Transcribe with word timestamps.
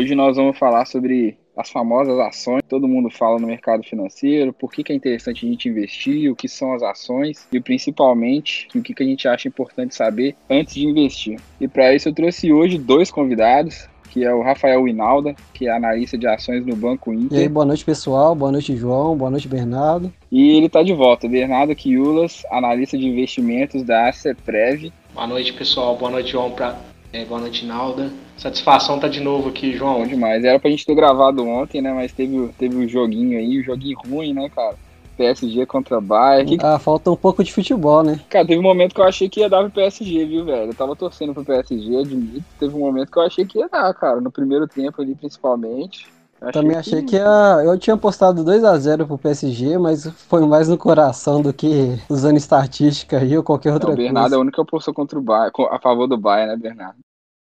Hoje 0.00 0.14
nós 0.14 0.34
vamos 0.34 0.56
falar 0.56 0.86
sobre 0.86 1.36
as 1.54 1.68
famosas 1.68 2.18
ações, 2.18 2.62
todo 2.66 2.88
mundo 2.88 3.10
fala 3.10 3.38
no 3.38 3.46
mercado 3.46 3.82
financeiro, 3.82 4.50
por 4.50 4.72
que, 4.72 4.82
que 4.82 4.92
é 4.92 4.96
interessante 4.96 5.44
a 5.44 5.48
gente 5.50 5.68
investir, 5.68 6.32
o 6.32 6.34
que 6.34 6.48
são 6.48 6.72
as 6.72 6.82
ações 6.82 7.46
e 7.52 7.60
principalmente 7.60 8.66
o 8.74 8.80
que, 8.80 8.94
que 8.94 9.02
a 9.02 9.06
gente 9.06 9.28
acha 9.28 9.46
importante 9.46 9.94
saber 9.94 10.34
antes 10.48 10.72
de 10.72 10.86
investir. 10.86 11.38
E 11.60 11.68
para 11.68 11.94
isso 11.94 12.08
eu 12.08 12.14
trouxe 12.14 12.50
hoje 12.50 12.78
dois 12.78 13.10
convidados, 13.10 13.90
que 14.08 14.24
é 14.24 14.32
o 14.32 14.40
Rafael 14.40 14.84
Winalda, 14.84 15.36
que 15.52 15.68
é 15.68 15.70
analista 15.70 16.16
de 16.16 16.26
ações 16.26 16.64
no 16.64 16.74
Banco 16.74 17.12
Inter. 17.12 17.38
E 17.38 17.42
aí, 17.42 17.48
boa 17.50 17.66
noite, 17.66 17.84
pessoal. 17.84 18.34
Boa 18.34 18.50
noite, 18.50 18.74
João. 18.74 19.14
Boa 19.14 19.30
noite, 19.30 19.46
Bernardo. 19.48 20.10
E 20.32 20.56
ele 20.56 20.64
está 20.64 20.82
de 20.82 20.94
volta, 20.94 21.28
Bernardo 21.28 21.74
Quiulas, 21.74 22.42
analista 22.50 22.96
de 22.96 23.06
investimentos 23.06 23.82
da 23.82 24.08
ACEPREV. 24.08 24.90
Boa 25.12 25.26
noite, 25.26 25.52
pessoal. 25.52 25.94
Boa 25.98 26.10
noite, 26.10 26.32
João. 26.32 26.52
Pra... 26.52 26.78
É, 27.12 27.22
boa 27.26 27.40
noite, 27.40 27.66
Nalda. 27.66 28.10
Satisfação 28.40 28.98
tá 28.98 29.06
de 29.06 29.20
novo 29.20 29.50
aqui, 29.50 29.74
João. 29.74 29.98
Bom 29.98 30.06
demais. 30.06 30.42
Era 30.42 30.58
pra 30.58 30.70
gente 30.70 30.86
ter 30.86 30.94
gravado 30.94 31.46
ontem, 31.46 31.82
né? 31.82 31.92
Mas 31.92 32.10
teve, 32.10 32.48
teve 32.58 32.74
o 32.74 32.80
um 32.80 32.88
joguinho 32.88 33.38
aí, 33.38 33.58
o 33.58 33.60
um 33.60 33.64
joguinho 33.64 33.98
ruim, 33.98 34.32
né, 34.32 34.48
cara? 34.48 34.76
PSG 35.14 35.66
contra 35.66 36.00
Bayern. 36.00 36.56
Ah, 36.62 36.78
falta 36.78 37.10
um 37.10 37.16
pouco 37.16 37.44
de 37.44 37.52
futebol, 37.52 38.02
né? 38.02 38.18
Cara, 38.30 38.46
teve 38.46 38.58
um 38.58 38.62
momento 38.62 38.94
que 38.94 39.00
eu 39.02 39.04
achei 39.04 39.28
que 39.28 39.40
ia 39.40 39.50
dar 39.50 39.60
pro 39.64 39.70
PSG, 39.70 40.24
viu, 40.24 40.46
velho? 40.46 40.70
Eu 40.70 40.74
tava 40.74 40.96
torcendo 40.96 41.34
pro 41.34 41.44
PSG, 41.44 41.98
admito. 41.98 42.42
Teve 42.58 42.74
um 42.74 42.78
momento 42.78 43.12
que 43.12 43.18
eu 43.18 43.22
achei 43.22 43.44
que 43.44 43.58
ia 43.58 43.68
dar, 43.68 43.92
cara. 43.92 44.22
No 44.22 44.32
primeiro 44.32 44.66
tempo 44.66 45.02
ali, 45.02 45.14
principalmente. 45.14 46.08
Achei 46.40 46.62
Também 46.62 46.78
achei 46.78 47.02
que... 47.02 47.08
que 47.08 47.16
ia... 47.16 47.62
Eu 47.62 47.78
tinha 47.78 47.98
postado 47.98 48.42
2 48.42 48.64
a 48.64 48.78
0 48.78 49.06
pro 49.06 49.18
PSG, 49.18 49.76
mas 49.76 50.06
foi 50.06 50.46
mais 50.46 50.66
no 50.66 50.78
coração 50.78 51.42
do 51.42 51.52
que 51.52 52.00
usando 52.08 52.38
estatística 52.38 53.18
aí 53.18 53.36
ou 53.36 53.42
qualquer 53.42 53.74
outra 53.74 53.88
coisa. 53.88 54.00
O 54.00 54.02
Bernardo 54.02 54.30
coisa. 54.30 54.36
é 54.36 54.38
o 54.38 54.40
único 54.40 54.54
que 54.54 54.62
apostou 54.62 54.94
contra 54.94 55.18
o 55.18 55.22
Bayern, 55.22 55.52
a 55.70 55.78
favor 55.78 56.06
do 56.06 56.16
Bayern, 56.16 56.52
né, 56.52 56.56
Bernardo? 56.56 56.96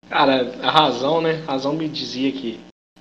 Cara, 0.10 0.54
a 0.62 0.72
razão, 0.72 1.22
né? 1.22 1.44
A 1.48 1.54
razão 1.54 1.74
me 1.74 1.88
dizia 1.90 2.32
que 2.32 2.60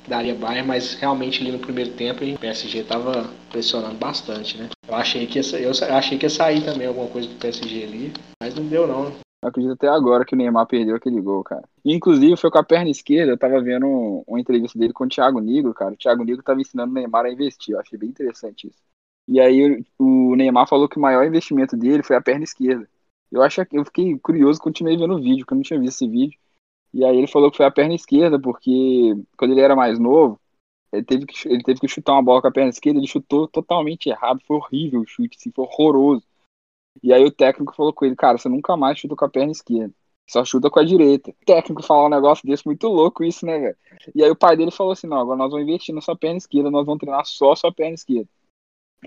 daria 0.08 0.34
Bayern, 0.34 0.66
mas 0.66 0.94
realmente 0.94 1.40
ali 1.40 1.52
no 1.52 1.58
primeiro 1.58 1.92
tempo 1.92 2.24
o 2.24 2.38
PSG 2.38 2.84
tava 2.84 3.30
pressionando 3.50 3.96
bastante, 3.96 4.58
né? 4.58 4.68
Eu 4.86 4.94
achei 4.94 5.26
que 5.26 5.38
ia, 5.38 5.60
eu 5.60 5.70
achei 5.96 6.18
que 6.18 6.26
ia 6.26 6.30
sair 6.30 6.64
também 6.64 6.86
alguma 6.86 7.08
coisa 7.08 7.28
do 7.28 7.34
PSG 7.36 7.84
ali, 7.84 8.12
mas 8.40 8.54
não 8.54 8.66
deu 8.66 8.86
não. 8.86 9.12
Eu 9.42 9.48
acredito 9.48 9.72
até 9.74 9.88
agora 9.88 10.24
que 10.24 10.34
o 10.34 10.38
Neymar 10.38 10.66
perdeu 10.66 10.96
aquele 10.96 11.20
gol, 11.20 11.44
cara. 11.44 11.64
inclusive, 11.84 12.36
foi 12.36 12.50
com 12.50 12.58
a 12.58 12.64
perna 12.64 12.90
esquerda, 12.90 13.32
eu 13.32 13.38
tava 13.38 13.60
vendo 13.60 14.24
uma 14.26 14.40
entrevista 14.40 14.78
dele 14.78 14.92
com 14.92 15.04
o 15.04 15.08
Thiago 15.08 15.38
Nigro, 15.38 15.74
cara. 15.74 15.92
O 15.92 15.96
Thiago 15.96 16.24
Nigro 16.24 16.42
tava 16.42 16.60
ensinando 16.60 16.90
o 16.90 16.94
Neymar 16.94 17.26
a 17.26 17.30
investir, 17.30 17.74
eu 17.74 17.80
achei 17.80 17.98
bem 17.98 18.08
interessante 18.08 18.68
isso. 18.68 18.82
E 19.28 19.40
aí 19.40 19.84
o 19.98 20.34
Neymar 20.34 20.66
falou 20.66 20.88
que 20.88 20.98
o 20.98 21.00
maior 21.00 21.26
investimento 21.26 21.76
dele 21.76 22.02
foi 22.02 22.16
a 22.16 22.22
perna 22.22 22.44
esquerda. 22.44 22.88
Eu 23.30 23.42
acho 23.42 23.60
eu 23.72 23.84
fiquei 23.84 24.18
curioso, 24.18 24.60
continuei 24.60 24.96
vendo 24.96 25.14
o 25.14 25.20
vídeo, 25.20 25.40
porque 25.40 25.54
eu 25.54 25.56
não 25.56 25.62
tinha 25.62 25.80
visto 25.80 25.96
esse 25.96 26.08
vídeo. 26.08 26.38
E 26.94 27.04
aí 27.04 27.16
ele 27.18 27.26
falou 27.26 27.50
que 27.50 27.56
foi 27.56 27.66
a 27.66 27.72
perna 27.72 27.92
esquerda, 27.92 28.40
porque 28.40 29.16
quando 29.36 29.50
ele 29.50 29.60
era 29.60 29.74
mais 29.74 29.98
novo, 29.98 30.40
ele 30.92 31.02
teve 31.02 31.26
que, 31.26 31.48
ele 31.48 31.60
teve 31.64 31.80
que 31.80 31.88
chutar 31.88 32.12
uma 32.12 32.22
bola 32.22 32.40
com 32.40 32.46
a 32.46 32.52
perna 32.52 32.70
esquerda, 32.70 33.00
ele 33.00 33.08
chutou 33.08 33.48
totalmente 33.48 34.08
errado, 34.08 34.40
foi 34.46 34.56
horrível 34.56 35.00
o 35.00 35.06
chute, 35.06 35.36
assim, 35.36 35.50
foi 35.50 35.64
horroroso. 35.64 36.22
E 37.02 37.12
aí 37.12 37.24
o 37.24 37.32
técnico 37.32 37.74
falou 37.74 37.92
com 37.92 38.04
ele, 38.04 38.14
cara, 38.14 38.38
você 38.38 38.48
nunca 38.48 38.76
mais 38.76 38.96
chuta 38.96 39.16
com 39.16 39.24
a 39.24 39.28
perna 39.28 39.50
esquerda, 39.50 39.92
só 40.30 40.44
chuta 40.44 40.70
com 40.70 40.78
a 40.78 40.84
direita. 40.84 41.32
O 41.32 41.44
técnico 41.44 41.82
falou 41.82 42.06
um 42.06 42.10
negócio 42.10 42.46
desse, 42.46 42.64
muito 42.64 42.86
louco 42.86 43.24
isso, 43.24 43.44
né, 43.44 43.58
velho? 43.58 43.76
E 44.14 44.22
aí 44.22 44.30
o 44.30 44.36
pai 44.36 44.56
dele 44.56 44.70
falou 44.70 44.92
assim, 44.92 45.08
não, 45.08 45.18
agora 45.18 45.36
nós 45.36 45.50
vamos 45.50 45.66
investir 45.66 45.92
na 45.92 46.00
sua 46.00 46.16
perna 46.16 46.38
esquerda, 46.38 46.70
nós 46.70 46.86
vamos 46.86 47.00
treinar 47.00 47.26
só 47.26 47.50
a 47.50 47.56
sua 47.56 47.72
perna 47.72 47.94
esquerda. 47.94 48.28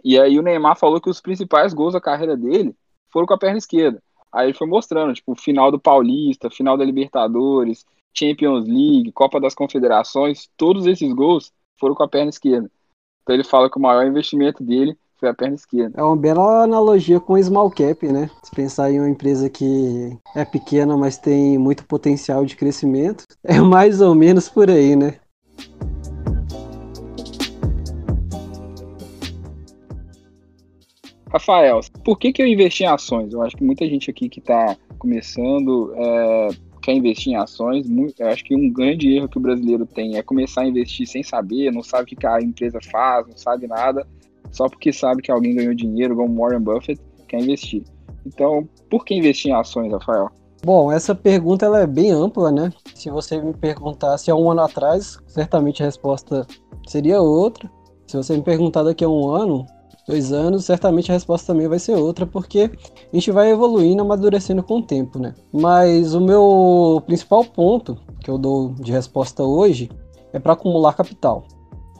E 0.03 0.19
aí 0.19 0.37
o 0.37 0.41
Neymar 0.41 0.77
falou 0.77 0.99
que 0.99 1.09
os 1.09 1.21
principais 1.21 1.73
gols 1.73 1.93
da 1.93 2.01
carreira 2.01 2.35
dele 2.35 2.75
foram 3.09 3.25
com 3.25 3.33
a 3.33 3.37
perna 3.37 3.57
esquerda. 3.57 4.03
Aí 4.31 4.53
foi 4.53 4.67
mostrando, 4.67 5.13
tipo, 5.13 5.35
final 5.35 5.71
do 5.71 5.79
Paulista, 5.79 6.49
final 6.49 6.77
da 6.77 6.85
Libertadores, 6.85 7.85
Champions 8.13 8.65
League, 8.65 9.11
Copa 9.11 9.39
das 9.39 9.53
Confederações, 9.53 10.49
todos 10.57 10.85
esses 10.85 11.13
gols 11.13 11.51
foram 11.79 11.95
com 11.95 12.03
a 12.03 12.07
perna 12.07 12.29
esquerda. 12.29 12.69
Então 13.21 13.35
ele 13.35 13.43
fala 13.43 13.69
que 13.69 13.77
o 13.77 13.81
maior 13.81 14.05
investimento 14.05 14.63
dele 14.63 14.97
foi 15.17 15.29
a 15.29 15.33
perna 15.33 15.55
esquerda. 15.55 15.99
É 15.99 16.03
uma 16.03 16.15
bela 16.15 16.63
analogia 16.63 17.19
com 17.19 17.33
o 17.33 17.43
small 17.43 17.69
cap, 17.71 18.07
né? 18.07 18.29
Se 18.43 18.51
pensar 18.51 18.91
em 18.91 18.99
uma 18.99 19.09
empresa 19.09 19.49
que 19.49 20.17
é 20.35 20.45
pequena, 20.45 20.95
mas 20.95 21.17
tem 21.17 21.57
muito 21.57 21.85
potencial 21.85 22.45
de 22.45 22.55
crescimento, 22.55 23.25
é 23.43 23.59
mais 23.59 24.01
ou 24.01 24.15
menos 24.15 24.47
por 24.49 24.69
aí, 24.69 24.95
né? 24.95 25.19
Rafael, 31.31 31.81
por 32.03 32.17
que, 32.17 32.31
que 32.31 32.41
eu 32.41 32.47
investi 32.47 32.83
em 32.83 32.87
ações? 32.87 33.33
Eu 33.33 33.41
acho 33.41 33.55
que 33.55 33.63
muita 33.63 33.85
gente 33.87 34.09
aqui 34.09 34.29
que 34.29 34.39
está 34.39 34.75
começando 34.97 35.93
é, 35.95 36.47
quer 36.81 36.93
investir 36.93 37.33
em 37.33 37.35
ações. 37.35 37.85
Eu 38.17 38.27
acho 38.27 38.43
que 38.43 38.55
um 38.55 38.71
grande 38.71 39.13
erro 39.15 39.27
que 39.27 39.37
o 39.37 39.41
brasileiro 39.41 39.85
tem 39.85 40.17
é 40.17 40.23
começar 40.23 40.61
a 40.61 40.67
investir 40.67 41.05
sem 41.07 41.23
saber, 41.23 41.71
não 41.71 41.83
sabe 41.83 42.03
o 42.03 42.05
que 42.17 42.25
a 42.25 42.41
empresa 42.41 42.79
faz, 42.91 43.27
não 43.27 43.37
sabe 43.37 43.67
nada, 43.67 44.07
só 44.51 44.69
porque 44.69 44.93
sabe 44.93 45.21
que 45.21 45.31
alguém 45.31 45.55
ganhou 45.55 45.73
dinheiro, 45.73 46.15
como 46.15 46.41
Warren 46.41 46.61
Buffett, 46.61 47.01
quer 47.27 47.41
investir. 47.41 47.83
Então, 48.25 48.67
por 48.89 49.05
que 49.05 49.13
investir 49.13 49.51
em 49.51 49.53
ações, 49.53 49.91
Rafael? 49.91 50.29
Bom, 50.63 50.91
essa 50.91 51.13
pergunta 51.13 51.65
ela 51.65 51.81
é 51.81 51.87
bem 51.87 52.11
ampla, 52.11 52.51
né? 52.51 52.73
Se 52.95 53.09
você 53.09 53.39
me 53.39 53.53
perguntasse 53.53 54.31
há 54.31 54.35
um 54.35 54.49
ano 54.49 54.61
atrás, 54.61 55.17
certamente 55.27 55.83
a 55.83 55.85
resposta 55.85 56.47
seria 56.87 57.21
outra. 57.21 57.69
Se 58.07 58.17
você 58.17 58.35
me 58.35 58.41
perguntar 58.41 58.83
daqui 58.83 59.03
a 59.03 59.09
um 59.09 59.29
ano, 59.29 59.65
dois 60.07 60.31
anos, 60.31 60.65
certamente 60.65 61.11
a 61.11 61.13
resposta 61.13 61.53
também 61.53 61.67
vai 61.67 61.79
ser 61.79 61.95
outra, 61.95 62.25
porque 62.25 62.71
a 63.11 63.15
gente 63.15 63.29
vai 63.31 63.51
evoluindo, 63.51 64.01
amadurecendo 64.01 64.63
com 64.63 64.77
o 64.77 64.81
tempo, 64.81 65.19
né? 65.19 65.33
Mas 65.51 66.13
o 66.13 66.21
meu 66.21 67.03
principal 67.05 67.43
ponto 67.43 67.97
que 68.21 68.29
eu 68.29 68.37
dou 68.37 68.73
de 68.73 68.91
resposta 68.91 69.43
hoje 69.43 69.89
é 70.31 70.39
para 70.39 70.53
acumular 70.53 70.93
capital. 70.93 71.43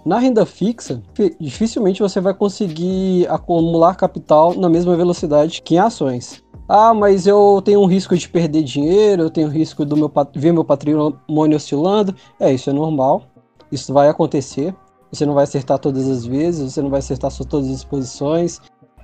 Na 0.06 0.20
renda 0.20 0.46
fixa, 0.46 1.04
dificilmente 1.38 2.02
você 2.02 2.22
vai 2.22 2.34
conseguir 2.34 3.28
acumular 3.28 3.96
capital 3.96 4.56
na 4.56 4.70
mesma 4.70 4.96
velocidade 4.96 5.62
que 5.62 5.76
em 5.76 5.80
ações. 5.80 6.42
Ah, 6.70 6.94
mas 6.94 7.28
eu 7.28 7.62
tenho 7.64 7.82
um 7.82 7.86
risco 7.86 8.16
de 8.16 8.28
perder 8.28 8.64
dinheiro, 8.64 9.24
eu 9.24 9.30
tenho 9.30 9.50
risco 9.50 9.84
do 9.84 9.98
meu 9.98 10.12
ver 10.34 10.54
meu 10.54 10.64
patrimônio 10.64 11.58
oscilando. 11.58 12.16
É, 12.40 12.54
isso 12.54 12.70
é 12.70 12.74
normal. 12.74 13.24
Isso 13.70 13.94
vai 13.94 14.08
acontecer. 14.08 14.74
Você 15.12 15.26
não 15.26 15.34
vai 15.34 15.44
acertar 15.44 15.80
todas 15.80 16.08
as 16.08 16.26
vezes, 16.26 16.74
você 16.74 16.82
não 16.82 16.90
vai 16.90 17.00
acertar 17.00 17.32
todas 17.46 17.70
as 17.70 17.84
posições. 17.84 18.62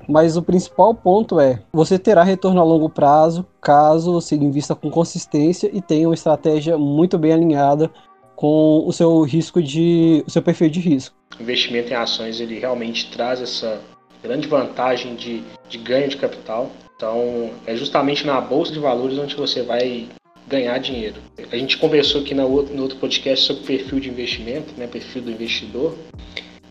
Mas 0.07 0.35
o 0.35 0.41
principal 0.41 0.93
ponto 0.93 1.39
é: 1.39 1.61
você 1.71 1.97
terá 1.97 2.23
retorno 2.23 2.59
a 2.59 2.63
longo 2.63 2.89
prazo 2.89 3.45
caso 3.61 4.13
você 4.13 4.35
invista 4.35 4.75
com 4.75 4.89
consistência 4.89 5.69
e 5.73 5.81
tenha 5.81 6.07
uma 6.07 6.13
estratégia 6.13 6.77
muito 6.77 7.17
bem 7.17 7.31
alinhada 7.31 7.89
com 8.35 8.83
o 8.85 8.91
seu 8.91 9.21
risco 9.21 9.61
de, 9.61 10.23
o 10.27 10.29
seu 10.29 10.41
perfil 10.41 10.69
de 10.69 10.79
risco. 10.79 11.15
O 11.39 11.41
investimento 11.41 11.91
em 11.91 11.95
ações 11.95 12.39
ele 12.39 12.59
realmente 12.59 13.09
traz 13.11 13.41
essa 13.41 13.79
grande 14.21 14.47
vantagem 14.47 15.15
de, 15.15 15.43
de 15.69 15.77
ganho 15.77 16.09
de 16.09 16.17
capital. 16.17 16.69
Então, 16.95 17.51
é 17.65 17.75
justamente 17.75 18.25
na 18.25 18.39
bolsa 18.39 18.71
de 18.71 18.79
valores 18.79 19.17
onde 19.17 19.35
você 19.35 19.61
vai 19.61 20.07
ganhar 20.47 20.77
dinheiro. 20.77 21.15
A 21.51 21.55
gente 21.55 21.77
conversou 21.77 22.21
aqui 22.21 22.33
no 22.33 22.47
outro 22.81 22.97
podcast 22.97 23.45
sobre 23.45 23.63
perfil 23.63 23.99
de 23.99 24.09
investimento, 24.09 24.73
né, 24.77 24.87
perfil 24.87 25.21
do 25.21 25.31
investidor. 25.31 25.95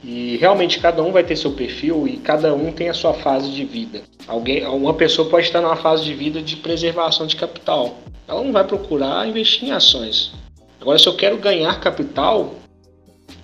E 0.04 0.36
realmente 0.38 0.80
cada 0.80 1.02
um 1.02 1.12
vai 1.12 1.22
ter 1.22 1.36
seu 1.36 1.52
perfil 1.52 2.08
e 2.08 2.16
cada 2.16 2.52
um 2.54 2.72
tem 2.72 2.88
a 2.88 2.94
sua 2.94 3.14
fase 3.14 3.50
de 3.50 3.64
vida. 3.64 4.02
Alguém, 4.26 4.66
uma 4.66 4.94
pessoa 4.94 5.28
pode 5.28 5.46
estar 5.46 5.60
numa 5.60 5.76
fase 5.76 6.04
de 6.04 6.12
vida 6.12 6.42
de 6.42 6.56
preservação 6.56 7.26
de 7.26 7.36
capital. 7.36 7.98
Ela 8.26 8.42
não 8.42 8.52
vai 8.52 8.64
procurar 8.64 9.28
investir 9.28 9.68
em 9.68 9.72
ações. 9.72 10.32
Agora, 10.80 10.98
se 10.98 11.06
eu 11.06 11.14
quero 11.14 11.36
ganhar 11.38 11.78
capital, 11.80 12.54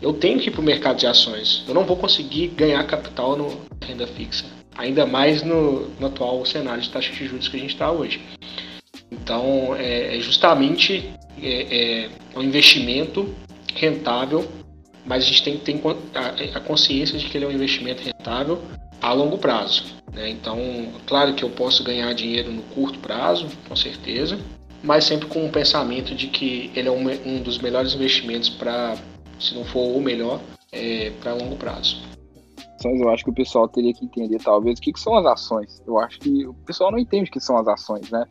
eu 0.03 0.13
tenho 0.13 0.41
que 0.41 0.49
ir 0.49 0.51
para 0.51 0.61
o 0.61 0.65
mercado 0.65 0.99
de 0.99 1.07
ações. 1.07 1.65
Eu 1.69 1.75
não 1.75 1.85
vou 1.85 1.97
conseguir 1.97 2.49
ganhar 2.49 2.85
capital 2.85 3.37
no 3.37 3.61
renda 3.85 4.07
fixa. 4.07 4.45
Ainda 4.77 5.07
mais 5.07 5.43
no, 5.43 5.89
no 6.01 6.07
atual 6.07 6.45
cenário 6.45 6.83
de 6.83 6.91
taxa 6.91 7.13
de 7.13 7.27
juros 7.27 7.49
que 7.49 7.57
a 7.57 7.61
gente 7.61 7.75
está 7.75 7.91
hoje. 7.91 8.21
Então, 9.11 9.75
é, 9.77 10.17
é 10.17 10.21
justamente 10.21 11.11
é, 11.43 12.07
é 12.35 12.39
um 12.39 12.43
investimento 12.43 13.35
rentável, 13.75 14.47
mas 15.05 15.25
a 15.25 15.27
gente 15.27 15.43
tem 15.43 15.59
que 15.59 15.65
ter 15.65 16.57
a, 16.57 16.61
consciência 16.61 17.19
de 17.19 17.27
que 17.27 17.39
ele 17.39 17.45
é 17.45 17.49
um 17.49 17.53
investimento 17.53 18.03
rentável 18.03 18.63
a 19.01 19.13
longo 19.13 19.39
prazo. 19.39 19.85
Né? 20.13 20.31
Então, 20.31 20.59
claro 21.07 21.35
que 21.35 21.43
eu 21.43 21.51
posso 21.51 21.83
ganhar 21.85 22.13
dinheiro 22.13 22.51
no 22.51 22.63
curto 22.63 22.99
prazo, 22.99 23.47
com 23.69 23.77
certeza, 23.77 24.39
mas 24.83 25.05
sempre 25.05 25.27
com 25.27 25.47
o 25.47 25.51
pensamento 25.51 26.15
de 26.15 26.29
que 26.29 26.71
ele 26.75 26.89
é 26.89 26.91
um, 26.91 27.07
um 27.27 27.43
dos 27.43 27.59
melhores 27.59 27.95
investimentos 27.95 28.49
para, 28.49 28.97
se 29.39 29.55
não 29.55 29.65
for 29.65 29.97
o 29.97 30.01
melhor, 30.01 30.41
é, 30.73 31.11
para 31.21 31.33
longo 31.35 31.57
prazo. 31.57 32.03
Eu 32.85 33.09
acho 33.11 33.25
que 33.25 33.31
o 33.31 33.35
pessoal 33.35 33.67
teria 33.67 33.93
que 33.93 34.05
entender, 34.05 34.39
talvez, 34.39 34.79
o 34.79 34.83
que, 34.83 34.93
que 34.93 35.01
são 35.01 35.17
as 35.17 35.27
ações. 35.27 35.83
Eu 35.85 35.99
acho 35.99 36.21
que 36.21 36.47
o 36.47 36.55
pessoal 36.55 36.93
não 36.93 36.99
entende 36.99 37.29
o 37.29 37.33
que 37.33 37.41
são 37.41 37.59
as 37.59 37.67
ações, 37.67 38.09
né? 38.11 38.25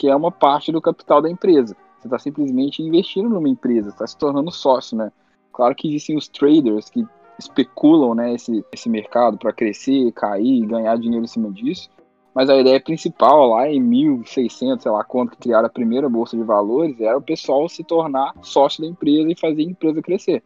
Que 0.00 0.08
é 0.08 0.16
uma 0.16 0.32
parte 0.32 0.72
do 0.72 0.80
capital 0.80 1.20
da 1.20 1.28
empresa. 1.28 1.76
Você 1.98 2.06
está 2.06 2.18
simplesmente 2.18 2.82
investindo 2.82 3.28
numa 3.28 3.50
empresa, 3.50 3.90
está 3.90 4.06
se 4.06 4.16
tornando 4.16 4.50
sócio, 4.50 4.96
né? 4.96 5.12
Claro 5.52 5.74
que 5.74 5.88
existem 5.88 6.16
os 6.16 6.26
traders 6.26 6.88
que 6.88 7.06
especulam 7.38 8.14
né, 8.14 8.32
esse, 8.32 8.64
esse 8.72 8.88
mercado 8.88 9.36
para 9.36 9.52
crescer, 9.52 10.10
cair, 10.12 10.64
ganhar 10.64 10.96
dinheiro 10.96 11.22
em 11.22 11.28
cima 11.28 11.50
disso. 11.50 11.90
Mas 12.34 12.48
a 12.48 12.56
ideia 12.56 12.80
principal 12.80 13.50
lá 13.50 13.68
em 13.68 13.78
1600, 13.78 14.84
sei 14.84 14.90
lá 14.90 15.04
quando 15.04 15.32
que 15.32 15.36
criaram 15.36 15.66
a 15.66 15.70
primeira 15.70 16.08
bolsa 16.08 16.34
de 16.34 16.44
valores, 16.44 16.98
era 16.98 17.18
o 17.18 17.22
pessoal 17.22 17.68
se 17.68 17.84
tornar 17.84 18.32
sócio 18.40 18.80
da 18.80 18.88
empresa 18.88 19.30
e 19.30 19.38
fazer 19.38 19.60
a 19.60 19.70
empresa 19.70 20.00
crescer. 20.00 20.42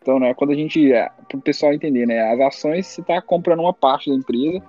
Então, 0.00 0.20
né, 0.20 0.34
quando 0.34 0.50
a 0.52 0.54
gente, 0.54 0.92
é, 0.92 1.10
para 1.26 1.36
o 1.36 1.42
pessoal 1.42 1.72
entender, 1.72 2.06
né, 2.06 2.32
as 2.32 2.38
ações 2.38 2.86
você 2.86 3.00
está 3.00 3.20
comprando 3.20 3.58
uma 3.58 3.74
parte 3.74 4.08
da 4.08 4.14
empresa 4.14 4.62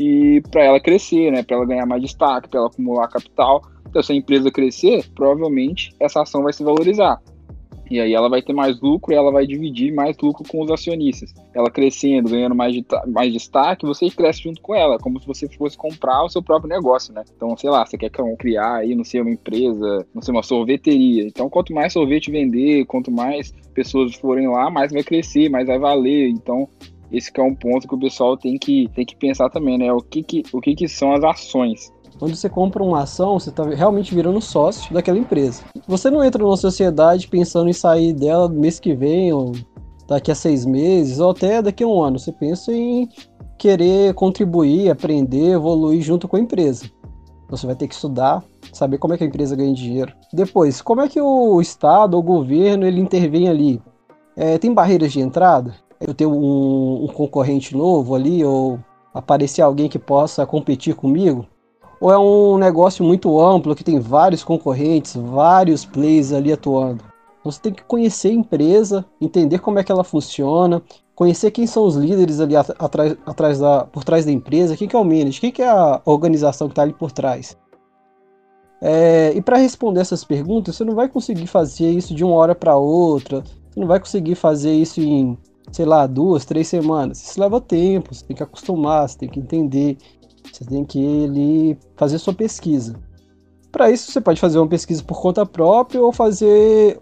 e 0.00 0.40
para 0.50 0.64
ela 0.64 0.80
crescer, 0.80 1.30
né, 1.30 1.42
para 1.42 1.56
ela 1.56 1.66
ganhar 1.66 1.84
mais 1.84 2.00
destaque, 2.00 2.48
para 2.48 2.58
ela 2.58 2.68
acumular 2.68 3.06
capital. 3.06 3.60
Então, 3.86 4.02
se 4.02 4.12
a 4.12 4.16
empresa 4.16 4.50
crescer, 4.50 5.04
provavelmente 5.14 5.94
essa 6.00 6.22
ação 6.22 6.42
vai 6.42 6.54
se 6.54 6.64
valorizar. 6.64 7.20
E 7.90 8.00
aí 8.00 8.14
ela 8.14 8.30
vai 8.30 8.40
ter 8.40 8.54
mais 8.54 8.80
lucro 8.80 9.12
e 9.12 9.16
ela 9.16 9.30
vai 9.30 9.46
dividir 9.46 9.92
mais 9.92 10.16
lucro 10.22 10.44
com 10.48 10.62
os 10.62 10.70
acionistas. 10.70 11.34
Ela 11.52 11.68
crescendo, 11.68 12.30
ganhando 12.30 12.54
mais, 12.54 12.72
de, 12.72 12.86
mais 13.08 13.30
destaque, 13.32 13.84
você 13.84 14.08
cresce 14.08 14.44
junto 14.44 14.62
com 14.62 14.74
ela, 14.74 14.96
como 14.96 15.20
se 15.20 15.26
você 15.26 15.46
fosse 15.48 15.76
comprar 15.76 16.24
o 16.24 16.30
seu 16.30 16.40
próprio 16.40 16.70
negócio, 16.70 17.12
né? 17.12 17.22
Então, 17.36 17.54
sei 17.58 17.68
lá, 17.68 17.84
você 17.84 17.98
quer 17.98 18.10
criar 18.38 18.76
aí, 18.76 18.94
não 18.94 19.04
sei, 19.04 19.20
uma 19.20 19.32
empresa, 19.32 20.06
não 20.14 20.22
sei, 20.22 20.32
uma 20.32 20.42
sorveteria. 20.42 21.26
Então, 21.26 21.50
quanto 21.50 21.74
mais 21.74 21.92
sorvete 21.92 22.30
vender, 22.30 22.86
quanto 22.86 23.10
mais 23.10 23.52
pessoas 23.74 24.14
forem 24.14 24.48
lá, 24.48 24.70
mais 24.70 24.92
vai 24.92 25.02
crescer, 25.02 25.50
mais 25.50 25.66
vai 25.66 25.78
valer. 25.78 26.28
Então, 26.30 26.68
esse 27.12 27.30
é 27.34 27.42
um 27.42 27.54
ponto 27.54 27.88
que 27.88 27.94
o 27.94 27.98
pessoal 27.98 28.36
tem 28.36 28.58
que, 28.58 28.88
tem 28.94 29.04
que 29.04 29.16
pensar 29.16 29.50
também, 29.50 29.78
né? 29.78 29.92
O 29.92 29.98
que, 29.98 30.22
que, 30.22 30.42
o 30.52 30.60
que, 30.60 30.74
que 30.74 30.88
são 30.88 31.12
as 31.12 31.24
ações? 31.24 31.92
Quando 32.18 32.36
você 32.36 32.48
compra 32.48 32.82
uma 32.82 33.02
ação, 33.02 33.38
você 33.38 33.50
está 33.50 33.64
realmente 33.64 34.14
virando 34.14 34.40
sócio 34.40 34.92
daquela 34.92 35.18
empresa. 35.18 35.62
Você 35.88 36.10
não 36.10 36.22
entra 36.22 36.42
numa 36.42 36.56
sociedade 36.56 37.28
pensando 37.28 37.70
em 37.70 37.72
sair 37.72 38.12
dela 38.12 38.48
mês 38.48 38.78
que 38.78 38.94
vem, 38.94 39.32
ou 39.32 39.52
daqui 40.06 40.30
a 40.30 40.34
seis 40.34 40.66
meses, 40.66 41.18
ou 41.18 41.30
até 41.30 41.62
daqui 41.62 41.82
a 41.82 41.86
um 41.86 42.02
ano. 42.02 42.18
Você 42.18 42.30
pensa 42.30 42.72
em 42.72 43.08
querer 43.58 44.14
contribuir, 44.14 44.90
aprender, 44.90 45.52
evoluir 45.52 46.02
junto 46.02 46.28
com 46.28 46.36
a 46.36 46.40
empresa. 46.40 46.90
Você 47.48 47.66
vai 47.66 47.74
ter 47.74 47.88
que 47.88 47.94
estudar, 47.94 48.44
saber 48.72 48.98
como 48.98 49.14
é 49.14 49.18
que 49.18 49.24
a 49.24 49.26
empresa 49.26 49.56
ganha 49.56 49.74
dinheiro. 49.74 50.12
Depois, 50.32 50.80
como 50.80 51.00
é 51.00 51.08
que 51.08 51.20
o 51.20 51.60
Estado 51.60 52.14
ou 52.14 52.20
o 52.20 52.24
governo 52.24 52.86
ele 52.86 53.00
intervém 53.00 53.48
ali? 53.48 53.80
É, 54.36 54.58
tem 54.58 54.72
barreiras 54.72 55.12
de 55.12 55.20
entrada? 55.20 55.74
Eu 56.00 56.14
tenho 56.14 56.32
um, 56.32 57.04
um 57.04 57.06
concorrente 57.08 57.76
novo 57.76 58.14
ali, 58.14 58.44
ou 58.44 58.78
aparecer 59.12 59.62
alguém 59.62 59.88
que 59.88 59.98
possa 59.98 60.46
competir 60.46 60.94
comigo? 60.94 61.46
Ou 62.00 62.10
é 62.10 62.18
um 62.18 62.56
negócio 62.56 63.04
muito 63.04 63.38
amplo 63.38 63.74
que 63.74 63.84
tem 63.84 64.00
vários 64.00 64.42
concorrentes, 64.42 65.14
vários 65.14 65.84
players 65.84 66.32
ali 66.32 66.52
atuando? 66.52 67.04
Você 67.44 67.60
tem 67.60 67.72
que 67.72 67.84
conhecer 67.84 68.28
a 68.28 68.34
empresa, 68.34 69.04
entender 69.20 69.58
como 69.58 69.78
é 69.78 69.84
que 69.84 69.92
ela 69.92 70.04
funciona, 70.04 70.82
conhecer 71.14 71.50
quem 71.50 71.66
são 71.66 71.84
os 71.84 71.96
líderes 71.96 72.40
ali 72.40 72.56
atrás, 72.56 73.16
atrás 73.26 73.58
da, 73.58 73.84
por 73.84 74.04
trás 74.04 74.24
da 74.24 74.32
empresa, 74.32 74.76
quem 74.76 74.88
que 74.88 74.96
é 74.96 74.98
o 74.98 75.04
manager, 75.04 75.40
quem 75.40 75.52
que 75.52 75.62
é 75.62 75.68
a 75.68 76.00
organização 76.06 76.66
que 76.68 76.72
está 76.72 76.82
ali 76.82 76.94
por 76.94 77.12
trás. 77.12 77.56
É, 78.80 79.32
e 79.34 79.42
para 79.42 79.58
responder 79.58 80.00
essas 80.00 80.24
perguntas, 80.24 80.76
você 80.76 80.84
não 80.84 80.94
vai 80.94 81.08
conseguir 81.08 81.46
fazer 81.46 81.90
isso 81.90 82.14
de 82.14 82.24
uma 82.24 82.34
hora 82.34 82.54
para 82.54 82.76
outra, 82.76 83.42
você 83.70 83.78
não 83.78 83.86
vai 83.86 84.00
conseguir 84.00 84.34
fazer 84.34 84.72
isso 84.72 85.00
em, 85.00 85.36
sei 85.72 85.84
lá, 85.84 86.06
duas, 86.06 86.44
três 86.44 86.68
semanas. 86.68 87.22
Isso 87.22 87.40
leva 87.40 87.60
tempo, 87.60 88.14
você 88.14 88.24
tem 88.24 88.36
que 88.36 88.42
acostumar, 88.42 89.08
você 89.08 89.18
tem 89.18 89.28
que 89.28 89.40
entender. 89.40 89.96
Você 90.52 90.64
tem 90.64 90.84
que 90.84 90.98
ele 90.98 91.78
fazer 91.96 92.18
sua 92.18 92.34
pesquisa. 92.34 92.94
Para 93.70 93.90
isso, 93.90 94.10
você 94.10 94.20
pode 94.20 94.40
fazer 94.40 94.58
uma 94.58 94.66
pesquisa 94.66 95.02
por 95.02 95.20
conta 95.20 95.46
própria 95.46 96.02
ou 96.02 96.12
fazer 96.12 97.00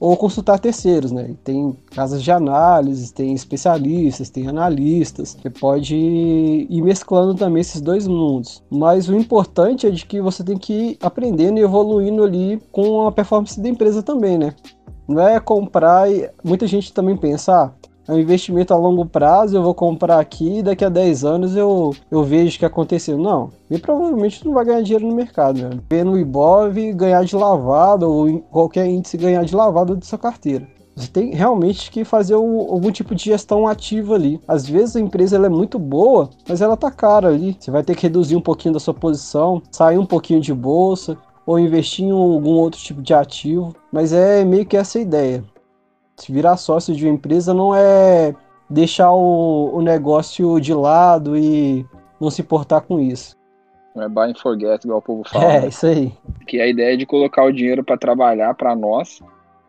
ou 0.00 0.16
consultar 0.16 0.60
terceiros, 0.60 1.10
né? 1.10 1.34
Tem 1.42 1.76
casas 1.90 2.22
de 2.22 2.30
análise, 2.30 3.12
tem 3.12 3.34
especialistas, 3.34 4.30
tem 4.30 4.46
analistas. 4.46 5.36
Você 5.40 5.50
pode 5.50 5.96
ir 5.96 6.82
mesclando 6.82 7.34
também 7.34 7.60
esses 7.60 7.80
dois 7.80 8.06
mundos. 8.06 8.62
Mas 8.70 9.08
o 9.08 9.16
importante 9.16 9.86
é 9.86 9.90
de 9.90 10.06
que 10.06 10.20
você 10.20 10.44
tem 10.44 10.56
que 10.56 10.72
ir 10.72 10.98
aprendendo 11.02 11.58
e 11.58 11.62
evoluindo 11.62 12.22
ali 12.22 12.62
com 12.70 13.06
a 13.06 13.12
performance 13.12 13.60
da 13.60 13.68
empresa 13.68 14.02
também, 14.02 14.38
né? 14.38 14.54
Não 15.08 15.20
é 15.20 15.40
comprar 15.40 16.10
e 16.10 16.30
muita 16.44 16.66
gente 16.66 16.92
também 16.92 17.16
pensa, 17.16 17.52
ah, 17.52 17.72
é 18.08 18.12
um 18.12 18.18
investimento 18.18 18.72
a 18.72 18.76
longo 18.76 19.04
prazo, 19.04 19.56
eu 19.56 19.62
vou 19.62 19.74
comprar 19.74 20.18
aqui 20.18 20.58
e 20.58 20.62
daqui 20.62 20.84
a 20.84 20.88
10 20.88 21.24
anos 21.24 21.54
eu, 21.54 21.94
eu 22.10 22.24
vejo 22.24 22.56
o 22.56 22.58
que 22.58 22.64
aconteceu. 22.64 23.18
Não, 23.18 23.50
e 23.70 23.78
provavelmente 23.78 24.44
não 24.46 24.54
vai 24.54 24.64
ganhar 24.64 24.82
dinheiro 24.82 25.06
no 25.06 25.14
mercado, 25.14 25.60
né? 25.60 25.70
Ver 25.88 26.04
no 26.04 26.18
Ibov 26.18 26.74
ganhar 26.94 27.22
de 27.24 27.36
lavada 27.36 28.08
ou 28.08 28.40
qualquer 28.50 28.86
índice 28.86 29.18
ganhar 29.18 29.44
de 29.44 29.54
lavada 29.54 29.94
da 29.94 30.04
sua 30.04 30.18
carteira. 30.18 30.66
Você 30.96 31.08
tem 31.08 31.32
realmente 31.32 31.92
que 31.92 32.04
fazer 32.04 32.34
um, 32.34 32.58
algum 32.58 32.90
tipo 32.90 33.14
de 33.14 33.26
gestão 33.26 33.68
ativa 33.68 34.14
ali. 34.14 34.40
Às 34.48 34.66
vezes 34.66 34.96
a 34.96 35.00
empresa 35.00 35.36
ela 35.36 35.46
é 35.46 35.50
muito 35.50 35.78
boa, 35.78 36.30
mas 36.48 36.60
ela 36.60 36.76
tá 36.76 36.90
cara 36.90 37.28
ali. 37.28 37.56
Você 37.58 37.70
vai 37.70 37.84
ter 37.84 37.94
que 37.94 38.02
reduzir 38.02 38.34
um 38.34 38.40
pouquinho 38.40 38.74
da 38.74 38.80
sua 38.80 38.94
posição, 38.94 39.62
sair 39.70 39.96
um 39.96 40.06
pouquinho 40.06 40.40
de 40.40 40.52
bolsa 40.52 41.16
ou 41.46 41.58
investir 41.58 42.06
em 42.06 42.10
algum 42.10 42.54
outro 42.54 42.80
tipo 42.80 43.00
de 43.00 43.14
ativo. 43.14 43.76
Mas 43.92 44.12
é 44.12 44.44
meio 44.44 44.66
que 44.66 44.76
essa 44.76 44.98
ideia. 44.98 45.44
Se 46.18 46.32
virar 46.32 46.56
sócio 46.56 46.94
de 46.94 47.06
uma 47.06 47.14
empresa 47.14 47.54
não 47.54 47.74
é 47.74 48.34
deixar 48.68 49.12
o, 49.12 49.70
o 49.72 49.80
negócio 49.80 50.60
de 50.60 50.74
lado 50.74 51.36
e 51.36 51.86
não 52.20 52.30
se 52.30 52.42
importar 52.42 52.80
com 52.80 52.98
isso. 52.98 53.36
Não 53.94 54.02
é 54.02 54.08
buy 54.08 54.30
and 54.30 54.34
forget, 54.34 54.84
igual 54.84 54.98
o 54.98 55.02
povo 55.02 55.24
fala. 55.28 55.44
É, 55.44 55.60
né? 55.60 55.68
isso 55.68 55.86
aí. 55.86 56.12
Que 56.46 56.58
é 56.58 56.64
a 56.64 56.66
ideia 56.66 56.96
de 56.96 57.06
colocar 57.06 57.44
o 57.44 57.52
dinheiro 57.52 57.84
para 57.84 57.96
trabalhar 57.96 58.52
para 58.54 58.74
nós, 58.74 59.20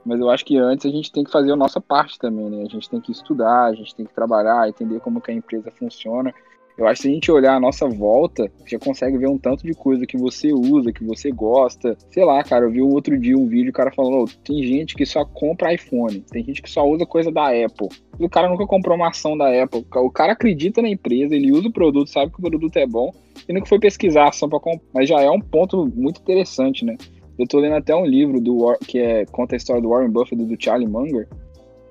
mas 0.04 0.20
eu 0.20 0.30
acho 0.30 0.44
que 0.44 0.58
antes 0.58 0.86
a 0.86 0.90
gente 0.90 1.12
tem 1.12 1.24
que 1.24 1.32
fazer 1.32 1.52
a 1.52 1.56
nossa 1.56 1.80
parte 1.80 2.18
também, 2.18 2.50
né? 2.50 2.64
A 2.64 2.70
gente 2.70 2.90
tem 2.90 3.00
que 3.00 3.12
estudar, 3.12 3.66
a 3.66 3.74
gente 3.74 3.96
tem 3.96 4.06
que 4.06 4.14
trabalhar, 4.14 4.68
entender 4.68 5.00
como 5.00 5.22
que 5.22 5.32
a 5.32 5.34
empresa 5.34 5.72
funciona 5.72 6.34
eu 6.80 6.88
acho 6.88 7.02
que 7.02 7.02
se 7.04 7.08
a 7.10 7.14
gente 7.14 7.32
olhar 7.32 7.56
a 7.56 7.60
nossa 7.60 7.88
volta, 7.88 8.50
já 8.66 8.80
consegue 8.80 9.18
ver 9.18 9.28
um 9.28 9.38
tanto 9.38 9.66
de 9.66 9.74
coisa 9.74 10.06
que 10.06 10.18
você 10.18 10.54
usa, 10.54 10.94
que 10.94 11.04
você 11.04 11.30
gosta. 11.30 11.98
Sei 12.10 12.24
lá, 12.24 12.42
cara, 12.42 12.66
eu 12.66 12.72
vi 12.72 12.82
um 12.82 12.94
outro 12.94 13.20
dia 13.20 13.38
um 13.38 13.48
vídeo, 13.48 13.70
o 13.70 13.74
cara 13.74 13.92
falando, 13.92 14.24
oh, 14.24 14.26
tem 14.44 14.64
gente 14.64 14.96
que 14.96 15.06
só 15.06 15.26
compra 15.26 15.74
iPhone, 15.74 16.22
tem 16.32 16.44
gente 16.44 16.62
que 16.62 16.70
só 16.70 16.88
usa 16.88 17.06
coisa 17.06 17.32
da 17.32 17.48
Apple. 17.48 17.90
E 18.18 18.26
o 18.26 18.30
cara 18.30 18.48
nunca 18.48 18.66
comprou 18.66 18.96
uma 18.96 19.10
ação 19.10 19.38
da 19.38 19.64
Apple. 19.64 19.86
O 19.94 20.10
cara 20.10 20.32
acredita 20.32 20.82
na 20.82 20.88
empresa, 20.90 21.36
ele 21.36 21.52
usa 21.52 21.68
o 21.68 21.74
produto, 21.74 22.10
sabe 22.10 22.32
que 22.32 22.40
o 22.40 22.50
produto 22.50 22.78
é 22.78 22.88
bom, 22.88 23.14
e 23.48 23.54
nunca 23.54 23.66
foi 23.66 23.80
pesquisar 23.80 24.24
a 24.24 24.30
ação 24.30 24.48
para 24.48 24.60
comprar. 24.60 24.88
Mas 24.94 25.10
já 25.10 25.22
é 25.22 25.30
um 25.30 25.42
ponto 25.42 25.86
muito 25.94 26.22
interessante, 26.22 26.86
né? 26.86 26.96
Eu 27.38 27.46
tô 27.46 27.60
lendo 27.60 27.76
até 27.76 27.96
um 27.96 28.06
livro 28.06 28.40
do 28.40 28.78
que 28.88 29.00
é, 29.00 29.26
conta 29.26 29.56
a 29.56 29.58
história 29.58 29.82
do 29.82 29.90
Warren 29.90 30.10
Buffett 30.10 30.42
e 30.42 30.46
do 30.46 30.62
Charlie 30.62 30.88
Munger, 30.88 31.28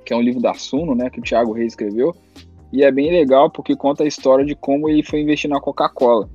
que 0.05 0.15
é 0.15 0.17
um 0.17 0.23
livro 0.23 0.41
da 0.41 0.55
Suno, 0.55 0.95
né, 0.95 1.11
que 1.11 1.21
o 1.21 1.23
Thiago 1.23 1.53
Reis 1.53 1.73
escreveu. 1.73 2.15
E 2.73 2.83
é 2.83 2.91
bem 2.91 3.11
legal 3.11 3.51
porque 3.51 3.75
conta 3.75 4.05
a 4.05 4.07
história 4.07 4.45
de 4.45 4.55
como 4.55 4.89
ele 4.89 5.03
foi 5.03 5.21
investir 5.21 5.49
na 5.49 5.61
Coca-Cola. 5.61 6.29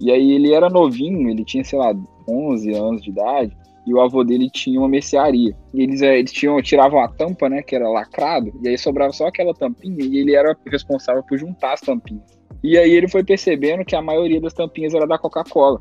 E 0.00 0.10
aí 0.10 0.32
ele 0.32 0.52
era 0.52 0.68
novinho, 0.68 1.28
ele 1.28 1.44
tinha, 1.44 1.64
sei 1.64 1.78
lá, 1.78 1.94
11 2.28 2.72
anos 2.74 3.02
de 3.02 3.10
idade, 3.10 3.56
e 3.86 3.94
o 3.94 4.00
avô 4.00 4.22
dele 4.22 4.50
tinha 4.50 4.78
uma 4.78 4.88
mercearia. 4.88 5.56
E 5.72 5.82
eles, 5.82 6.02
eh, 6.02 6.18
eles 6.18 6.32
tinham, 6.32 6.60
tiravam 6.60 7.00
a 7.00 7.08
tampa, 7.08 7.48
né, 7.48 7.62
que 7.62 7.74
era 7.74 7.88
lacrado, 7.88 8.52
e 8.62 8.68
aí 8.68 8.76
sobrava 8.76 9.12
só 9.12 9.26
aquela 9.26 9.54
tampinha, 9.54 10.04
e 10.04 10.18
ele 10.18 10.34
era 10.34 10.56
responsável 10.66 11.22
por 11.22 11.38
juntar 11.38 11.72
as 11.72 11.80
tampinhas. 11.80 12.38
E 12.62 12.76
aí 12.76 12.90
ele 12.90 13.08
foi 13.08 13.24
percebendo 13.24 13.84
que 13.84 13.96
a 13.96 14.02
maioria 14.02 14.40
das 14.40 14.52
tampinhas 14.52 14.94
era 14.94 15.06
da 15.06 15.18
Coca-Cola. 15.18 15.80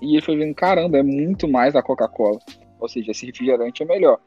E 0.00 0.14
ele 0.14 0.22
foi 0.22 0.36
vendo, 0.36 0.54
caramba, 0.54 0.98
é 0.98 1.02
muito 1.02 1.48
mais 1.48 1.74
da 1.74 1.82
Coca-Cola. 1.82 2.38
Ou 2.78 2.88
seja, 2.88 3.10
esse 3.10 3.26
refrigerante 3.26 3.82
é 3.82 3.86
melhor. 3.86 4.18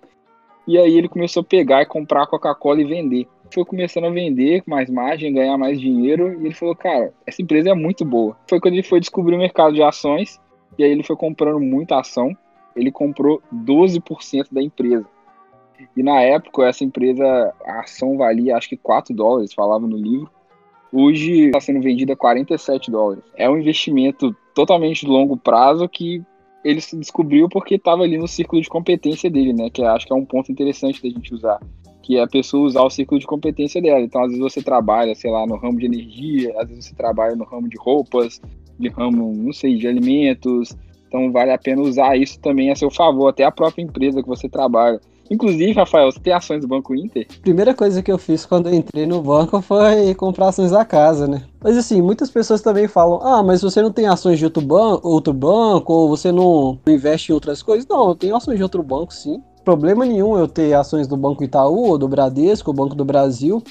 E 0.67 0.77
aí 0.77 0.98
ele 0.98 1.08
começou 1.08 1.41
a 1.41 1.43
pegar 1.43 1.81
e 1.81 1.86
comprar 1.86 2.24
a 2.24 2.27
Coca-Cola 2.27 2.81
e 2.81 2.86
vender 2.86 3.27
foi 3.51 3.65
começando 3.65 4.06
a 4.06 4.10
vender 4.10 4.62
com 4.62 4.72
mais 4.72 4.89
margem, 4.89 5.34
ganhar 5.34 5.58
mais 5.58 5.79
dinheiro, 5.79 6.41
e 6.41 6.46
ele 6.46 6.53
falou, 6.53 6.75
cara, 6.75 7.13
essa 7.25 7.41
empresa 7.41 7.70
é 7.70 7.74
muito 7.74 8.06
boa. 8.06 8.38
Foi 8.48 8.60
quando 8.60 8.74
ele 8.74 8.84
foi 8.84 9.00
descobrir 9.00 9.36
o 9.36 9.39
mercado 9.39 9.74
de 9.74 9.82
ações, 9.82 10.39
e 10.77 10.84
aí 10.84 10.91
ele 10.91 11.03
foi 11.03 11.15
comprando 11.15 11.60
muita 11.60 12.00
ação, 12.00 12.36
ele 12.75 12.91
comprou 12.91 13.41
12% 13.53 14.48
da 14.51 14.62
empresa. 14.62 15.06
E 15.96 16.03
na 16.03 16.22
época, 16.22 16.68
essa 16.68 16.84
empresa, 16.84 17.53
a 17.65 17.82
ação 17.82 18.18
valia 18.18 18.58
acho 18.58 18.70
que 18.70 18.77
4 18.77 19.13
dólares, 19.13 19.53
falava 19.53 19.88
no 19.88 19.98
livro. 19.98 20.29
Hoje 20.91 21.46
está 21.46 21.60
sendo 21.60 21.82
vendida 21.82 22.13
a 22.13 22.18
47 22.18 22.91
dólares. 22.91 23.24
É 23.36 23.50
um 23.50 23.58
investimento 23.58 24.36
totalmente 24.53 25.06
de 25.06 25.12
longo 25.12 25.38
prazo 25.38 25.88
que 25.88 26.22
ele 26.63 26.82
se 26.82 26.98
descobriu 26.98 27.48
porque 27.48 27.75
estava 27.75 28.03
ali 28.03 28.18
no 28.18 28.27
círculo 28.27 28.62
de 28.62 28.68
competência 28.68 29.29
dele, 29.29 29.53
né? 29.53 29.70
Que 29.70 29.84
acho 29.84 30.06
que 30.06 30.12
é 30.12 30.15
um 30.15 30.25
ponto 30.25 30.51
interessante 30.51 31.01
da 31.01 31.10
gente 31.10 31.34
usar 31.34 31.62
que 32.09 32.17
é 32.17 32.23
a 32.23 32.27
pessoa 32.27 32.65
usar 32.65 32.81
o 32.81 32.89
ciclo 32.89 33.19
de 33.19 33.27
competência 33.27 33.79
dela. 33.79 34.01
Então, 34.01 34.23
às 34.23 34.29
vezes 34.29 34.41
você 34.41 34.63
trabalha, 34.63 35.13
sei 35.13 35.29
lá, 35.29 35.45
no 35.45 35.55
ramo 35.57 35.77
de 35.77 35.85
energia, 35.85 36.51
às 36.59 36.67
vezes 36.67 36.85
você 36.85 36.95
trabalha 36.95 37.35
no 37.35 37.43
ramo 37.43 37.69
de 37.69 37.77
roupas, 37.77 38.41
de 38.79 38.89
ramo, 38.89 39.31
não 39.37 39.53
sei, 39.53 39.77
de 39.77 39.87
alimentos, 39.87 40.75
Então 41.07 41.31
vale 41.31 41.51
a 41.51 41.57
pena 41.59 41.83
usar 41.83 42.17
isso 42.17 42.39
também 42.39 42.71
a 42.71 42.75
seu 42.75 42.89
favor, 42.89 43.27
até 43.27 43.43
a 43.43 43.51
própria 43.51 43.83
empresa 43.83 44.23
que 44.23 44.27
você 44.27 44.49
trabalha. 44.49 44.99
Inclusive, 45.29 45.73
Rafael, 45.73 46.11
você 46.11 46.19
tem 46.19 46.33
ações 46.33 46.61
do 46.61 46.67
Banco 46.67 46.95
Inter? 46.95 47.27
Primeira 47.43 47.75
coisa 47.75 48.01
que 48.01 48.11
eu 48.11 48.17
fiz 48.17 48.43
quando 48.43 48.69
eu 48.69 48.73
entrei 48.73 49.05
no 49.05 49.21
banco 49.21 49.61
foi 49.61 50.15
comprar 50.15 50.47
ações 50.47 50.71
da 50.71 50.83
casa, 50.83 51.27
né? 51.27 51.43
Mas 51.61 51.77
assim, 51.77 52.01
muitas 52.01 52.31
pessoas 52.31 52.63
também 52.63 52.87
falam: 52.87 53.21
ah, 53.21 53.43
mas 53.43 53.61
você 53.61 53.83
não 53.83 53.91
tem 53.91 54.07
ações 54.07 54.39
de 54.39 54.45
outro, 54.45 54.63
ban 54.63 54.99
outro 55.03 55.31
banco, 55.31 55.93
ou 55.93 56.09
você 56.09 56.31
não 56.31 56.79
investe 56.87 57.31
em 57.31 57.35
outras 57.35 57.61
coisas? 57.61 57.87
Não, 57.87 58.09
eu 58.09 58.15
tenho 58.15 58.35
ações 58.35 58.57
de 58.57 58.63
outro 58.63 58.81
banco, 58.81 59.13
sim. 59.13 59.39
Problema 59.69 60.03
nenhum 60.03 60.35
eu 60.35 60.47
ter 60.47 60.73
ações 60.73 61.07
do 61.07 61.15
Banco 61.15 61.43
Itaú, 61.43 61.89
ou 61.89 61.97
do 61.99 62.07
Bradesco, 62.07 62.71
ou 62.71 62.75
Banco 62.75 62.95
do 62.95 63.05
Brasil. 63.05 63.61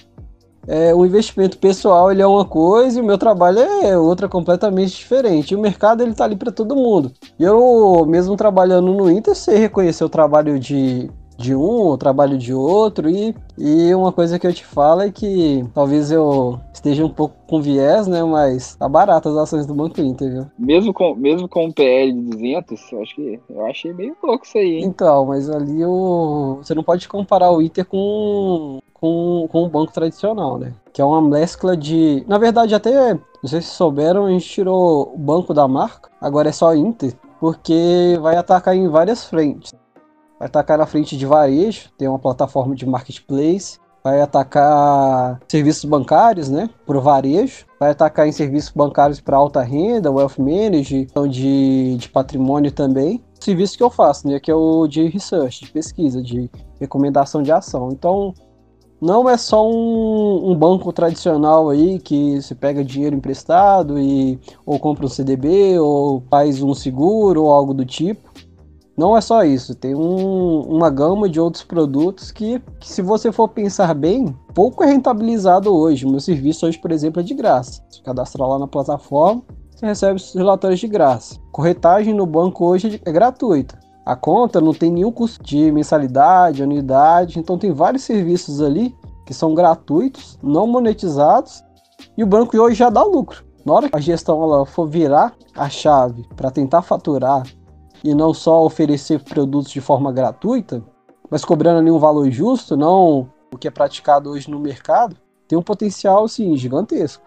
É, 0.65 0.95
o 0.95 1.05
investimento 1.05 1.59
pessoal 1.59 2.13
ele 2.13 2.23
é 2.23 2.27
uma 2.27 2.45
coisa 2.45 3.01
e 3.01 3.03
o 3.03 3.05
meu 3.05 3.19
trabalho 3.19 3.59
é 3.59 3.99
outra 3.99 4.29
completamente 4.29 4.95
diferente. 4.95 5.57
O 5.57 5.61
mercado 5.61 6.01
ele 6.01 6.15
tá 6.15 6.23
ali 6.23 6.37
para 6.37 6.53
todo 6.53 6.77
mundo. 6.77 7.11
E 7.37 7.43
eu, 7.43 8.07
mesmo 8.07 8.37
trabalhando 8.37 8.95
no 8.95 9.11
Inter, 9.11 9.35
sei 9.35 9.59
reconhecer 9.59 10.05
o 10.05 10.09
trabalho 10.09 10.57
de 10.61 11.11
de 11.39 11.55
um, 11.55 11.87
o 11.87 11.97
trabalho 11.97 12.37
de 12.37 12.53
outro. 12.53 13.09
E, 13.09 13.35
e 13.57 13.95
uma 13.95 14.13
coisa 14.13 14.39
que 14.39 14.47
eu 14.47 14.53
te 14.53 14.67
falo 14.67 15.03
é 15.03 15.11
que 15.11 15.65
talvez 15.73 16.11
eu 16.11 16.59
esteja 16.75 17.07
um 17.07 17.09
pouco 17.09 17.37
com 17.47 17.63
viés, 17.63 18.09
né? 18.09 18.23
Mas 18.25 18.75
tá 18.75 18.89
barato 18.89 19.29
as 19.29 19.37
ações 19.37 19.65
do 19.65 19.75
Banco 19.75 20.01
Inter, 20.01 20.31
viu? 20.31 20.47
Mesmo 20.59 20.93
com, 20.93 21.15
mesmo 21.15 21.49
com 21.49 21.67
o 21.67 21.73
PL 21.73 22.13
de 22.13 22.21
200, 22.31 22.93
eu 22.93 23.03
acho 23.03 23.15
que 23.15 23.41
eu 23.49 23.67
achei 23.67 23.93
meio 23.95 24.17
louco 24.23 24.45
isso 24.45 24.59
aí, 24.59 24.79
hein? 24.79 24.85
Então, 24.85 25.27
mas 25.27 25.49
ali 25.49 25.85
o, 25.85 26.59
você 26.61 26.75
não 26.75 26.83
pode 26.83 27.09
comparar 27.09 27.53
o 27.53 27.63
Inter 27.63 27.87
com, 27.87 28.81
com, 28.93 29.49
com 29.51 29.63
o 29.63 29.69
banco 29.69 29.93
tradicional, 29.93 30.59
né? 30.59 30.73
Que 30.93 31.01
é 31.01 31.05
uma 31.05 31.23
mescla 31.23 31.77
de. 31.77 32.25
Na 32.27 32.39
verdade, 32.39 32.75
até, 32.75 33.15
não 33.15 33.21
sei 33.49 33.61
se 33.61 33.69
souberam, 33.69 34.27
a 34.27 34.31
gente 34.31 34.49
tirou 34.49 35.15
o 35.15 35.19
banco 35.19 35.55
da 35.55 35.69
marca, 35.69 36.11
agora 36.21 36.49
é 36.49 36.53
só 36.53 36.75
Inter, 36.75 37.15
porque 37.39 38.19
vai 38.21 38.37
atacar 38.37 38.75
em 38.75 38.89
várias 38.89 39.25
frentes 39.25 39.73
vai 40.39 40.47
atacar 40.47 40.79
na 40.79 40.87
frente 40.87 41.17
de 41.17 41.27
varejo, 41.27 41.91
tem 41.99 42.09
uma 42.09 42.19
plataforma 42.19 42.75
de 42.75 42.87
marketplace, 42.87 43.79
vai 44.03 44.21
atacar 44.21 45.41
serviços 45.49 45.85
bancários, 45.85 46.49
né, 46.49 46.71
para 46.87 46.97
o 46.97 47.01
varejo, 47.01 47.67
vai 47.79 47.91
atacar 47.91 48.27
em 48.27 48.33
serviços 48.33 48.71
bancários 48.71 49.21
para 49.21 49.37
alta 49.37 49.63
renda, 49.63 50.11
wealth 50.11 50.39
management, 50.39 51.03
então 51.03 51.27
de, 51.27 51.97
de 51.97 52.09
patrimônio 52.09 52.73
também. 52.73 53.23
Serviço 53.41 53.77
que 53.77 53.83
eu 53.83 53.91
faço, 53.91 54.27
né, 54.29 54.41
que 54.41 54.51
é 54.51 54.55
o 54.55 54.87
de 54.87 55.09
research, 55.09 55.65
de 55.65 55.71
pesquisa, 55.71 56.23
de 56.23 56.51
recomendação 56.81 57.43
de 57.43 57.53
ação. 57.53 57.91
Então, 57.93 58.35
não 59.01 59.29
é 59.29 59.37
só 59.37 59.65
um, 59.65 60.51
um, 60.51 60.57
banco 60.57 60.93
tradicional 60.93 61.71
aí 61.71 62.01
que 62.01 62.41
você 62.43 62.53
pega 62.55 62.85
dinheiro 62.85 63.15
emprestado 63.15 63.97
e 63.99 64.41
ou 64.67 64.79
compra 64.79 65.07
um 65.07 65.09
CDB 65.09 65.79
ou 65.79 66.23
faz 66.29 66.61
um 66.61 66.75
seguro 66.75 67.45
ou 67.45 67.53
algo 67.53 67.73
do 67.73 67.85
tipo. 67.85 68.28
Não 68.99 69.17
é 69.17 69.21
só 69.21 69.45
isso, 69.45 69.77
tem 69.77 69.95
um, 69.95 70.61
uma 70.63 70.91
gama 70.91 71.29
de 71.29 71.39
outros 71.39 71.63
produtos 71.63 72.33
que, 72.33 72.61
que, 72.81 72.89
se 72.89 73.01
você 73.01 73.31
for 73.31 73.47
pensar 73.47 73.95
bem, 73.95 74.37
pouco 74.53 74.83
é 74.83 74.89
rentabilizado 74.89 75.73
hoje. 75.73 76.05
Meu 76.05 76.19
serviço 76.19 76.67
hoje, 76.67 76.77
por 76.77 76.91
exemplo, 76.91 77.21
é 77.21 77.23
de 77.23 77.33
graça. 77.33 77.81
Se 77.89 78.03
cadastrar 78.03 78.49
lá 78.49 78.59
na 78.59 78.67
plataforma, 78.67 79.45
você 79.71 79.87
recebe 79.87 80.17
os 80.17 80.35
relatórios 80.35 80.81
de 80.81 80.89
graça. 80.89 81.37
Corretagem 81.53 82.13
no 82.13 82.27
banco 82.27 82.67
hoje 82.67 83.01
é 83.05 83.13
gratuita. 83.13 83.79
A 84.05 84.17
conta 84.17 84.61
não 84.61 84.75
tem 84.75 84.91
nenhum 84.91 85.13
custo 85.13 85.45
de 85.45 85.71
mensalidade, 85.71 86.65
anuidade, 86.65 87.39
então 87.39 87.57
tem 87.57 87.71
vários 87.73 88.03
serviços 88.03 88.61
ali 88.61 88.93
que 89.25 89.33
são 89.33 89.55
gratuitos, 89.55 90.37
não 90.43 90.67
monetizados, 90.67 91.63
e 92.17 92.25
o 92.25 92.27
banco 92.27 92.61
hoje 92.61 92.75
já 92.75 92.91
dá 92.91 93.05
lucro. 93.05 93.45
Na 93.65 93.75
hora 93.75 93.89
que 93.89 93.97
a 93.97 94.01
gestão 94.01 94.43
ela 94.43 94.67
for 94.67 94.89
virar 94.89 95.35
a 95.55 95.69
chave 95.69 96.27
para 96.35 96.51
tentar 96.51 96.83
faturar 96.83 97.45
e 98.05 98.15
não 98.15 98.33
só 98.33 98.65
oferecer 98.65 99.23
produtos 99.23 99.71
de 99.71 99.81
forma 99.81 100.13
gratuita, 100.13 100.83
mas 101.31 101.45
cobrando 101.45 101.81
ali 101.81 101.91
um 101.91 101.99
valor 101.99 102.31
justo, 102.31 102.77
não 102.77 103.31
o 103.53 103.59
que 103.59 103.69
é 103.69 103.71
praticado 103.71 104.31
hoje 104.31 104.51
no 104.51 104.59
mercado, 104.59 105.17
tem 105.47 105.59
um 105.59 105.63
potencial 105.63 106.29
sim 106.29 106.57
gigantesco. 106.57 107.27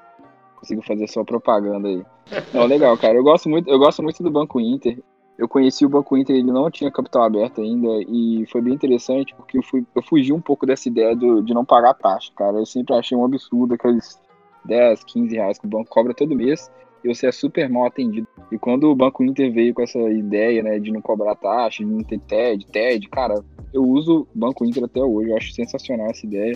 Consigo 0.56 0.82
fazer 0.84 1.08
sua 1.08 1.26
propaganda 1.26 1.88
aí. 1.88 2.06
Não, 2.54 2.66
legal, 2.66 2.96
cara. 2.98 3.16
Eu 3.16 3.24
gosto 3.24 3.50
muito, 3.50 3.70
eu 3.70 3.80
gosto 3.80 4.04
muito 4.04 4.22
do 4.22 4.30
Banco 4.30 4.60
Inter. 4.60 5.02
Eu 5.38 5.48
conheci 5.48 5.84
o 5.84 5.90
Banco 5.90 6.16
Inter, 6.16 6.36
ele 6.36 6.52
não 6.52 6.70
tinha 6.70 6.92
capital 6.92 7.24
aberto 7.24 7.62
ainda 7.62 7.88
e 8.08 8.46
foi 8.52 8.62
bem 8.62 8.76
interessante 8.76 9.34
porque 9.34 9.58
eu, 9.58 9.64
fui, 9.64 9.84
eu 9.96 10.04
fugi 10.04 10.32
um 10.32 10.40
pouco 10.40 10.68
dessa 10.68 10.88
ideia 10.88 11.16
do, 11.16 11.42
de 11.42 11.52
não 11.52 11.66
pagar 11.66 11.96
taxa, 11.96 12.32
cara. 12.36 12.58
Eu 12.58 12.66
sempre 12.66 12.96
achei 12.96 13.18
um 13.18 13.26
absurdo 13.26 13.74
aqueles 13.74 14.22
10, 14.66 15.04
15 15.04 15.36
reais 15.36 15.58
que 15.58 15.66
o 15.66 15.70
banco 15.70 15.90
cobra 15.90 16.14
todo 16.14 16.36
mês 16.36 16.70
e 17.04 17.14
você 17.14 17.28
é 17.28 17.32
super 17.32 17.70
mal 17.70 17.86
atendido. 17.86 18.28
E 18.52 18.58
quando 18.58 18.86
o 18.86 18.96
Banco 18.96 19.24
Inter 19.24 19.52
veio 19.52 19.74
com 19.74 19.82
essa 19.82 20.00
ideia, 20.00 20.62
né, 20.62 20.80
de 20.80 20.92
não 20.92 21.02
cobrar 21.02 21.36
taxa, 21.36 21.84
de 21.84 21.90
não 21.90 22.04
ter 22.04 22.20
TED, 22.20 22.66
TED, 22.68 23.10
cara, 23.10 23.44
eu 23.74 23.84
uso 23.84 24.28
o 24.34 24.40
Banco 24.40 24.66
Inter 24.66 24.84
até 24.84 25.02
hoje, 25.02 25.30
eu 25.30 25.38
acho 25.38 25.54
sensacional 25.54 26.08
essa 26.08 26.26
ideia. 26.26 26.56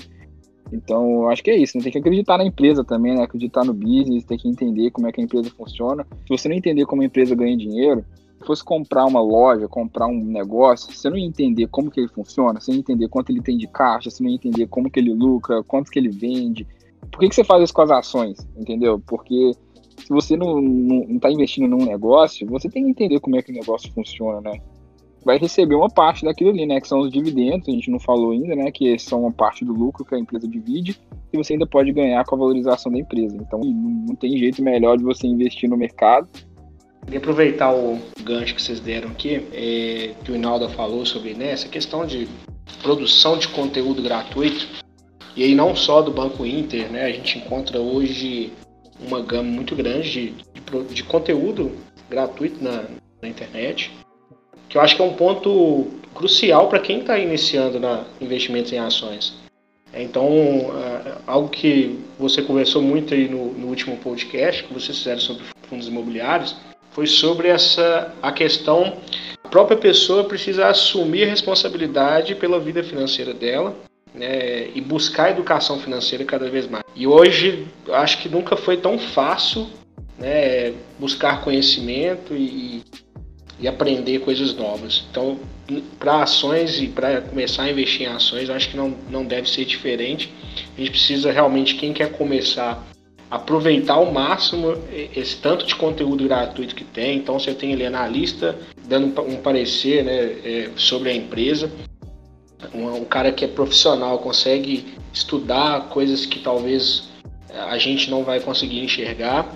Então, 0.71 1.29
acho 1.29 1.43
que 1.43 1.51
é 1.51 1.55
isso, 1.55 1.77
né? 1.77 1.83
Tem 1.83 1.91
que 1.91 1.99
acreditar 1.99 2.37
na 2.37 2.45
empresa 2.45 2.83
também, 2.83 3.15
né? 3.15 3.23
Acreditar 3.23 3.63
no 3.63 3.73
business, 3.73 4.25
tem 4.25 4.37
que 4.37 4.47
entender 4.47 4.91
como 4.91 5.07
é 5.07 5.11
que 5.11 5.21
a 5.21 5.23
empresa 5.23 5.49
funciona. 5.51 6.05
Se 6.27 6.29
você 6.29 6.49
não 6.49 6.55
entender 6.55 6.85
como 6.85 7.01
a 7.01 7.05
empresa 7.05 7.35
ganha 7.35 7.55
dinheiro, 7.55 8.03
se 8.39 8.45
fosse 8.45 8.63
comprar 8.63 9.05
uma 9.05 9.21
loja, 9.21 9.67
comprar 9.67 10.07
um 10.07 10.23
negócio, 10.23 10.91
você 10.91 11.09
não 11.09 11.17
entender 11.17 11.67
como 11.67 11.91
que 11.91 11.99
ele 11.99 12.09
funciona, 12.09 12.59
você 12.59 12.71
não 12.71 12.79
entender 12.79 13.07
quanto 13.07 13.31
ele 13.31 13.41
tem 13.41 13.57
de 13.57 13.67
caixa, 13.67 14.09
você 14.09 14.23
não 14.23 14.29
entender 14.29 14.67
como 14.67 14.89
que 14.89 14.99
ele 14.99 15.13
lucra, 15.13 15.63
quanto 15.63 15.91
que 15.91 15.99
ele 15.99 16.09
vende. 16.09 16.67
Por 17.11 17.19
que, 17.19 17.29
que 17.29 17.35
você 17.35 17.43
faz 17.43 17.63
isso 17.63 17.73
com 17.73 17.81
as 17.81 17.91
ações, 17.91 18.47
entendeu? 18.57 18.99
Porque 19.05 19.51
se 19.97 20.09
você 20.09 20.35
não, 20.35 20.61
não, 20.61 21.19
tá 21.19 21.31
investindo 21.31 21.67
num 21.67 21.85
negócio, 21.85 22.47
você 22.47 22.69
tem 22.69 22.83
que 22.83 22.89
entender 22.89 23.19
como 23.19 23.35
é 23.35 23.41
que 23.41 23.51
o 23.51 23.55
negócio 23.55 23.91
funciona, 23.91 24.41
né? 24.41 24.59
Vai 25.23 25.39
receber 25.39 25.73
uma 25.73 25.89
parte 25.89 26.23
daquilo 26.23 26.51
ali, 26.51 26.65
né? 26.65 26.79
Que 26.79 26.87
são 26.87 26.99
os 26.99 27.11
dividendos, 27.11 27.67
a 27.67 27.71
gente 27.71 27.89
não 27.89 27.99
falou 27.99 28.31
ainda, 28.31 28.55
né? 28.55 28.71
Que 28.71 28.97
são 28.99 29.21
uma 29.21 29.31
parte 29.31 29.65
do 29.65 29.73
lucro 29.73 30.05
que 30.05 30.13
a 30.13 30.19
empresa 30.19 30.47
divide 30.47 30.99
e 31.33 31.37
você 31.37 31.53
ainda 31.53 31.65
pode 31.65 31.91
ganhar 31.91 32.23
com 32.25 32.35
a 32.35 32.37
valorização 32.37 32.91
da 32.91 32.99
empresa. 32.99 33.35
Então 33.35 33.59
não, 33.59 34.05
não 34.07 34.15
tem 34.15 34.37
jeito 34.37 34.61
melhor 34.61 34.97
de 34.97 35.03
você 35.03 35.25
investir 35.25 35.69
no 35.69 35.77
mercado. 35.77 36.27
E 37.11 37.17
aproveitar 37.17 37.73
o 37.73 37.99
gancho 38.23 38.55
que 38.55 38.61
vocês 38.61 38.79
deram 38.79 39.09
aqui, 39.09 39.35
é, 39.53 40.13
que 40.23 40.31
o 40.31 40.35
Inaldo 40.35 40.67
falou 40.69 41.05
sobre 41.05 41.33
né, 41.33 41.51
essa 41.51 41.67
questão 41.67 42.05
de 42.05 42.27
produção 42.81 43.37
de 43.37 43.47
conteúdo 43.47 44.01
gratuito, 44.01 44.67
e 45.35 45.43
aí 45.43 45.53
não 45.53 45.75
só 45.75 46.01
do 46.01 46.11
Banco 46.11 46.45
Inter, 46.45 46.89
né? 46.91 47.05
A 47.05 47.11
gente 47.11 47.37
encontra 47.39 47.79
hoje 47.79 48.53
uma 48.99 49.21
gama 49.21 49.49
muito 49.49 49.75
grande 49.75 50.09
de, 50.09 50.29
de, 50.31 50.93
de 50.93 51.03
conteúdo 51.03 51.71
gratuito 52.09 52.63
na, 52.63 52.85
na, 53.21 53.27
internet, 53.27 53.91
que 54.69 54.77
eu 54.77 54.81
acho 54.81 54.95
que 54.95 55.01
é 55.01 55.05
um 55.05 55.13
ponto 55.13 55.87
crucial 56.13 56.69
para 56.69 56.79
quem 56.79 56.99
está 56.99 57.17
iniciando 57.17 57.79
na 57.79 58.05
investimentos 58.21 58.71
em 58.71 58.79
ações. 58.79 59.37
Então, 59.93 60.27
uh, 60.27 61.21
algo 61.25 61.49
que 61.49 61.99
você 62.19 62.41
conversou 62.41 62.81
muito 62.81 63.13
aí 63.13 63.29
no, 63.29 63.53
no, 63.53 63.67
último 63.67 63.95
podcast 63.97 64.63
que 64.63 64.73
vocês 64.73 64.97
fizeram 64.97 65.21
sobre 65.21 65.43
fundos 65.69 65.87
imobiliários 65.87 66.55
foi 66.91 67.07
sobre 67.07 67.47
essa 67.47 68.13
a 68.21 68.31
questão 68.31 68.97
a 69.43 69.47
própria 69.47 69.77
pessoa 69.77 70.25
precisa 70.25 70.67
assumir 70.67 71.25
responsabilidade 71.25 72.35
pela 72.35 72.59
vida 72.59 72.83
financeira 72.83 73.33
dela 73.33 73.75
né, 74.15 74.69
e 74.73 74.81
buscar 74.81 75.31
educação 75.31 75.79
financeira 75.79 76.23
cada 76.23 76.49
vez 76.49 76.67
mais. 76.67 76.83
E 76.95 77.05
hoje 77.05 77.67
acho 77.91 78.19
que 78.19 78.29
nunca 78.29 78.55
foi 78.55 78.77
tão 78.77 78.97
fácil 78.97 79.67
né, 80.17 80.73
buscar 80.97 81.41
conhecimento 81.43 82.33
e, 82.33 82.81
e 83.59 83.67
aprender 83.67 84.19
coisas 84.19 84.55
novas. 84.55 85.05
Então, 85.11 85.39
para 85.99 86.23
ações 86.23 86.81
e 86.81 86.87
para 86.87 87.21
começar 87.21 87.63
a 87.63 87.71
investir 87.71 88.07
em 88.07 88.11
ações, 88.11 88.49
acho 88.49 88.69
que 88.69 88.77
não, 88.77 88.95
não 89.09 89.25
deve 89.25 89.49
ser 89.49 89.65
diferente. 89.65 90.31
A 90.75 90.79
gente 90.79 90.91
precisa 90.91 91.31
realmente, 91.31 91.75
quem 91.75 91.91
quer 91.91 92.11
começar, 92.11 92.85
aproveitar 93.29 93.95
ao 93.95 94.11
máximo 94.11 94.77
esse 95.15 95.37
tanto 95.37 95.65
de 95.65 95.75
conteúdo 95.75 96.23
gratuito 96.25 96.75
que 96.75 96.83
tem. 96.83 97.17
Então, 97.17 97.39
você 97.39 97.53
tem 97.53 97.73
ali 97.73 97.85
analista 97.85 98.57
dando 98.87 99.19
um 99.21 99.37
parecer 99.37 100.03
né, 100.03 100.13
é, 100.43 100.69
sobre 100.75 101.09
a 101.09 101.13
empresa 101.13 101.71
um, 102.75 103.01
um 103.01 103.05
cara 103.05 103.31
que 103.31 103.45
é 103.45 103.47
profissional 103.47 104.19
consegue 104.19 104.95
estudar 105.13 105.89
coisas 105.89 106.25
que 106.25 106.39
talvez 106.39 107.09
a 107.69 107.77
gente 107.77 108.09
não 108.09 108.23
vai 108.23 108.39
conseguir 108.39 108.83
enxergar 108.83 109.49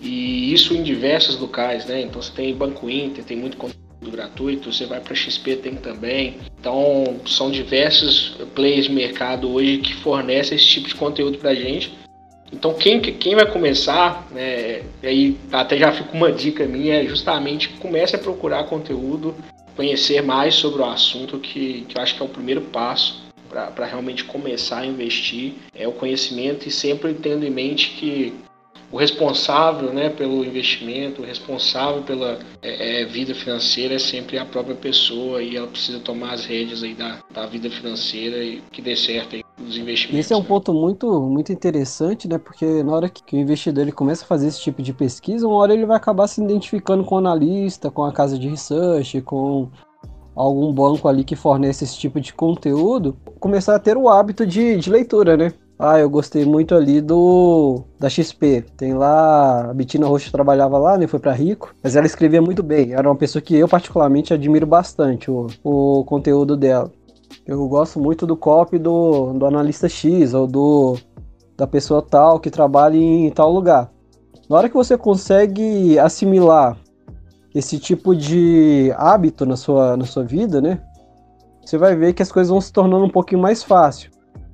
e 0.00 0.52
isso 0.52 0.74
em 0.74 0.82
diversos 0.82 1.38
locais, 1.38 1.86
né? 1.86 2.02
Então 2.02 2.22
você 2.22 2.32
tem 2.32 2.54
Banco 2.54 2.88
Inter, 2.88 3.24
tem 3.24 3.36
muito 3.36 3.56
conteúdo 3.56 4.10
gratuito, 4.10 4.72
você 4.72 4.86
vai 4.86 5.00
para 5.00 5.14
XP 5.14 5.56
tem 5.56 5.74
também. 5.74 6.38
Então 6.60 7.16
são 7.26 7.50
diversos 7.50 8.36
players 8.54 8.86
de 8.86 8.92
mercado 8.92 9.50
hoje 9.52 9.78
que 9.78 9.94
fornecem 9.94 10.56
esse 10.56 10.66
tipo 10.66 10.88
de 10.88 10.94
conteúdo 10.94 11.38
para 11.38 11.50
a 11.50 11.54
gente. 11.54 11.92
Então 12.52 12.74
quem, 12.74 13.00
quem 13.00 13.34
vai 13.34 13.46
começar, 13.50 14.26
né, 14.30 14.82
aí 15.02 15.36
até 15.52 15.76
já 15.76 15.92
fica 15.92 16.16
uma 16.16 16.32
dica 16.32 16.64
minha, 16.64 17.02
é 17.02 17.06
justamente 17.06 17.68
comece 17.80 18.16
a 18.16 18.18
procurar 18.18 18.64
conteúdo 18.64 19.34
conhecer 19.78 20.20
mais 20.22 20.56
sobre 20.56 20.82
o 20.82 20.84
assunto, 20.84 21.38
que, 21.38 21.82
que 21.88 21.96
eu 21.96 22.02
acho 22.02 22.16
que 22.16 22.20
é 22.20 22.26
o 22.26 22.28
primeiro 22.28 22.62
passo 22.62 23.22
para 23.48 23.86
realmente 23.86 24.24
começar 24.24 24.80
a 24.80 24.86
investir, 24.86 25.54
é 25.72 25.86
o 25.86 25.92
conhecimento 25.92 26.66
e 26.66 26.70
sempre 26.70 27.14
tendo 27.14 27.46
em 27.46 27.50
mente 27.50 27.90
que 27.90 28.34
o 28.90 28.96
responsável 28.96 29.92
né, 29.92 30.10
pelo 30.10 30.44
investimento, 30.44 31.22
o 31.22 31.24
responsável 31.24 32.02
pela 32.02 32.40
é, 32.60 33.02
é, 33.02 33.04
vida 33.04 33.36
financeira 33.36 33.94
é 33.94 33.98
sempre 34.00 34.36
a 34.36 34.44
própria 34.44 34.74
pessoa 34.74 35.40
e 35.40 35.56
ela 35.56 35.68
precisa 35.68 36.00
tomar 36.00 36.32
as 36.32 36.44
rédeas 36.44 36.82
aí 36.82 36.94
da, 36.94 37.22
da 37.30 37.46
vida 37.46 37.70
financeira 37.70 38.42
e 38.42 38.60
que 38.72 38.82
dê 38.82 38.96
certo 38.96 39.36
aí 39.36 39.44
os 39.68 39.76
investimentos. 39.76 40.18
Esse 40.18 40.32
é 40.32 40.36
um 40.36 40.40
né? 40.40 40.46
ponto 40.46 40.72
muito, 40.72 41.20
muito 41.22 41.52
interessante, 41.52 42.26
né? 42.28 42.38
Porque 42.38 42.82
na 42.82 42.92
hora 42.92 43.08
que 43.08 43.36
o 43.36 43.38
investidor 43.38 43.82
ele 43.82 43.92
começa 43.92 44.24
a 44.24 44.26
fazer 44.26 44.48
esse 44.48 44.60
tipo 44.60 44.82
de 44.82 44.92
pesquisa, 44.92 45.46
uma 45.46 45.56
hora 45.56 45.72
ele 45.72 45.86
vai 45.86 45.96
acabar 45.96 46.26
se 46.26 46.42
identificando 46.42 47.04
com 47.04 47.14
o 47.14 47.18
analista, 47.18 47.90
com 47.90 48.04
a 48.04 48.12
casa 48.12 48.38
de 48.38 48.48
research, 48.48 49.20
com 49.22 49.68
algum 50.34 50.72
banco 50.72 51.08
ali 51.08 51.24
que 51.24 51.34
fornece 51.34 51.84
esse 51.84 51.98
tipo 51.98 52.20
de 52.20 52.32
conteúdo, 52.32 53.16
começar 53.40 53.74
a 53.74 53.78
ter 53.78 53.96
o 53.96 54.08
hábito 54.08 54.46
de, 54.46 54.76
de 54.76 54.90
leitura, 54.90 55.36
né? 55.36 55.52
Ah, 55.78 55.98
eu 55.98 56.10
gostei 56.10 56.44
muito 56.44 56.74
ali 56.74 57.00
do 57.00 57.84
da 58.00 58.08
XP. 58.08 58.64
Tem 58.76 58.94
lá 58.94 59.70
a 59.70 59.74
Betina 59.74 60.08
Rocha 60.08 60.30
trabalhava 60.30 60.76
lá, 60.76 60.98
né? 60.98 61.06
Foi 61.06 61.20
para 61.20 61.32
Rico, 61.32 61.72
mas 61.82 61.94
ela 61.94 62.06
escrevia 62.06 62.42
muito 62.42 62.64
bem. 62.64 62.94
Era 62.94 63.08
uma 63.08 63.14
pessoa 63.14 63.40
que 63.40 63.54
eu 63.54 63.68
particularmente 63.68 64.34
admiro 64.34 64.66
bastante 64.66 65.30
o, 65.30 65.46
o 65.62 66.04
conteúdo 66.04 66.56
dela. 66.56 66.90
Eu 67.46 67.66
gosto 67.68 67.98
muito 67.98 68.26
do 68.26 68.36
copy 68.36 68.78
do, 68.78 69.32
do 69.32 69.46
analista 69.46 69.88
X 69.88 70.34
ou 70.34 70.46
do 70.46 70.96
da 71.56 71.66
pessoa 71.66 72.00
tal 72.00 72.38
que 72.38 72.50
trabalha 72.50 72.96
em 72.96 73.30
tal 73.30 73.50
lugar. 73.52 73.90
Na 74.48 74.56
hora 74.56 74.68
que 74.68 74.74
você 74.74 74.96
consegue 74.96 75.98
assimilar 75.98 76.78
esse 77.54 77.78
tipo 77.78 78.14
de 78.14 78.92
hábito 78.96 79.44
na 79.44 79.56
sua, 79.56 79.96
na 79.96 80.04
sua 80.04 80.24
vida, 80.24 80.60
né? 80.60 80.80
Você 81.64 81.76
vai 81.76 81.96
ver 81.96 82.12
que 82.12 82.22
as 82.22 82.30
coisas 82.30 82.50
vão 82.50 82.60
se 82.60 82.72
tornando 82.72 83.04
um 83.04 83.10
pouquinho 83.10 83.40
mais 83.40 83.62
fácil. 83.62 84.10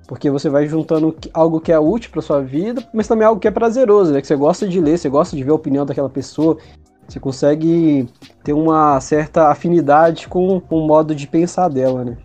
Porque 0.06 0.30
você 0.30 0.48
vai 0.48 0.66
juntando 0.66 1.14
algo 1.32 1.60
que 1.60 1.72
é 1.72 1.78
útil 1.78 2.10
para 2.10 2.22
sua 2.22 2.42
vida, 2.42 2.82
mas 2.92 3.06
também 3.06 3.26
algo 3.26 3.40
que 3.40 3.48
é 3.48 3.50
prazeroso, 3.50 4.12
né? 4.12 4.20
Que 4.20 4.26
você 4.26 4.36
gosta 4.36 4.66
de 4.66 4.80
ler, 4.80 4.98
você 4.98 5.08
gosta 5.08 5.36
de 5.36 5.44
ver 5.44 5.50
a 5.50 5.54
opinião 5.54 5.86
daquela 5.86 6.10
pessoa. 6.10 6.58
Você 7.06 7.20
consegue 7.20 8.08
ter 8.42 8.52
uma 8.52 9.00
certa 9.00 9.48
afinidade 9.48 10.26
com, 10.28 10.60
com 10.60 10.78
o 10.80 10.86
modo 10.86 11.14
de 11.14 11.26
pensar 11.26 11.68
dela, 11.68 12.04
né? 12.04 12.16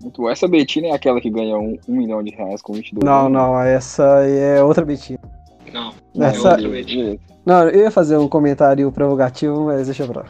Muito 0.00 0.22
bom. 0.22 0.30
Essa 0.30 0.46
Betina 0.46 0.88
é 0.88 0.92
aquela 0.92 1.20
que 1.20 1.28
ganha 1.30 1.56
um, 1.58 1.76
um 1.88 1.96
milhão 1.96 2.22
de 2.22 2.30
reais 2.30 2.62
com 2.62 2.72
22 2.72 3.04
Não, 3.04 3.26
anos? 3.26 3.32
não, 3.32 3.60
essa 3.60 4.02
é 4.26 4.62
outra 4.62 4.84
Betina. 4.84 5.18
Não, 5.72 5.92
Essa- 6.24 6.48
é 6.48 6.52
outra 6.52 6.68
medida. 6.68 7.18
Não, 7.44 7.68
eu 7.68 7.80
ia 7.80 7.90
fazer 7.90 8.16
um 8.16 8.28
comentário 8.28 8.90
provocativo, 8.92 9.64
mas 9.66 9.86
deixa 9.86 10.06
pra 10.06 10.22
lá. 10.22 10.28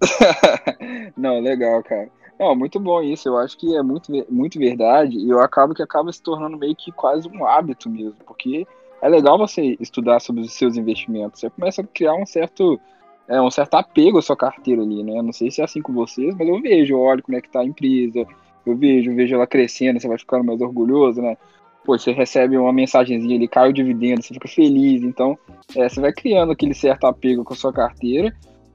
Não, 1.16 1.40
legal, 1.40 1.82
cara. 1.82 2.08
Não, 2.38 2.54
muito 2.54 2.78
bom 2.78 3.02
isso. 3.02 3.28
Eu 3.28 3.36
acho 3.38 3.56
que 3.58 3.76
é 3.76 3.82
muito, 3.82 4.12
muito 4.30 4.58
verdade 4.58 5.16
e 5.16 5.28
eu 5.28 5.40
acabo 5.40 5.74
que 5.74 5.82
acaba 5.82 6.12
se 6.12 6.22
tornando 6.22 6.56
meio 6.56 6.74
que 6.76 6.92
quase 6.92 7.28
um 7.28 7.44
hábito 7.44 7.88
mesmo, 7.90 8.14
porque 8.26 8.66
é 9.02 9.08
legal 9.08 9.36
você 9.38 9.76
estudar 9.80 10.20
sobre 10.20 10.42
os 10.42 10.52
seus 10.52 10.76
investimentos. 10.76 11.40
Você 11.40 11.50
começa 11.50 11.82
a 11.82 11.84
criar 11.84 12.14
um 12.14 12.26
certo, 12.26 12.80
é, 13.28 13.40
um 13.40 13.50
certo 13.50 13.74
apego 13.74 14.18
à 14.18 14.22
sua 14.22 14.36
carteira 14.36 14.82
ali, 14.82 15.02
né? 15.02 15.20
Não 15.20 15.32
sei 15.32 15.50
se 15.50 15.60
é 15.60 15.64
assim 15.64 15.82
com 15.82 15.92
vocês, 15.92 16.34
mas 16.36 16.46
eu 16.48 16.60
vejo, 16.60 16.94
eu 16.94 17.00
olho 17.00 17.22
como 17.22 17.36
é 17.36 17.40
que 17.40 17.48
tá 17.50 17.60
a 17.60 17.64
empresa, 17.64 18.24
eu 18.70 18.76
vejo, 18.76 19.14
vejo 19.14 19.34
ela 19.34 19.46
crescendo, 19.46 20.00
você 20.00 20.08
vai 20.08 20.18
ficando 20.18 20.44
mais 20.44 20.60
orgulhoso, 20.60 21.20
né? 21.20 21.36
Pô, 21.84 21.98
você 21.98 22.12
recebe 22.12 22.56
uma 22.56 22.72
mensagenzinha 22.72 23.36
ali, 23.36 23.48
cai 23.48 23.70
o 23.70 23.72
dividendo, 23.72 24.22
você 24.22 24.34
fica 24.34 24.48
feliz. 24.48 25.02
Então, 25.02 25.38
é, 25.76 25.88
você 25.88 26.00
vai 26.00 26.12
criando 26.12 26.52
aquele 26.52 26.74
certo 26.74 27.06
apego 27.06 27.44
com 27.44 27.54
a 27.54 27.56
sua 27.56 27.72
carteira. 27.72 28.34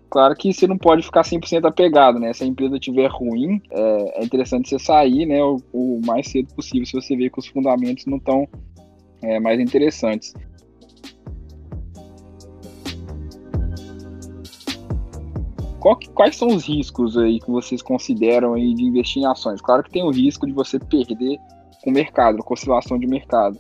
Claro 0.10 0.36
que 0.36 0.54
você 0.54 0.68
não 0.68 0.78
pode 0.78 1.04
ficar 1.04 1.24
100% 1.24 1.66
apegado, 1.66 2.20
né? 2.20 2.34
Se 2.34 2.44
a 2.44 2.48
empresa 2.48 2.76
estiver 2.76 3.10
ruim, 3.10 3.62
é, 3.72 4.22
é 4.22 4.24
interessante 4.24 4.70
você 4.70 4.78
sair, 4.78 5.26
né, 5.26 5.44
o, 5.44 5.58
o 5.74 6.02
mais 6.06 6.28
cedo 6.28 6.54
possível, 6.54 6.86
se 6.86 6.94
você 6.94 7.16
vê 7.16 7.30
que 7.30 7.40
os 7.40 7.48
fundamentos 7.48 8.06
não 8.06 8.18
estão 8.18 8.48
é, 9.24 9.40
mais 9.40 9.60
interessantes. 9.60 10.34
Que- 15.96 16.10
quais 16.10 16.36
são 16.36 16.48
os 16.48 16.66
riscos 16.66 17.18
aí 17.18 17.40
que 17.40 17.52
vocês 17.52 17.82
consideram 17.82 18.54
aí 18.54 18.74
de 18.74 18.84
investir 18.84 19.22
em 19.22 19.26
ações? 19.26 19.62
Claro 19.62 19.84
que 19.84 19.92
tem 19.92 20.04
o 20.04 20.12
risco 20.12 20.48
de 20.48 20.54
você 20.54 20.80
perder 20.80 21.40
com 21.84 21.90
o 21.90 21.94
mercado, 21.94 22.38
com 22.44 22.54
a 22.54 22.56
oscilação 22.56 22.98
de 22.98 23.06
mercado. 23.06 23.58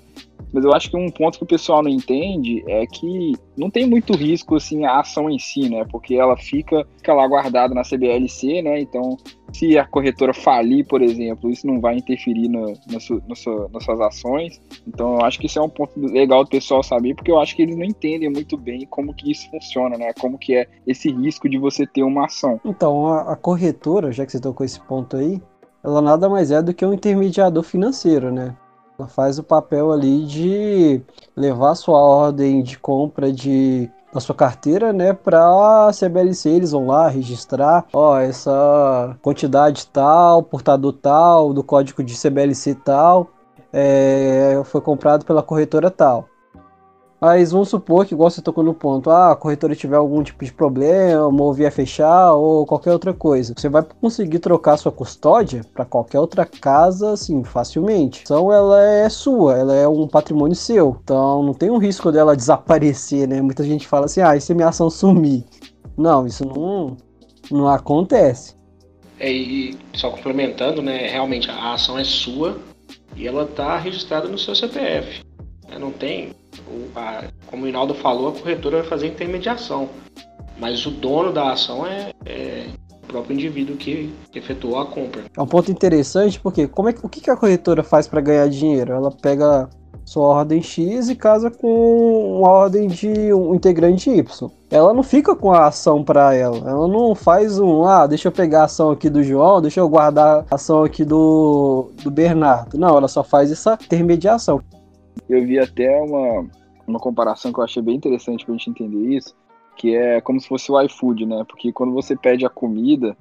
Mas 0.51 0.63
eu 0.63 0.71
acho 0.71 0.91
que 0.91 0.95
um 0.95 1.09
ponto 1.09 1.39
que 1.39 1.43
o 1.43 1.47
pessoal 1.47 1.81
não 1.81 1.89
entende 1.89 2.63
é 2.67 2.85
que 2.85 3.33
não 3.57 3.71
tem 3.71 3.87
muito 3.87 4.13
risco 4.15 4.55
assim 4.55 4.85
a 4.85 4.99
ação 4.99 5.27
em 5.27 5.39
si, 5.39 5.67
né? 5.67 5.83
Porque 5.91 6.13
ela 6.13 6.37
fica, 6.37 6.85
fica 6.97 7.11
lá 7.11 7.27
guardada 7.27 7.73
na 7.73 7.81
CBLC, 7.81 8.61
né? 8.61 8.79
Então, 8.79 9.17
se 9.51 9.79
a 9.79 9.85
corretora 9.85 10.31
falir, 10.31 10.85
por 10.85 11.01
exemplo, 11.01 11.49
isso 11.49 11.65
não 11.65 11.81
vai 11.81 11.97
interferir 11.97 12.51
su- 12.99 13.21
nas 13.27 13.83
suas 13.83 13.99
ações. 13.99 14.61
Então, 14.87 15.15
eu 15.15 15.25
acho 15.25 15.39
que 15.39 15.47
isso 15.47 15.57
é 15.57 15.61
um 15.61 15.69
ponto 15.69 15.99
legal 15.99 16.43
do 16.43 16.49
pessoal 16.51 16.83
saber, 16.83 17.15
porque 17.15 17.31
eu 17.31 17.39
acho 17.39 17.55
que 17.55 17.63
eles 17.63 17.75
não 17.75 17.85
entendem 17.85 18.29
muito 18.29 18.55
bem 18.55 18.85
como 18.87 19.11
que 19.11 19.31
isso 19.31 19.49
funciona, 19.49 19.97
né? 19.97 20.13
Como 20.19 20.37
que 20.37 20.55
é 20.55 20.67
esse 20.85 21.11
risco 21.11 21.49
de 21.49 21.57
você 21.57 21.87
ter 21.87 22.03
uma 22.03 22.25
ação. 22.25 22.61
Então, 22.63 23.07
a, 23.07 23.33
a 23.33 23.35
corretora, 23.35 24.11
já 24.11 24.23
que 24.23 24.31
você 24.31 24.39
tocou 24.39 24.63
esse 24.63 24.79
ponto 24.81 25.17
aí, 25.17 25.41
ela 25.83 26.01
nada 26.01 26.29
mais 26.29 26.51
é 26.51 26.61
do 26.61 26.73
que 26.73 26.85
um 26.85 26.93
intermediador 26.93 27.63
financeiro, 27.63 28.31
né? 28.31 28.55
Ela 28.97 29.07
faz 29.07 29.37
o 29.37 29.43
papel 29.43 29.91
ali 29.91 30.25
de 30.25 31.01
levar 31.35 31.71
a 31.71 31.75
sua 31.75 31.99
ordem 31.99 32.63
de 32.63 32.77
compra 32.77 33.31
de 33.31 33.91
da 34.13 34.19
sua 34.19 34.35
carteira, 34.35 34.93
né, 34.93 35.11
para 35.11 35.87
a 35.87 35.91
CBLC, 35.91 36.47
eles 36.47 36.71
vão 36.71 36.85
lá 36.85 37.07
registrar, 37.07 37.85
ó, 37.91 38.19
essa 38.19 39.17
quantidade 39.23 39.87
tal, 39.87 40.43
portador 40.43 40.93
tal, 40.93 41.51
do 41.51 41.63
código 41.63 42.03
de 42.03 42.15
CBLC 42.15 42.75
tal, 42.75 43.31
é, 43.73 44.61
foi 44.65 44.81
comprado 44.81 45.25
pela 45.25 45.41
corretora 45.41 45.89
tal. 45.89 46.29
Mas 47.23 47.53
vamos 47.53 47.69
supor 47.69 48.05
que, 48.05 48.13
igual 48.13 48.29
você 48.29 48.41
tocou 48.41 48.65
no 48.65 48.73
ponto, 48.73 49.09
ah, 49.09 49.31
a 49.31 49.35
corretora 49.37 49.73
tiver 49.73 49.95
algum 49.95 50.21
tipo 50.21 50.43
de 50.43 50.51
problema, 50.51 51.25
ou 51.25 51.53
vier 51.53 51.71
fechar, 51.71 52.33
ou 52.33 52.65
qualquer 52.65 52.91
outra 52.91 53.13
coisa. 53.13 53.53
Você 53.55 53.69
vai 53.69 53.81
conseguir 53.81 54.39
trocar 54.39 54.75
sua 54.75 54.91
custódia 54.91 55.61
para 55.73 55.85
qualquer 55.85 56.19
outra 56.19 56.45
casa, 56.45 57.13
assim, 57.13 57.41
facilmente. 57.45 58.23
Então 58.25 58.51
ela 58.51 58.83
é 58.83 59.07
sua, 59.07 59.57
ela 59.57 59.73
é 59.73 59.87
um 59.87 60.05
patrimônio 60.05 60.53
seu. 60.53 60.99
Então 61.01 61.41
não 61.41 61.53
tem 61.53 61.71
um 61.71 61.77
risco 61.77 62.11
dela 62.11 62.35
desaparecer, 62.35 63.25
né? 63.25 63.41
Muita 63.41 63.63
gente 63.63 63.87
fala 63.87 64.03
assim, 64.03 64.19
ah, 64.19 64.35
e 64.35 64.41
se 64.41 64.53
minha 64.53 64.67
ação 64.67 64.89
sumir? 64.89 65.45
Não, 65.97 66.27
isso 66.27 66.43
não, 66.43 66.97
não 67.49 67.69
acontece. 67.69 68.57
É, 69.17 69.31
e 69.31 69.77
só 69.93 70.09
complementando, 70.09 70.81
né? 70.81 71.07
Realmente 71.07 71.49
a 71.49 71.73
ação 71.73 71.97
é 71.97 72.03
sua 72.03 72.57
e 73.15 73.25
ela 73.25 73.43
está 73.43 73.77
registrada 73.77 74.27
no 74.27 74.37
seu 74.37 74.53
CPF. 74.53 75.23
né, 75.69 75.79
Não 75.79 75.89
tem, 75.89 76.33
o- 76.67 76.97
a- 76.97 77.25
como 77.47 77.65
o 77.65 77.67
Hinaldo 77.67 77.93
falou, 77.93 78.29
a 78.29 78.31
corretora 78.31 78.79
vai 78.79 78.87
fazer 78.87 79.07
intermediação, 79.07 79.89
mas 80.59 80.85
o 80.85 80.91
dono 80.91 81.31
da 81.31 81.51
ação 81.51 81.85
é, 81.85 82.11
é 82.25 82.65
o 83.03 83.07
próprio 83.07 83.33
indivíduo 83.33 83.75
que 83.75 84.13
efetuou 84.33 84.79
a 84.79 84.85
compra. 84.85 85.23
É 85.35 85.41
um 85.41 85.47
ponto 85.47 85.71
interessante 85.71 86.39
porque 86.39 86.67
como 86.67 86.89
é 86.89 86.95
o 87.03 87.09
que 87.09 87.29
a 87.29 87.35
corretora 87.35 87.83
faz 87.83 88.07
para 88.07 88.21
ganhar 88.21 88.47
dinheiro? 88.49 88.93
Ela 88.93 89.11
pega 89.11 89.69
sua 90.05 90.27
ordem 90.27 90.61
X 90.61 91.07
e 91.09 91.15
casa 91.15 91.49
com 91.49 92.39
uma 92.39 92.49
ordem 92.49 92.87
de 92.87 93.33
um 93.33 93.55
integrante 93.55 94.09
Y. 94.09 94.49
Ela 94.69 94.93
não 94.93 95.01
fica 95.03 95.33
com 95.35 95.51
a 95.53 95.67
ação 95.67 96.03
para 96.03 96.33
ela. 96.33 96.57
Ela 96.69 96.87
não 96.87 97.15
faz 97.15 97.57
um, 97.57 97.85
ah, 97.85 98.05
deixa 98.05 98.27
eu 98.27 98.31
pegar 98.31 98.61
a 98.61 98.65
ação 98.65 98.91
aqui 98.91 99.09
do 99.09 99.23
João, 99.23 99.61
deixa 99.61 99.79
eu 99.79 99.87
guardar 99.87 100.45
a 100.51 100.55
ação 100.55 100.83
aqui 100.83 101.05
do, 101.05 101.89
do 102.03 102.11
Bernardo. 102.11 102.77
Não, 102.77 102.97
ela 102.97 103.07
só 103.07 103.23
faz 103.23 103.49
essa 103.51 103.77
intermediação. 103.81 104.59
Eu 105.29 105.45
vi 105.45 105.59
até 105.59 106.01
uma, 106.01 106.47
uma 106.87 106.99
comparação 106.99 107.51
que 107.51 107.59
eu 107.59 107.63
achei 107.63 107.81
bem 107.81 107.95
interessante 107.95 108.45
pra 108.45 108.53
gente 108.53 108.69
entender 108.69 109.15
isso, 109.15 109.35
que 109.75 109.95
é 109.95 110.21
como 110.21 110.39
se 110.39 110.47
fosse 110.47 110.71
o 110.71 110.81
iFood, 110.81 111.25
né? 111.25 111.43
Porque 111.47 111.71
quando 111.71 111.93
você 111.93 112.15
pede 112.15 112.45
a 112.45 112.49
comida, 112.49 113.15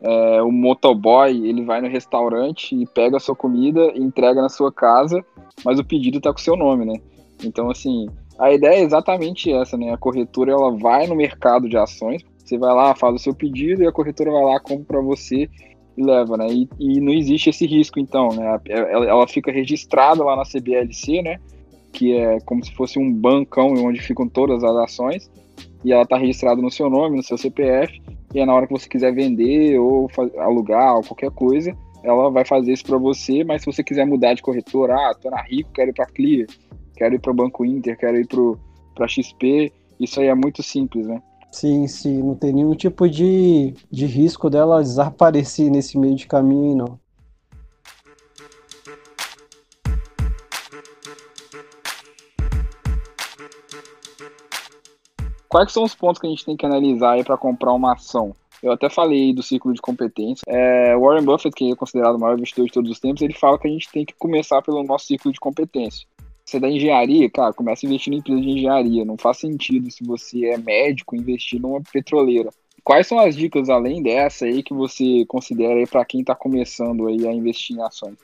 é, 0.00 0.42
o 0.42 0.52
motoboy 0.52 1.48
ele 1.48 1.64
vai 1.64 1.80
no 1.80 1.88
restaurante 1.88 2.74
e 2.74 2.86
pega 2.86 3.16
a 3.16 3.20
sua 3.20 3.34
comida 3.34 3.92
e 3.94 4.00
entrega 4.00 4.40
na 4.40 4.48
sua 4.48 4.72
casa, 4.72 5.24
mas 5.64 5.78
o 5.78 5.84
pedido 5.84 6.20
tá 6.20 6.32
com 6.32 6.38
o 6.38 6.42
seu 6.42 6.56
nome, 6.56 6.84
né? 6.84 6.94
Então, 7.44 7.70
assim, 7.70 8.08
a 8.38 8.52
ideia 8.52 8.80
é 8.80 8.82
exatamente 8.82 9.52
essa, 9.52 9.76
né? 9.76 9.92
A 9.92 9.98
corretora 9.98 10.52
ela 10.52 10.70
vai 10.76 11.06
no 11.06 11.16
mercado 11.16 11.68
de 11.68 11.76
ações, 11.76 12.22
você 12.44 12.56
vai 12.56 12.72
lá, 12.74 12.94
faz 12.94 13.14
o 13.14 13.18
seu 13.18 13.34
pedido 13.34 13.82
e 13.82 13.86
a 13.86 13.92
corretora 13.92 14.30
vai 14.30 14.44
lá, 14.44 14.60
compra 14.60 14.84
para 14.84 15.00
você 15.00 15.48
leva, 16.02 16.36
né? 16.36 16.46
E, 16.50 16.68
e 16.78 17.00
não 17.00 17.12
existe 17.12 17.50
esse 17.50 17.66
risco, 17.66 17.98
então, 17.98 18.28
né? 18.28 18.60
Ela, 18.66 19.06
ela 19.06 19.28
fica 19.28 19.50
registrada 19.50 20.22
lá 20.24 20.36
na 20.36 20.44
CBLC, 20.44 21.22
né? 21.22 21.38
Que 21.92 22.16
é 22.16 22.38
como 22.40 22.64
se 22.64 22.72
fosse 22.74 22.98
um 22.98 23.12
bancão 23.12 23.74
onde 23.84 24.00
ficam 24.00 24.28
todas 24.28 24.62
as 24.62 24.76
ações 24.76 25.30
e 25.84 25.92
ela 25.92 26.02
está 26.02 26.16
registrada 26.16 26.60
no 26.60 26.70
seu 26.70 26.90
nome, 26.90 27.16
no 27.16 27.22
seu 27.22 27.38
CPF, 27.38 28.00
e 28.34 28.40
é 28.40 28.46
na 28.46 28.54
hora 28.54 28.66
que 28.66 28.72
você 28.72 28.88
quiser 28.88 29.12
vender 29.14 29.78
ou 29.78 30.10
alugar 30.38 30.96
ou 30.96 31.02
qualquer 31.02 31.30
coisa, 31.30 31.74
ela 32.02 32.30
vai 32.30 32.44
fazer 32.44 32.72
isso 32.72 32.84
para 32.84 32.98
você, 32.98 33.44
mas 33.44 33.62
se 33.62 33.66
você 33.66 33.82
quiser 33.82 34.06
mudar 34.06 34.34
de 34.34 34.42
corretora, 34.42 34.94
ah, 34.94 35.14
tô 35.14 35.30
na 35.30 35.42
Rico, 35.42 35.70
quero 35.72 35.90
ir 35.90 35.94
para 35.94 36.06
Clear, 36.06 36.46
quero 36.96 37.14
ir 37.14 37.20
para 37.20 37.32
Banco 37.32 37.64
Inter, 37.64 37.96
quero 37.96 38.18
ir 38.18 38.26
para 38.94 39.08
XP, 39.08 39.72
isso 39.98 40.20
aí 40.20 40.26
é 40.26 40.34
muito 40.34 40.62
simples, 40.62 41.06
né? 41.06 41.22
Sim, 41.50 41.86
sim, 41.88 42.22
não 42.22 42.34
tem 42.34 42.52
nenhum 42.52 42.74
tipo 42.74 43.08
de, 43.08 43.74
de 43.90 44.06
risco 44.06 44.50
dela 44.50 44.82
desaparecer 44.82 45.70
nesse 45.70 45.98
meio 45.98 46.14
de 46.14 46.26
caminho 46.26 46.76
não. 46.76 47.00
Quais 55.48 55.72
são 55.72 55.82
os 55.82 55.94
pontos 55.94 56.20
que 56.20 56.26
a 56.26 56.30
gente 56.30 56.44
tem 56.44 56.56
que 56.56 56.66
analisar 56.66 57.12
aí 57.12 57.24
para 57.24 57.38
comprar 57.38 57.72
uma 57.72 57.94
ação? 57.94 58.36
Eu 58.62 58.72
até 58.72 58.90
falei 58.90 59.32
do 59.32 59.42
ciclo 59.42 59.72
de 59.72 59.80
competência. 59.80 60.42
É, 60.46 60.96
Warren 60.96 61.24
Buffett, 61.24 61.54
que 61.54 61.72
é 61.72 61.76
considerado 61.76 62.16
o 62.16 62.18
maior 62.18 62.34
investidor 62.34 62.66
de 62.66 62.72
todos 62.72 62.90
os 62.90 63.00
tempos, 63.00 63.22
ele 63.22 63.32
fala 63.32 63.58
que 63.58 63.66
a 63.66 63.70
gente 63.70 63.90
tem 63.90 64.04
que 64.04 64.14
começar 64.14 64.60
pelo 64.60 64.82
nosso 64.82 65.06
ciclo 65.06 65.32
de 65.32 65.40
competência. 65.40 66.06
Você 66.48 66.56
é 66.56 66.60
da 66.60 66.70
engenharia, 66.70 67.28
cara, 67.28 67.52
começa 67.52 67.84
a 67.84 67.86
investir 67.86 68.10
em 68.10 68.16
empresa 68.16 68.40
de 68.40 68.48
engenharia. 68.48 69.04
Não 69.04 69.18
faz 69.18 69.36
sentido 69.36 69.90
se 69.90 70.02
você 70.02 70.46
é 70.46 70.56
médico 70.56 71.14
investir 71.14 71.60
numa 71.60 71.82
petroleira. 71.92 72.48
Quais 72.82 73.06
são 73.06 73.18
as 73.18 73.36
dicas 73.36 73.68
além 73.68 74.02
dessa 74.02 74.46
aí 74.46 74.62
que 74.62 74.72
você 74.72 75.26
considera 75.28 75.86
para 75.86 76.02
quem 76.06 76.22
está 76.22 76.34
começando 76.34 77.06
aí 77.06 77.26
a 77.26 77.34
investir 77.34 77.76
em 77.76 77.82
ações? 77.82 78.16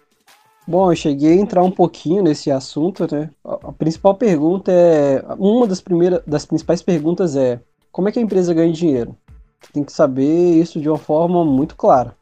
Bom, 0.66 0.90
eu 0.90 0.96
cheguei 0.96 1.32
a 1.32 1.42
entrar 1.42 1.62
um 1.62 1.70
pouquinho 1.70 2.22
nesse 2.22 2.50
assunto, 2.50 3.06
né? 3.14 3.28
A 3.44 3.70
principal 3.72 4.14
pergunta 4.14 4.72
é, 4.72 5.22
uma 5.38 5.66
das 5.66 5.82
primeiras, 5.82 6.22
das 6.26 6.46
principais 6.46 6.80
perguntas 6.80 7.36
é, 7.36 7.60
como 7.92 8.08
é 8.08 8.12
que 8.12 8.18
a 8.18 8.22
empresa 8.22 8.54
ganha 8.54 8.72
dinheiro? 8.72 9.14
Tem 9.70 9.84
que 9.84 9.92
saber 9.92 10.58
isso 10.58 10.80
de 10.80 10.88
uma 10.88 10.96
forma 10.96 11.44
muito 11.44 11.76
clara. 11.76 12.16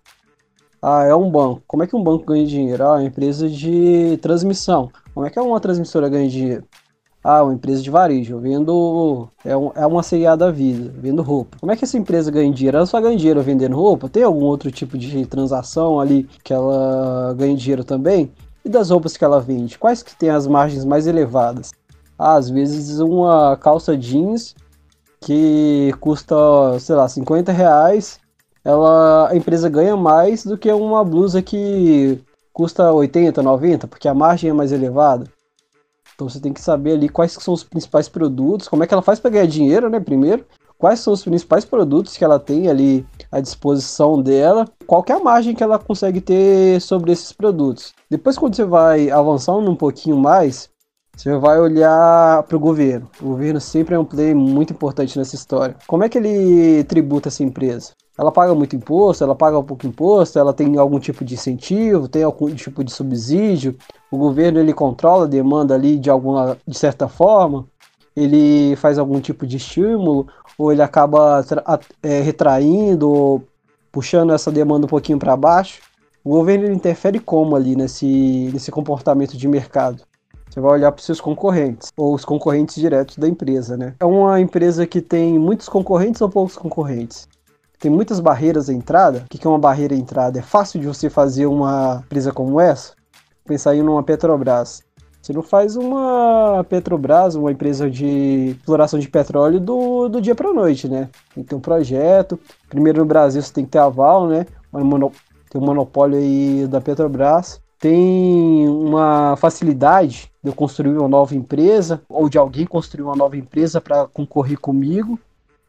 Ah, 0.82 1.04
é 1.04 1.14
um 1.14 1.30
banco. 1.30 1.62
Como 1.66 1.84
é 1.84 1.86
que 1.86 1.94
um 1.94 2.02
banco 2.02 2.26
ganha 2.26 2.44
dinheiro? 2.44 2.82
Ah, 2.84 2.96
é 2.96 3.02
uma 3.02 3.04
empresa 3.04 3.48
de 3.48 4.18
transmissão. 4.20 4.90
Como 5.14 5.24
é 5.24 5.30
que 5.30 5.38
uma 5.38 5.60
transmissora 5.60 6.08
ganha 6.08 6.28
dinheiro? 6.28 6.64
Ah, 7.22 7.44
uma 7.44 7.54
empresa 7.54 7.80
de 7.80 7.88
varejo, 7.88 8.40
vendo. 8.40 9.28
É, 9.44 9.56
um, 9.56 9.70
é 9.76 9.86
uma 9.86 10.02
CIA 10.02 10.36
da 10.36 10.50
vida, 10.50 10.92
vendo 10.98 11.22
roupa. 11.22 11.56
Como 11.60 11.70
é 11.70 11.76
que 11.76 11.84
essa 11.84 11.96
empresa 11.96 12.32
ganha 12.32 12.52
dinheiro? 12.52 12.78
Ela 12.78 12.86
só 12.86 13.00
ganha 13.00 13.16
dinheiro 13.16 13.40
vendendo 13.42 13.76
roupa? 13.76 14.08
Tem 14.08 14.24
algum 14.24 14.44
outro 14.44 14.72
tipo 14.72 14.98
de 14.98 15.24
transação 15.26 16.00
ali 16.00 16.28
que 16.42 16.52
ela 16.52 17.32
ganha 17.34 17.56
dinheiro 17.56 17.84
também? 17.84 18.32
E 18.64 18.68
das 18.68 18.90
roupas 18.90 19.16
que 19.16 19.24
ela 19.24 19.40
vende? 19.40 19.78
Quais 19.78 20.02
que 20.02 20.16
tem 20.16 20.30
as 20.30 20.48
margens 20.48 20.84
mais 20.84 21.06
elevadas? 21.06 21.70
Ah, 22.18 22.34
às 22.34 22.50
vezes 22.50 22.98
uma 22.98 23.56
calça 23.56 23.96
jeans 23.96 24.56
que 25.20 25.94
custa, 26.00 26.34
sei 26.80 26.96
lá, 26.96 27.08
50 27.08 27.52
reais, 27.52 28.18
ela, 28.64 29.30
a 29.30 29.36
empresa 29.36 29.68
ganha 29.68 29.96
mais 29.96 30.44
do 30.44 30.56
que 30.56 30.70
uma 30.70 31.04
blusa 31.04 31.42
que 31.42 32.20
custa 32.52 32.92
80, 32.92 33.42
90, 33.42 33.88
porque 33.88 34.08
a 34.08 34.14
margem 34.14 34.50
é 34.50 34.52
mais 34.52 34.72
elevada. 34.72 35.26
Então 36.14 36.28
você 36.28 36.38
tem 36.38 36.52
que 36.52 36.60
saber 36.60 36.92
ali 36.92 37.08
quais 37.08 37.32
são 37.32 37.54
os 37.54 37.64
principais 37.64 38.08
produtos, 38.08 38.68
como 38.68 38.84
é 38.84 38.86
que 38.86 38.94
ela 38.94 39.02
faz 39.02 39.18
para 39.18 39.30
ganhar 39.30 39.46
dinheiro, 39.46 39.88
né? 39.88 39.98
Primeiro, 39.98 40.44
quais 40.78 41.00
são 41.00 41.12
os 41.12 41.24
principais 41.24 41.64
produtos 41.64 42.16
que 42.16 42.24
ela 42.24 42.38
tem 42.38 42.68
ali 42.68 43.06
à 43.30 43.40
disposição 43.40 44.20
dela, 44.20 44.68
qual 44.86 45.04
é 45.08 45.12
a 45.12 45.20
margem 45.20 45.54
que 45.54 45.62
ela 45.62 45.78
consegue 45.78 46.20
ter 46.20 46.80
sobre 46.80 47.12
esses 47.12 47.32
produtos. 47.32 47.92
Depois, 48.10 48.36
quando 48.36 48.54
você 48.54 48.64
vai 48.64 49.10
avançando 49.10 49.70
um 49.70 49.76
pouquinho 49.76 50.16
mais, 50.16 50.68
você 51.16 51.36
vai 51.38 51.58
olhar 51.60 52.42
para 52.42 52.56
o 52.56 52.60
governo. 52.60 53.08
O 53.20 53.26
governo 53.26 53.60
sempre 53.60 53.94
é 53.94 53.98
um 53.98 54.04
play 54.04 54.34
muito 54.34 54.72
importante 54.72 55.18
nessa 55.18 55.34
história. 55.34 55.76
Como 55.86 56.04
é 56.04 56.08
que 56.08 56.18
ele 56.18 56.84
tributa 56.84 57.28
essa 57.28 57.42
empresa? 57.42 57.92
Ela 58.18 58.30
paga 58.30 58.54
muito 58.54 58.76
imposto, 58.76 59.24
ela 59.24 59.34
paga 59.34 59.62
pouco 59.62 59.86
imposto, 59.86 60.38
ela 60.38 60.52
tem 60.52 60.76
algum 60.76 60.98
tipo 60.98 61.24
de 61.24 61.34
incentivo, 61.34 62.08
tem 62.08 62.22
algum 62.22 62.54
tipo 62.54 62.84
de 62.84 62.92
subsídio. 62.92 63.76
O 64.10 64.18
governo 64.18 64.60
ele 64.60 64.74
controla 64.74 65.24
a 65.24 65.28
demanda 65.28 65.74
ali 65.74 65.98
de 65.98 66.10
alguma 66.10 66.58
de 66.66 66.76
certa 66.76 67.08
forma. 67.08 67.66
Ele 68.14 68.76
faz 68.76 68.98
algum 68.98 69.18
tipo 69.20 69.46
de 69.46 69.56
estímulo 69.56 70.26
ou 70.58 70.70
ele 70.70 70.82
acaba 70.82 71.42
é, 72.02 72.20
retraindo 72.20 73.10
ou 73.10 73.42
puxando 73.90 74.32
essa 74.34 74.50
demanda 74.52 74.84
um 74.84 74.88
pouquinho 74.88 75.18
para 75.18 75.36
baixo. 75.36 75.80
O 76.22 76.30
governo 76.30 76.66
ele 76.66 76.74
interfere 76.74 77.18
como 77.18 77.56
ali 77.56 77.74
nesse, 77.74 78.50
nesse 78.52 78.70
comportamento 78.70 79.36
de 79.36 79.48
mercado? 79.48 80.02
Você 80.48 80.60
vai 80.60 80.72
olhar 80.72 80.92
para 80.92 81.00
os 81.00 81.06
seus 81.06 81.18
concorrentes, 81.18 81.90
ou 81.96 82.14
os 82.14 82.26
concorrentes 82.26 82.74
diretos 82.74 83.16
da 83.16 83.26
empresa, 83.26 83.74
né? 83.74 83.94
É 83.98 84.04
uma 84.04 84.38
empresa 84.38 84.86
que 84.86 85.00
tem 85.00 85.38
muitos 85.38 85.66
concorrentes 85.66 86.20
ou 86.20 86.28
poucos 86.28 86.56
concorrentes? 86.56 87.26
Tem 87.82 87.90
muitas 87.90 88.20
barreiras 88.20 88.70
à 88.70 88.72
entrada. 88.72 89.24
O 89.26 89.28
que 89.28 89.44
é 89.44 89.50
uma 89.50 89.58
barreira 89.58 89.92
à 89.92 89.98
entrada? 89.98 90.38
É 90.38 90.42
fácil 90.42 90.80
de 90.80 90.86
você 90.86 91.10
fazer 91.10 91.46
uma 91.46 92.00
empresa 92.04 92.32
como 92.32 92.60
essa? 92.60 92.94
Pensar 93.44 93.74
em 93.74 93.82
uma 93.82 94.04
Petrobras. 94.04 94.84
Você 95.20 95.32
não 95.32 95.42
faz 95.42 95.74
uma 95.74 96.64
Petrobras, 96.68 97.34
uma 97.34 97.50
empresa 97.50 97.90
de 97.90 98.50
exploração 98.56 99.00
de 99.00 99.08
petróleo 99.08 99.58
do, 99.58 100.08
do 100.08 100.20
dia 100.20 100.32
para 100.32 100.50
a 100.50 100.54
noite, 100.54 100.86
né? 100.86 101.08
Tem 101.34 101.42
que 101.42 101.50
ter 101.50 101.56
um 101.56 101.60
projeto. 101.60 102.38
Primeiro 102.68 103.00
no 103.00 103.04
Brasil 103.04 103.42
você 103.42 103.52
tem 103.52 103.64
que 103.64 103.72
ter 103.72 103.78
aval, 103.78 104.28
né? 104.28 104.46
Tem 105.50 105.60
um 105.60 105.64
monopólio 105.64 106.18
aí 106.18 106.68
da 106.68 106.80
Petrobras. 106.80 107.60
Tem 107.80 108.68
uma 108.68 109.34
facilidade 109.36 110.30
de 110.40 110.50
eu 110.50 110.54
construir 110.54 110.96
uma 110.96 111.08
nova 111.08 111.34
empresa 111.34 112.00
ou 112.08 112.28
de 112.28 112.38
alguém 112.38 112.64
construir 112.64 113.02
uma 113.02 113.16
nova 113.16 113.36
empresa 113.36 113.80
para 113.80 114.06
concorrer 114.06 114.60
comigo 114.60 115.18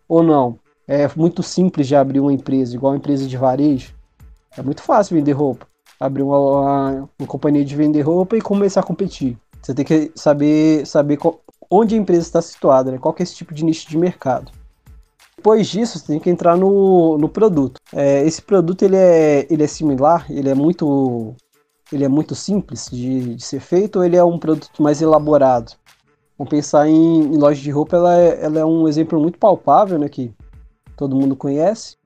ou 0.07 0.21
não? 0.21 0.59
É 0.87 1.09
muito 1.15 1.41
simples 1.41 1.87
de 1.87 1.95
abrir 1.95 2.19
uma 2.19 2.33
empresa, 2.33 2.75
igual 2.75 2.93
uma 2.93 2.97
empresa 2.97 3.25
de 3.25 3.37
varejo. 3.37 3.93
É 4.57 4.61
muito 4.61 4.81
fácil 4.81 5.15
vender 5.15 5.31
roupa. 5.31 5.65
Abrir 5.99 6.23
uma, 6.23 6.39
uma, 6.39 7.09
uma 7.17 7.27
companhia 7.27 7.63
de 7.63 7.75
vender 7.75 8.01
roupa 8.01 8.35
e 8.35 8.41
começar 8.41 8.81
a 8.81 8.83
competir. 8.83 9.37
Você 9.61 9.73
tem 9.73 9.85
que 9.85 10.11
saber, 10.15 10.85
saber 10.85 11.17
qual, 11.17 11.39
onde 11.71 11.95
a 11.95 11.97
empresa 11.97 12.21
está 12.21 12.41
situada, 12.41 12.91
né? 12.91 12.97
qual 12.97 13.15
é 13.17 13.23
esse 13.23 13.35
tipo 13.35 13.53
de 13.53 13.63
nicho 13.63 13.87
de 13.87 13.97
mercado. 13.97 14.51
Depois 15.37 15.67
disso, 15.67 15.97
você 15.97 16.07
tem 16.07 16.19
que 16.19 16.29
entrar 16.29 16.55
no, 16.55 17.17
no 17.17 17.27
produto. 17.27 17.79
É, 17.93 18.25
esse 18.25 18.41
produto 18.41 18.83
ele 18.83 18.95
é, 18.95 19.47
ele 19.49 19.63
é 19.63 19.67
similar, 19.67 20.25
ele 20.29 20.49
é 20.49 20.53
muito, 20.53 21.33
ele 21.91 22.03
é 22.03 22.07
muito 22.07 22.35
simples 22.35 22.89
de, 22.91 23.35
de 23.35 23.43
ser 23.43 23.59
feito 23.59 23.97
ou 23.97 24.05
ele 24.05 24.15
é 24.15 24.23
um 24.23 24.37
produto 24.37 24.83
mais 24.83 25.01
elaborado? 25.01 25.73
Vamos 26.37 26.49
pensar 26.49 26.87
em, 26.87 27.23
em 27.23 27.37
loja 27.37 27.61
de 27.61 27.71
roupa, 27.71 27.95
ela 27.95 28.17
é, 28.17 28.45
ela 28.45 28.59
é 28.59 28.65
um 28.65 28.87
exemplo 28.87 29.19
muito 29.19 29.37
palpável, 29.37 29.97
né? 29.97 30.07
Que 30.09 30.33
todo 30.95 31.15
mundo 31.15 31.35
conhece. 31.35 31.97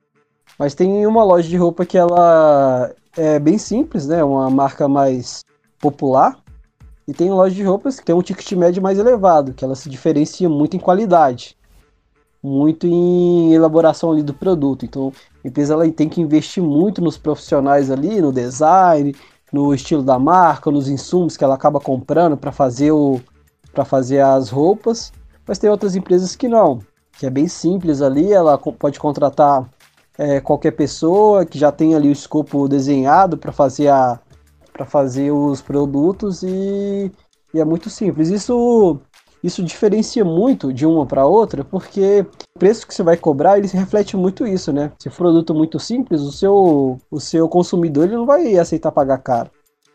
Mas 0.58 0.74
tem 0.74 1.06
uma 1.06 1.24
loja 1.24 1.48
de 1.48 1.58
roupa 1.58 1.86
que 1.86 1.98
ela 1.98 2.92
é 3.16 3.40
bem 3.40 3.58
simples, 3.58 4.08
né? 4.08 4.24
Uma 4.24 4.50
marca 4.50 4.88
mais 4.88 5.44
popular. 5.80 6.38
E 7.08 7.14
tem 7.14 7.30
loja 7.30 7.56
de 7.56 7.64
roupas 7.64 8.00
que 8.00 8.06
tem 8.06 8.16
um 8.16 8.22
ticket 8.22 8.52
médio 8.54 8.82
mais 8.82 9.00
elevado, 9.00 9.54
que 9.54 9.64
ela 9.64 9.76
se 9.76 9.90
diferencia 9.90 10.50
muito 10.50 10.76
em 10.76 10.80
qualidade, 10.80 11.56
muito 12.44 12.86
em 12.86 13.54
elaboração 13.54 14.12
ali 14.12 14.22
do 14.22 14.34
produto. 14.34 14.84
Então, 14.84 15.14
a 15.44 15.48
empresa 15.48 15.74
ela 15.74 15.90
tem 15.90 16.10
que 16.10 16.20
investir 16.20 16.62
muito 16.62 17.02
nos 17.02 17.18
profissionais 17.18 17.90
ali, 17.90 18.20
no 18.20 18.34
design, 18.34 19.16
no 19.54 19.74
estilo 19.74 20.04
da 20.04 20.20
marca, 20.20 20.70
nos 20.70 20.90
insumos 20.90 21.38
que 21.38 21.44
ela 21.44 21.56
acaba 21.56 21.80
comprando 21.80 22.36
para 22.36 22.52
fazer 22.52 22.92
o 22.92 23.22
para 23.72 23.86
fazer 23.86 24.22
as 24.22 24.50
roupas. 24.50 25.14
Mas 25.48 25.60
tem 25.60 25.70
outras 25.70 25.96
empresas 25.96 26.36
que 26.36 26.48
não 26.48 26.80
que 27.18 27.26
é 27.26 27.30
bem 27.30 27.48
simples 27.48 28.02
ali, 28.02 28.32
ela 28.32 28.58
pode 28.58 29.00
contratar 29.00 29.68
é, 30.18 30.40
qualquer 30.40 30.72
pessoa 30.72 31.46
que 31.46 31.58
já 31.58 31.72
tem 31.72 31.96
ali 31.96 32.10
o 32.10 32.12
escopo 32.12 32.68
desenhado 32.68 33.38
para 33.38 33.52
fazer 33.52 33.90
a 33.90 34.20
para 34.74 34.86
fazer 34.86 35.32
os 35.32 35.60
produtos 35.60 36.44
e, 36.44 37.12
e, 37.52 37.60
é 37.60 37.66
muito 37.66 37.90
simples. 37.90 38.30
Isso 38.30 39.00
isso 39.44 39.64
diferencia 39.64 40.24
muito 40.26 40.72
de 40.72 40.86
uma 40.86 41.06
para 41.06 41.26
outra, 41.26 41.64
porque 41.64 42.26
o 42.56 42.60
preço 42.60 42.86
que 42.88 42.94
você 42.94 43.02
vai 43.02 43.18
cobrar 43.18 43.58
ele 43.58 43.68
reflete 43.68 44.16
muito 44.16 44.46
isso, 44.46 44.72
né? 44.72 44.92
Se 45.00 45.10
for 45.10 45.18
produto 45.26 45.54
muito 45.56 45.80
simples, 45.80 46.22
o 46.22 46.32
seu 46.32 47.00
o 47.10 47.20
seu 47.20 47.50
consumidor 47.50 48.06
ele 48.06 48.16
não 48.16 48.26
vai 48.26 48.58
aceitar 48.58 48.92
pagar 48.92 49.18
caro. 49.20 49.50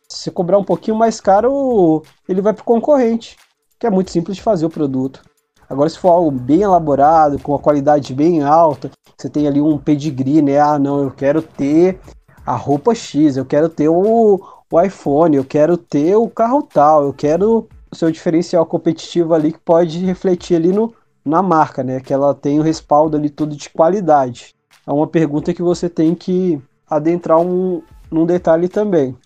Se 0.08 0.30
cobrar 0.30 0.58
um 0.58 0.64
pouquinho 0.64 0.96
mais 0.96 1.20
caro, 1.20 2.02
ele 2.28 2.42
vai 2.42 2.52
para 2.52 2.62
o 2.62 2.64
concorrente, 2.64 3.36
que 3.78 3.86
é 3.86 3.90
muito 3.90 4.10
simples 4.10 4.36
de 4.36 4.42
fazer 4.42 4.66
o 4.66 4.70
produto. 4.70 5.22
Agora, 5.68 5.88
se 5.88 5.98
for 5.98 6.10
algo 6.10 6.30
bem 6.30 6.62
elaborado, 6.62 7.38
com 7.38 7.52
uma 7.52 7.58
qualidade 7.58 8.14
bem 8.14 8.42
alta, 8.42 8.90
você 9.16 9.28
tem 9.28 9.46
ali 9.46 9.60
um 9.60 9.78
pedigree, 9.78 10.42
né? 10.42 10.58
Ah, 10.58 10.78
não, 10.78 11.02
eu 11.02 11.10
quero 11.10 11.40
ter 11.40 11.98
a 12.44 12.54
roupa 12.54 12.94
X, 12.94 13.36
eu 13.36 13.44
quero 13.44 13.68
ter 13.68 13.88
o, 13.88 14.40
o 14.70 14.80
iPhone, 14.80 15.36
eu 15.36 15.44
quero 15.44 15.76
ter 15.76 16.16
o 16.16 16.28
carro 16.28 16.62
tal, 16.62 17.04
eu 17.04 17.12
quero 17.12 17.68
o 17.90 17.96
seu 17.96 18.10
diferencial 18.10 18.66
competitivo 18.66 19.34
ali 19.34 19.52
que 19.52 19.60
pode 19.60 20.04
refletir 20.04 20.56
ali 20.56 20.72
no, 20.72 20.92
na 21.24 21.42
marca, 21.42 21.82
né? 21.82 22.00
Que 22.00 22.12
ela 22.12 22.34
tem 22.34 22.58
o 22.58 22.62
respaldo 22.62 23.16
ali 23.16 23.30
todo 23.30 23.54
de 23.54 23.70
qualidade. 23.70 24.54
É 24.86 24.92
uma 24.92 25.06
pergunta 25.06 25.54
que 25.54 25.62
você 25.62 25.88
tem 25.88 26.14
que 26.14 26.60
adentrar 26.88 27.38
um, 27.38 27.82
num 28.10 28.26
detalhe 28.26 28.68
também. 28.68 29.16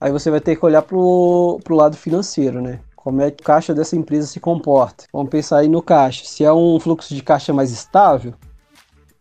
Aí 0.00 0.10
você 0.10 0.30
vai 0.30 0.40
ter 0.40 0.56
que 0.56 0.64
olhar 0.64 0.82
pro, 0.82 1.60
pro 1.62 1.76
lado 1.76 1.96
financeiro, 1.96 2.60
né? 2.60 2.80
Como 3.02 3.22
é 3.22 3.30
que 3.30 3.42
o 3.42 3.46
caixa 3.46 3.74
dessa 3.74 3.96
empresa 3.96 4.26
se 4.26 4.38
comporta. 4.38 5.04
Vamos 5.10 5.30
pensar 5.30 5.58
aí 5.58 5.68
no 5.68 5.82
caixa. 5.82 6.24
Se 6.26 6.44
é 6.44 6.52
um 6.52 6.78
fluxo 6.78 7.14
de 7.14 7.22
caixa 7.22 7.50
mais 7.52 7.70
estável, 7.70 8.34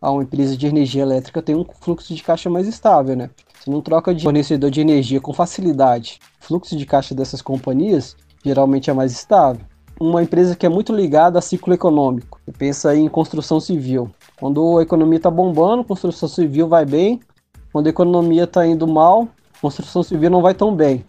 a 0.01 0.11
uma 0.11 0.23
empresa 0.23 0.57
de 0.57 0.67
energia 0.67 1.01
elétrica 1.01 1.41
tem 1.41 1.55
um 1.55 1.65
fluxo 1.79 2.13
de 2.13 2.21
caixa 2.21 2.49
mais 2.49 2.67
estável, 2.67 3.15
né? 3.15 3.29
Você 3.57 3.71
não 3.71 3.81
troca 3.81 4.13
de 4.13 4.23
fornecedor 4.23 4.69
de 4.69 4.81
energia 4.81 5.21
com 5.21 5.31
facilidade. 5.31 6.19
O 6.41 6.45
fluxo 6.45 6.75
de 6.75 6.85
caixa 6.85 7.15
dessas 7.15 7.41
companhias 7.41 8.17
geralmente 8.43 8.89
é 8.89 8.93
mais 8.93 9.13
estável. 9.13 9.65
Uma 9.97 10.23
empresa 10.23 10.57
que 10.57 10.65
é 10.65 10.69
muito 10.69 10.93
ligada 10.93 11.39
a 11.39 11.41
ciclo 11.41 11.73
econômico. 11.73 12.39
Você 12.45 12.51
pensa 12.51 12.89
aí 12.89 12.99
em 12.99 13.09
construção 13.09 13.61
civil. 13.61 14.11
Quando 14.37 14.77
a 14.77 14.81
economia 14.81 15.17
está 15.17 15.31
bombando, 15.31 15.85
construção 15.85 16.27
civil 16.27 16.67
vai 16.67 16.85
bem. 16.85 17.21
Quando 17.71 17.87
a 17.87 17.89
economia 17.89 18.43
está 18.43 18.65
indo 18.67 18.87
mal, 18.87 19.27
construção 19.61 20.03
civil 20.03 20.29
não 20.29 20.41
vai 20.41 20.53
tão 20.53 20.75
bem. 20.75 21.05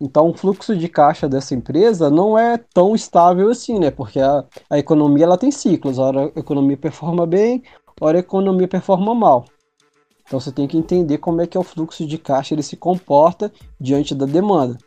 Então 0.00 0.30
o 0.30 0.34
fluxo 0.34 0.74
de 0.74 0.88
caixa 0.88 1.28
dessa 1.28 1.54
empresa 1.54 2.08
não 2.08 2.38
é 2.38 2.56
tão 2.56 2.94
estável 2.94 3.50
assim, 3.50 3.78
né? 3.78 3.90
Porque 3.90 4.18
a, 4.18 4.44
a 4.70 4.78
economia 4.78 5.24
ela 5.24 5.36
tem 5.36 5.50
ciclos, 5.50 5.98
hora 5.98 6.32
a 6.34 6.40
economia 6.40 6.76
performa 6.76 7.26
bem, 7.26 7.62
hora 8.00 8.16
a 8.16 8.20
economia 8.20 8.66
performa 8.66 9.14
mal. 9.14 9.44
Então 10.26 10.40
você 10.40 10.50
tem 10.50 10.66
que 10.66 10.78
entender 10.78 11.18
como 11.18 11.42
é 11.42 11.46
que 11.46 11.56
é 11.56 11.60
o 11.60 11.64
fluxo 11.64 12.06
de 12.06 12.16
caixa 12.16 12.54
ele 12.54 12.62
se 12.62 12.76
comporta 12.76 13.52
diante 13.78 14.14
da 14.14 14.24
demanda. 14.24 14.78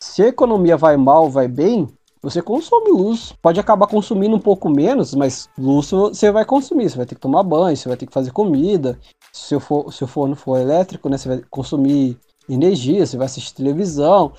Se 0.00 0.22
a 0.22 0.28
economia 0.28 0.76
vai 0.76 0.96
mal, 0.96 1.30
vai 1.30 1.48
bem, 1.48 1.88
você 2.20 2.42
consome 2.42 2.90
luz. 2.90 3.32
Pode 3.40 3.60
acabar 3.60 3.86
consumindo 3.86 4.36
um 4.36 4.40
pouco 4.40 4.68
menos, 4.68 5.14
mas 5.14 5.48
luz 5.56 5.90
você 5.90 6.30
vai 6.30 6.44
consumir. 6.44 6.90
Você 6.90 6.96
vai 6.96 7.06
ter 7.06 7.14
que 7.14 7.20
tomar 7.20 7.42
banho, 7.42 7.76
você 7.76 7.88
vai 7.88 7.96
ter 7.96 8.06
que 8.06 8.12
fazer 8.12 8.32
comida. 8.32 8.98
Se 9.32 9.54
o, 9.54 9.60
for, 9.60 9.92
se 9.92 10.02
o 10.04 10.06
forno 10.06 10.34
for 10.34 10.58
elétrico, 10.58 11.08
né, 11.08 11.16
você 11.16 11.28
vai 11.28 11.42
consumir 11.48 12.18
energia, 12.48 13.04
você 13.04 13.16
vai 13.16 13.26
assistir 13.26 13.54
televisão. 13.54 14.32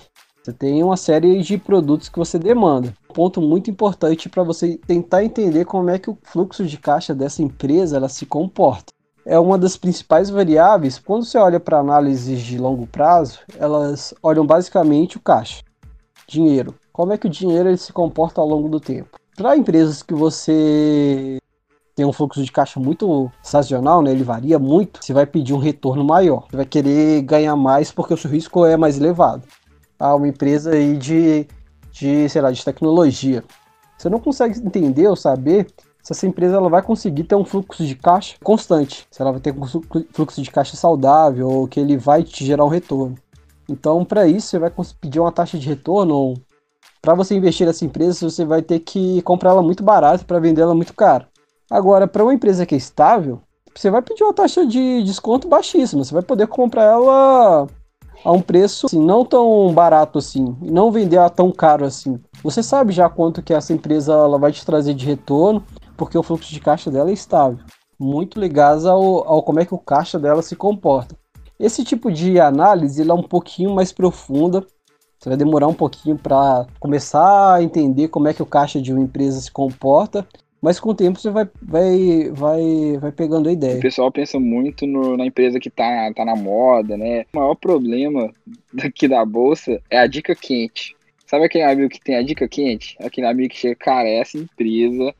Você 0.44 0.54
tem 0.54 0.82
uma 0.84 0.98
série 0.98 1.42
de 1.42 1.58
produtos 1.58 2.10
que 2.10 2.18
você 2.18 2.40
demanda. 2.40 2.94
Um 3.10 3.14
ponto 3.14 3.42
muito 3.42 3.70
importante 3.70 4.30
para 4.30 4.42
você 4.42 4.80
tentar 4.88 5.24
entender 5.24 5.66
como 5.66 5.90
é 5.90 6.00
que 6.00 6.10
o 6.10 6.18
fluxo 6.24 6.66
de 6.66 6.78
caixa 6.78 7.14
dessa 7.14 7.44
empresa 7.44 7.98
ela 7.98 8.10
se 8.10 8.26
comporta. 8.26 8.94
É 9.26 9.38
uma 9.38 9.58
das 9.58 9.78
principais 9.78 10.30
variáveis. 10.30 10.98
Quando 10.98 11.26
você 11.26 11.38
olha 11.38 11.60
para 11.60 11.80
análises 11.80 12.42
de 12.42 12.58
longo 12.58 12.88
prazo, 12.88 13.40
elas 13.60 14.14
olham 14.24 14.46
basicamente 14.46 15.18
o 15.18 15.22
caixa, 15.22 15.62
dinheiro. 16.28 16.74
Como 16.92 17.14
é 17.14 17.18
que 17.18 17.28
o 17.28 17.30
dinheiro 17.30 17.70
ele 17.70 17.78
se 17.78 17.94
comporta 17.94 18.42
ao 18.42 18.48
longo 18.48 18.70
do 18.70 18.80
tempo? 18.80 19.20
Para 19.36 19.56
empresas 19.56 20.02
que 20.02 20.14
você 20.14 21.38
tem 22.00 22.06
um 22.06 22.14
fluxo 22.14 22.42
de 22.42 22.50
caixa 22.50 22.80
muito 22.80 23.30
sazonal, 23.44 24.02
né? 24.02 24.12
Ele 24.12 24.24
varia 24.24 24.58
muito. 24.58 25.02
Você 25.04 25.12
vai 25.12 25.26
pedir 25.26 25.54
um 25.54 25.58
retorno 25.58 26.02
maior. 26.02 26.46
Você 26.50 26.56
vai 26.56 26.66
querer 26.66 27.22
ganhar 27.24 27.58
mais 27.58 27.92
porque 27.92 28.14
o 28.14 28.18
seu 28.18 28.32
risco 28.32 28.66
é 28.66 28.78
mais 28.78 28.98
elevado. 28.98 29.44
Ah, 30.00 30.16
uma 30.16 30.30
empresa 30.30 30.72
aí 30.72 30.96
de, 30.96 31.46
de, 31.92 32.30
sei 32.30 32.42
lá, 32.42 32.52
de 32.52 32.64
tecnologia. 32.64 33.44
Você 33.98 34.08
não 34.08 34.18
consegue 34.18 34.58
entender 34.66 35.10
ou 35.10 35.16
saber 35.18 35.68
se 36.02 36.14
essa 36.14 36.26
empresa 36.26 36.56
ela 36.56 36.70
vai 36.70 36.82
conseguir 36.82 37.26
ter 37.26 37.36
um 37.36 37.44
fluxo 37.44 37.86
de 37.86 37.96
caixa 37.96 38.38
constante, 38.42 39.06
se 39.12 39.22
ela 39.22 39.34
vai 39.34 39.42
ter 39.42 39.54
um 39.54 39.66
fluxo 40.14 40.42
de 40.42 40.50
caixa 40.50 40.78
saudável 40.78 41.50
ou 41.50 41.68
que 41.68 41.82
ele 41.82 41.98
vai 41.98 42.24
te 42.24 42.46
gerar 42.46 42.64
um 42.64 42.70
retorno. 42.70 43.16
Então, 43.68 44.06
para 44.06 44.26
isso, 44.26 44.48
você 44.48 44.58
vai 44.58 44.72
pedir 45.02 45.20
uma 45.20 45.34
taxa 45.34 45.60
de 45.60 45.68
retorno. 45.68 46.36
Para 47.02 47.14
você 47.14 47.36
investir 47.36 47.68
nessa 47.68 47.84
empresa, 47.84 48.30
você 48.30 48.46
vai 48.46 48.62
ter 48.62 48.80
que 48.80 49.22
comprar 49.24 49.50
ela 49.50 49.62
muito 49.62 49.84
barato 49.84 50.26
para 50.26 50.40
vender 50.40 50.62
ela 50.62 50.74
muito 50.74 50.94
caro. 50.94 51.28
Agora, 51.70 52.08
para 52.08 52.24
uma 52.24 52.34
empresa 52.34 52.66
que 52.66 52.74
é 52.74 52.78
estável, 52.78 53.42
você 53.76 53.92
vai 53.92 54.02
pedir 54.02 54.24
uma 54.24 54.34
taxa 54.34 54.66
de 54.66 55.04
desconto 55.04 55.48
baixíssima. 55.48 56.04
Você 56.04 56.14
vai 56.14 56.24
poder 56.24 56.48
comprar 56.48 56.84
ela 56.84 57.68
a 58.24 58.32
um 58.32 58.42
preço 58.42 58.88
assim, 58.88 59.00
não 59.00 59.24
tão 59.24 59.72
barato 59.74 60.18
assim, 60.20 60.56
não 60.62 60.92
vender 60.92 61.18
a 61.18 61.30
tão 61.30 61.52
caro 61.52 61.86
assim. 61.86 62.20
Você 62.44 62.62
sabe 62.62 62.92
já 62.92 63.10
quanto 63.10 63.42
que 63.42 63.54
essa 63.54 63.72
empresa 63.72 64.14
ela 64.14 64.38
vai 64.38 64.52
te 64.52 64.66
trazer 64.66 64.94
de 64.94 65.06
retorno, 65.06 65.64
porque 65.96 66.18
o 66.18 66.24
fluxo 66.24 66.52
de 66.52 66.60
caixa 66.60 66.92
dela 66.92 67.10
é 67.10 67.14
estável, 67.14 67.60
muito 67.98 68.40
ligado 68.40 68.90
ao, 68.90 69.28
ao 69.28 69.44
como 69.44 69.60
é 69.60 69.66
que 69.66 69.74
o 69.74 69.80
caixa 69.80 70.20
dela 70.20 70.42
se 70.42 70.56
comporta. 70.56 71.16
Esse 71.60 71.84
tipo 71.84 72.12
de 72.12 72.40
análise 72.40 73.08
é 73.08 73.14
um 73.14 73.24
pouquinho 73.24 73.74
mais 73.74 73.92
profunda. 73.92 74.66
Você 75.18 75.28
vai 75.28 75.38
demorar 75.38 75.68
um 75.68 75.74
pouquinho 75.74 76.18
para 76.18 76.66
começar 76.80 77.56
a 77.56 77.62
entender 77.62 78.08
como 78.08 78.30
é 78.30 78.34
que 78.34 78.42
o 78.42 78.46
caixa 78.46 78.82
de 78.82 78.94
uma 78.94 79.02
empresa 79.02 79.42
se 79.42 79.52
comporta 79.52 80.26
mas 80.62 80.80
com 80.80 80.90
o 80.90 80.96
tempo 80.96 81.20
você 81.20 81.30
vai, 81.30 81.48
vai, 81.62 82.30
vai, 82.32 82.98
vai 83.00 83.12
pegando 83.12 83.48
a 83.48 83.52
ideia. 83.52 83.78
O 83.78 83.82
pessoal 83.82 84.12
pensa 84.12 84.40
muito 84.40 84.86
no, 84.86 85.16
na 85.16 85.26
empresa 85.26 85.60
que 85.60 85.70
tá, 85.70 86.12
tá 86.14 86.26
na 86.26 86.36
moda, 86.36 86.98
né? 86.98 87.26
O 87.34 87.40
maior 87.40 87.56
problema 87.56 88.34
daqui 88.74 89.08
da 89.08 89.24
bolsa 89.24 89.82
é 89.90 89.98
a 90.00 90.08
dica 90.08 90.36
quente. 90.36 90.96
Sabe 91.26 91.46
aquele 91.46 91.64
amigo 91.64 91.90
que 91.90 92.02
tem 92.02 92.16
a 92.16 92.24
dica 92.24 92.48
quente? 92.48 92.98
Aquele 93.00 93.28
amigo 93.28 93.50
que 93.50 93.58
chega, 93.60 93.76
cara, 93.76 94.10
essa 94.10 94.38
empresa. 94.38 95.14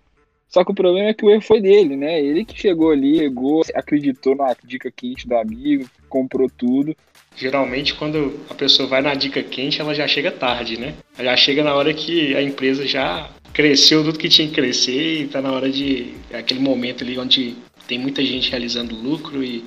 Só 0.50 0.66
que 0.66 0.72
o 0.72 0.76
problema 0.76 1.10
é 1.10 1.14
que 1.14 1.24
o 1.24 1.30
erro 1.30 1.44
foi 1.44 1.62
dele, 1.62 1.96
né? 1.96 2.20
Ele 2.20 2.44
que 2.44 2.60
chegou 2.60 2.92
ali, 2.92 3.20
chegou, 3.20 3.62
acreditou 3.76 4.36
na 4.36 4.56
dica 4.64 4.92
quente 4.92 5.28
do 5.28 5.38
amigo, 5.38 5.88
comprou 6.10 6.50
tudo. 6.50 6.96
Geralmente, 7.36 7.94
quando 7.94 8.40
a 8.50 8.56
pessoa 8.56 8.90
vai 8.90 9.02
na 9.02 9.14
dica 9.14 9.44
quente, 9.44 9.80
ela 9.80 9.94
já 9.94 10.08
chega 10.08 10.32
tarde, 10.32 10.80
né? 10.80 10.96
Ela 11.16 11.30
já 11.30 11.38
chega 11.38 11.64
na 11.64 11.76
hora 11.76 11.94
que 11.94 12.36
a 12.36 12.42
empresa 12.42 12.88
já 12.88 13.30
cresceu 13.54 14.04
tudo 14.04 14.20
que 14.20 14.30
tinha 14.30 14.48
que 14.48 14.54
crescer 14.54 15.22
e 15.22 15.28
tá 15.28 15.42
na 15.42 15.52
hora 15.52 15.70
de. 15.70 16.14
É 16.30 16.38
aquele 16.38 16.60
momento 16.60 17.04
ali 17.04 17.18
onde 17.18 17.56
tem 17.88 17.98
muita 17.98 18.24
gente 18.24 18.50
realizando 18.50 18.96
lucro 18.96 19.44
e 19.44 19.64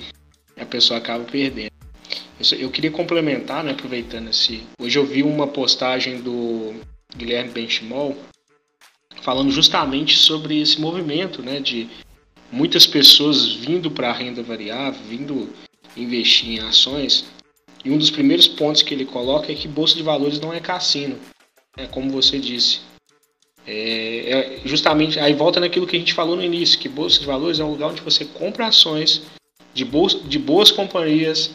a 0.57 0.65
pessoa 0.65 0.99
acaba 0.99 1.25
perdendo. 1.25 1.73
Eu 2.59 2.71
queria 2.71 2.91
complementar, 2.91 3.63
né, 3.63 3.73
aproveitando 3.73 4.31
esse. 4.31 4.63
Hoje 4.79 4.99
eu 4.99 5.07
vi 5.07 5.23
uma 5.23 5.47
postagem 5.47 6.21
do 6.21 6.75
Guilherme 7.17 7.51
Benchimol 7.51 8.17
falando 9.23 9.51
justamente 9.53 10.17
sobre 10.17 10.61
esse 10.61 10.81
movimento, 10.81 11.43
né, 11.43 11.61
de 11.61 11.89
muitas 12.51 12.87
pessoas 12.87 13.53
vindo 13.53 13.91
para 13.91 14.11
a 14.11 14.13
renda 14.13 14.43
variável, 14.43 15.01
vindo 15.09 15.51
investir 15.97 16.51
em 16.51 16.59
ações. 16.61 17.25
E 17.85 17.91
um 17.91 17.99
dos 17.99 18.11
primeiros 18.11 18.49
pontos 18.49 18.83
que 18.83 18.95
ele 18.95 19.05
coloca 19.05 19.51
é 19.51 19.55
que 19.55 19.69
bolsa 19.69 19.95
de 19.95 20.03
valores 20.03 20.41
não 20.41 20.53
é 20.53 20.61
cassino, 20.61 21.19
é 21.77 21.87
como 21.87 22.11
você 22.11 22.39
disse. 22.39 22.81
É, 23.67 24.31
é, 24.31 24.61
justamente 24.65 25.21
aí 25.21 25.35
volta 25.35 25.61
naquilo 25.61 25.87
que 25.87 25.97
a 25.97 25.99
gente 25.99 26.15
falou 26.15 26.37
no 26.37 26.43
início, 26.43 26.79
que 26.79 26.89
bolsa 26.89 27.21
de 27.21 27.27
valores 27.27 27.61
é 27.61 27.65
um 27.65 27.71
lugar 27.71 27.91
onde 27.91 28.03
você 28.03 28.25
compra 28.25 28.67
ações 28.67 29.23
de, 29.73 29.85
bolsa, 29.85 30.19
de 30.19 30.39
boas 30.39 30.71
companhias, 30.71 31.53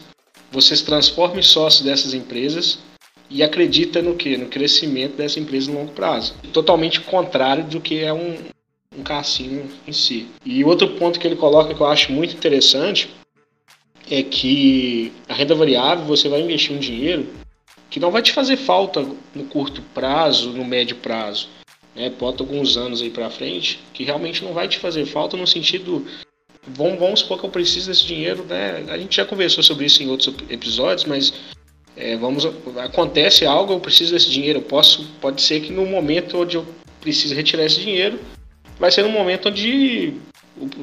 você 0.52 0.76
se 0.76 0.86
transforma 0.86 1.40
em 1.40 1.44
sócio 1.44 1.84
dessas 1.84 2.14
empresas 2.14 2.80
e 3.30 3.44
acredita 3.44 4.02
no 4.02 4.16
que? 4.16 4.38
No 4.38 4.48
crescimento 4.48 5.18
dessa 5.18 5.40
empresa 5.40 5.70
no 5.70 5.80
longo 5.80 5.92
prazo. 5.92 6.34
Totalmente 6.54 7.02
contrário 7.02 7.66
do 7.66 7.82
que 7.82 8.00
é 8.00 8.14
um, 8.14 8.38
um 8.98 9.04
cassino 9.04 9.70
em 9.86 9.92
si. 9.92 10.28
E 10.46 10.64
outro 10.64 10.88
ponto 10.92 11.20
que 11.20 11.28
ele 11.28 11.36
coloca 11.36 11.74
que 11.74 11.82
eu 11.82 11.88
acho 11.88 12.12
muito 12.14 12.34
interessante 12.34 13.10
é 14.10 14.24
que 14.24 15.12
a 15.28 15.34
renda 15.34 15.54
variável 15.54 16.06
você 16.06 16.30
vai 16.30 16.42
investir 16.42 16.74
um 16.74 16.80
dinheiro 16.80 17.28
que 17.90 18.00
não 18.00 18.12
vai 18.12 18.22
te 18.22 18.32
fazer 18.32 18.56
falta 18.56 19.06
no 19.36 19.44
curto 19.46 19.82
prazo, 19.94 20.52
no 20.52 20.64
médio 20.64 20.96
prazo 20.96 21.50
né, 21.98 22.10
bota 22.12 22.44
alguns 22.44 22.78
anos 22.78 23.02
aí 23.02 23.10
para 23.10 23.30
frente, 23.30 23.80
que 23.94 24.04
realmente 24.04 24.44
não 24.44 24.54
vai 24.54 24.68
te 24.68 24.78
fazer 24.78 25.06
falta 25.06 25.36
no 25.36 25.48
sentido 25.48 26.06
vamos, 26.68 27.00
vamos 27.00 27.20
supor 27.22 27.40
que 27.40 27.46
eu 27.46 27.50
preciso 27.50 27.88
desse 27.88 28.06
dinheiro, 28.06 28.44
né? 28.46 28.86
A 28.90 28.98
gente 28.98 29.18
já 29.18 29.26
conversou 29.26 29.64
sobre 29.64 29.86
isso 29.86 30.04
em 30.04 30.10
outros 30.10 30.34
episódios, 30.50 31.06
mas 31.06 31.34
é, 31.96 32.16
vamos 32.18 32.46
acontece 32.78 33.46
algo, 33.46 33.74
eu 33.74 33.80
preciso 33.80 34.14
desse 34.14 34.30
dinheiro, 34.30 34.60
eu 34.60 34.64
posso 34.64 35.06
pode 35.22 35.42
ser 35.42 35.62
que 35.62 35.72
no 35.72 35.86
momento 35.86 36.38
onde 36.38 36.58
eu 36.58 36.66
preciso 37.02 37.34
retirar 37.34 37.66
esse 37.66 37.80
dinheiro, 37.80 38.20
vai 38.80 38.92
ser 38.92 39.04
no 39.04 39.10
momento 39.10 39.50
onde 39.50 40.14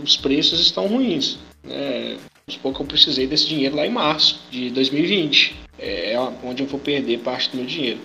os 0.03 0.16
preços 0.16 0.61
estão 0.61 0.87
ruins, 0.87 1.38
né? 1.62 2.16
Vamos 2.46 2.57
supor 2.57 2.74
que 2.74 2.81
eu 2.83 2.87
precisei 2.87 3.27
desse 3.27 3.46
dinheiro 3.48 3.77
lá 3.77 3.87
em 3.87 3.90
março 3.90 4.40
de 4.50 4.70
2020, 4.70 5.57
é, 5.79 6.12
é 6.12 6.20
onde 6.42 6.62
eu 6.62 6.66
vou 6.66 6.81
perder 6.81 7.20
parte 7.20 7.50
do 7.50 7.57
meu 7.57 7.66
dinheiro. 7.66 8.00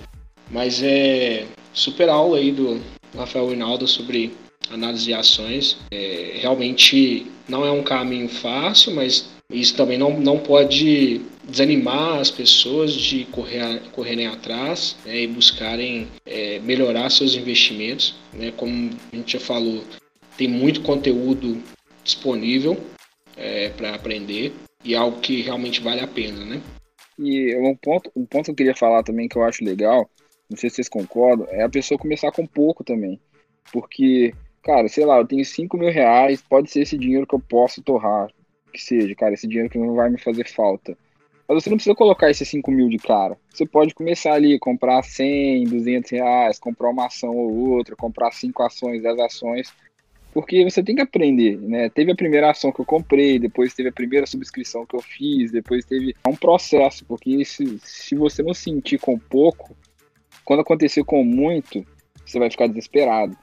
Mas 0.50 0.82
é 0.82 1.46
super 1.74 2.10
aula 2.10 2.38
aí 2.38 2.52
do, 2.52 2.82
Rafael 3.16 3.52
Hinaldo 3.52 3.88
sobre 3.88 4.34
análise 4.70 5.06
de 5.06 5.14
ações. 5.14 5.78
É, 5.92 6.38
realmente 6.40 7.26
não 7.48 7.66
é 7.66 7.72
um 7.72 7.84
caminho 7.84 8.30
fácil, 8.30 8.94
mas 8.94 9.30
isso 9.52 9.76
também 9.76 9.98
não, 9.98 10.20
não 10.20 10.38
pode 10.38 11.22
desanimar 11.44 12.20
as 12.20 12.30
pessoas 12.30 12.94
de 12.94 13.26
correr, 13.26 13.82
correrem 13.92 14.28
atrás 14.28 14.96
né, 15.06 15.22
e 15.22 15.28
buscarem 15.28 16.08
é, 16.26 16.60
melhorar 16.60 17.10
seus 17.10 17.36
investimentos. 17.36 18.16
Né? 18.34 18.52
Como 18.56 18.92
a 19.12 19.16
gente 19.16 19.34
já 19.34 19.40
falou, 19.40 19.84
tem 20.38 20.48
muito 20.48 20.82
conteúdo 20.82 21.62
disponível 22.04 22.78
é, 23.36 23.70
para 23.70 23.96
aprender 23.96 24.54
e 24.84 24.94
é 24.94 24.98
algo 24.98 25.20
que 25.20 25.42
realmente 25.42 25.82
vale 25.82 26.02
a 26.02 26.08
pena. 26.08 26.46
Né? 26.46 26.62
E 27.18 27.56
um 27.56 27.76
ponto, 27.76 28.12
um 28.16 28.26
ponto 28.26 28.46
que 28.46 28.52
eu 28.52 28.56
queria 28.56 28.76
falar 28.76 29.04
também 29.04 29.28
que 29.28 29.38
eu 29.38 29.44
acho 29.44 29.64
legal 29.64 30.10
não 30.50 30.58
sei 30.58 30.70
se 30.70 30.78
vocês 30.78 30.90
concordam, 30.90 31.48
é 31.50 31.64
a 31.64 31.70
pessoa 31.70 32.00
começar 32.00 32.32
com 32.32 32.46
pouco 32.46 32.84
também. 32.84 33.20
Porque, 33.72 34.34
cara, 34.64 34.88
sei 34.88 35.06
lá, 35.06 35.18
eu 35.18 35.28
tenho 35.28 35.46
5 35.46 35.78
mil 35.78 35.92
reais, 35.92 36.42
pode 36.42 36.72
ser 36.72 36.82
esse 36.82 36.98
dinheiro 36.98 37.28
que 37.28 37.36
eu 37.36 37.40
posso 37.40 37.82
torrar, 37.82 38.30
que 38.74 38.82
seja, 38.82 39.14
cara, 39.16 39.34
esse 39.34 39.48
dinheiro 39.48 39.70
que 39.70 39.78
não 39.78 39.94
vai 39.94 40.10
me 40.10 40.20
fazer 40.20 40.48
falta. 40.48 40.98
Mas 41.48 41.64
você 41.64 41.70
não 41.70 41.78
precisa 41.78 41.96
colocar 41.96 42.30
esses 42.30 42.48
5 42.48 42.72
mil 42.72 42.90
de 42.90 42.98
cara. 42.98 43.38
Você 43.50 43.66
pode 43.66 43.94
começar 43.94 44.34
ali, 44.34 44.60
comprar 44.60 45.04
100, 45.04 45.66
200 45.66 46.12
reais, 46.12 46.60
comprar 46.60 46.90
uma 46.90 47.08
ação 47.08 47.36
ou 47.36 47.72
outra, 47.72 47.96
comprar 47.96 48.32
5 48.32 48.62
ações, 48.64 49.02
10 49.02 49.20
ações, 49.20 49.74
porque 50.32 50.64
você 50.64 50.84
tem 50.84 50.96
que 50.96 51.02
aprender, 51.02 51.58
né? 51.58 51.90
Teve 51.90 52.12
a 52.12 52.16
primeira 52.16 52.52
ação 52.52 52.72
que 52.72 52.80
eu 52.80 52.86
comprei, 52.86 53.40
depois 53.40 53.74
teve 53.74 53.90
a 53.90 53.94
primeira 53.94 54.28
subscrição 54.28 54.86
que 54.86 54.96
eu 54.96 55.02
fiz, 55.02 55.52
depois 55.52 55.86
teve 55.86 56.14
um 56.28 56.36
processo, 56.36 57.04
porque 57.06 57.44
se, 57.44 57.80
se 57.80 58.16
você 58.16 58.44
não 58.44 58.54
sentir 58.54 59.00
com 59.00 59.18
pouco, 59.18 59.76
quando 60.50 60.62
acontecer 60.62 61.04
com 61.04 61.24
muito, 61.24 61.86
você 62.26 62.40
vai 62.40 62.50
ficar 62.50 62.66
desesperado. 62.66 63.38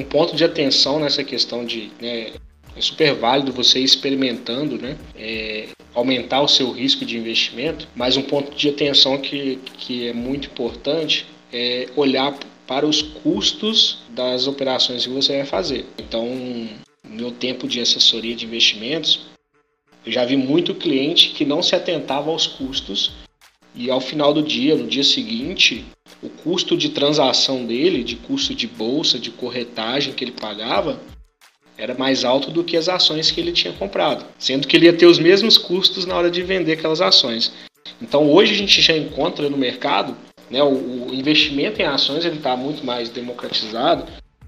Um 0.00 0.02
ponto 0.02 0.34
de 0.34 0.44
atenção 0.44 0.98
nessa 0.98 1.22
questão 1.22 1.64
de 1.64 1.92
né, 2.02 2.32
É 2.74 2.80
super 2.80 3.14
válido 3.14 3.52
você 3.52 3.78
ir 3.78 3.84
experimentando, 3.84 4.76
né? 4.76 4.98
É, 5.14 5.68
aumentar 5.94 6.40
o 6.40 6.48
seu 6.48 6.72
risco 6.72 7.04
de 7.04 7.16
investimento, 7.16 7.86
mas 7.94 8.16
um 8.16 8.22
ponto 8.22 8.56
de 8.56 8.68
atenção 8.68 9.16
que, 9.18 9.60
que 9.78 10.08
é 10.08 10.12
muito 10.12 10.48
importante 10.48 11.24
é 11.52 11.86
olhar 11.94 12.36
para 12.66 12.84
os 12.84 13.00
custos 13.00 14.02
das 14.08 14.48
operações 14.48 15.06
que 15.06 15.12
você 15.12 15.36
vai 15.36 15.46
fazer. 15.46 15.86
Então, 15.98 16.26
no 17.04 17.14
meu 17.14 17.30
tempo 17.30 17.68
de 17.68 17.80
assessoria 17.80 18.34
de 18.34 18.44
investimentos, 18.44 19.28
eu 20.04 20.10
já 20.10 20.24
vi 20.24 20.36
muito 20.36 20.74
cliente 20.74 21.28
que 21.30 21.44
não 21.44 21.62
se 21.62 21.76
atentava 21.76 22.28
aos 22.28 22.48
custos 22.48 23.12
e 23.72 23.88
ao 23.88 24.00
final 24.00 24.34
do 24.34 24.42
dia, 24.42 24.74
no 24.74 24.88
dia 24.88 25.04
seguinte, 25.04 25.84
o 26.22 26.28
custo 26.28 26.76
de 26.76 26.90
transação 26.90 27.64
dele, 27.64 28.04
de 28.04 28.16
custo 28.16 28.54
de 28.54 28.66
bolsa, 28.66 29.18
de 29.18 29.30
corretagem 29.30 30.12
que 30.12 30.24
ele 30.24 30.32
pagava, 30.32 31.00
era 31.78 31.94
mais 31.94 32.24
alto 32.24 32.50
do 32.50 32.62
que 32.62 32.76
as 32.76 32.88
ações 32.88 33.30
que 33.30 33.40
ele 33.40 33.52
tinha 33.52 33.72
comprado, 33.72 34.26
sendo 34.38 34.68
que 34.68 34.76
ele 34.76 34.86
ia 34.86 34.92
ter 34.92 35.06
os 35.06 35.18
mesmos 35.18 35.56
custos 35.56 36.04
na 36.04 36.14
hora 36.14 36.30
de 36.30 36.42
vender 36.42 36.72
aquelas 36.72 37.00
ações. 37.00 37.52
Então 38.02 38.30
hoje 38.30 38.52
a 38.52 38.56
gente 38.56 38.82
já 38.82 38.94
encontra 38.96 39.48
no 39.48 39.56
mercado, 39.56 40.14
né, 40.50 40.62
o, 40.62 41.08
o 41.08 41.14
investimento 41.14 41.80
em 41.80 41.84
ações 41.84 42.24
ele 42.24 42.36
está 42.36 42.54
muito 42.54 42.84
mais 42.84 43.08
democratizado. 43.08 44.04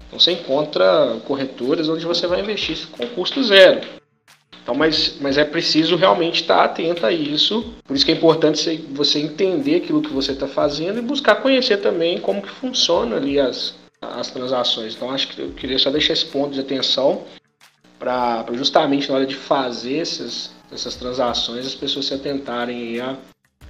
Então 0.07 0.19
você 0.19 0.33
encontra 0.33 1.19
corretoras 1.25 1.89
onde 1.89 2.05
você 2.05 2.27
vai 2.27 2.41
investir 2.41 2.87
com 2.91 3.07
custo 3.07 3.43
zero. 3.43 3.81
Então, 4.63 4.73
mas, 4.73 5.17
mas 5.19 5.37
é 5.37 5.43
preciso 5.43 5.97
realmente 5.97 6.41
estar 6.41 6.63
atento 6.63 7.05
a 7.05 7.11
isso. 7.11 7.73
Por 7.83 7.95
isso 7.95 8.05
que 8.05 8.11
é 8.11 8.15
importante 8.15 8.77
você 8.91 9.19
entender 9.19 9.75
aquilo 9.75 10.01
que 10.01 10.11
você 10.13 10.31
está 10.31 10.47
fazendo 10.47 10.99
e 10.99 11.01
buscar 11.01 11.35
conhecer 11.35 11.77
também 11.77 12.17
como 12.19 12.41
que 12.41 12.49
funciona 12.49 13.17
ali 13.17 13.37
as, 13.37 13.75
as 14.01 14.31
transações. 14.31 14.95
Então, 14.95 15.11
acho 15.11 15.27
que 15.27 15.41
eu 15.41 15.51
queria 15.51 15.77
só 15.77 15.91
deixar 15.91 16.13
esse 16.13 16.25
ponto 16.25 16.53
de 16.53 16.61
atenção 16.61 17.23
para 17.99 18.45
justamente 18.53 19.09
na 19.09 19.15
hora 19.15 19.25
de 19.25 19.35
fazer 19.35 19.97
essas, 19.97 20.51
essas 20.71 20.95
transações 20.95 21.65
as 21.65 21.75
pessoas 21.75 22.05
se 22.05 22.13
atentarem 22.13 23.01
a, 23.01 23.17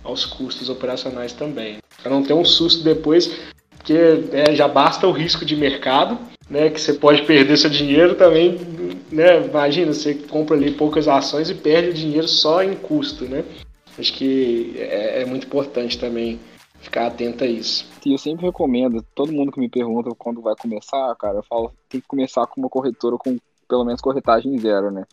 aos 0.04 0.26
custos 0.26 0.70
operacionais 0.70 1.34
também. 1.34 1.78
Para 2.04 2.12
não 2.12 2.22
ter 2.22 2.34
um 2.34 2.46
susto 2.46 2.84
depois, 2.84 3.32
porque 3.78 3.96
é, 4.32 4.56
já 4.56 4.68
basta 4.68 5.08
o 5.08 5.12
risco 5.12 5.44
de 5.44 5.56
mercado, 5.56 6.20
né, 6.50 6.70
que 6.70 6.80
você 6.80 6.94
pode 6.94 7.24
perder 7.24 7.58
seu 7.58 7.70
dinheiro 7.70 8.16
também 8.16 8.60
né, 9.14 9.46
imagina, 9.46 9.94
você 9.94 10.14
compra 10.14 10.56
ali 10.56 10.72
poucas 10.72 11.08
ações 11.08 11.50
e 11.50 11.56
perde 11.56 11.94
dinheiro 11.94 12.28
só 12.28 12.64
em 12.64 12.76
custo, 12.76 13.26
né? 13.26 13.44
Acho 13.98 14.14
que 14.14 14.76
é, 14.78 15.22
é 15.22 15.26
muito 15.26 15.46
importante 15.46 16.00
também 16.00 16.40
ficar 16.82 17.08
atento 17.08 17.44
a 17.44 17.48
isso. 17.48 17.86
E 18.06 18.12
eu 18.12 18.18
sempre 18.18 18.46
recomendo, 18.46 19.06
todo 19.16 19.32
mundo 19.32 19.52
que 19.52 19.60
me 19.60 19.70
pergunta 19.70 20.10
quando 20.18 20.42
vai 20.42 20.56
começar, 20.56 21.16
cara, 21.16 21.38
eu 21.38 21.44
falo, 21.44 21.72
tem 21.88 22.02
que 22.02 22.08
começar 22.08 22.46
com 22.48 22.60
uma 22.60 22.70
corretora 22.70 23.18
com 23.18 23.38
pelo 23.68 23.86
menos 23.86 24.02
corretagem 24.02 24.58
zero, 24.60 24.92
né? 24.92 25.06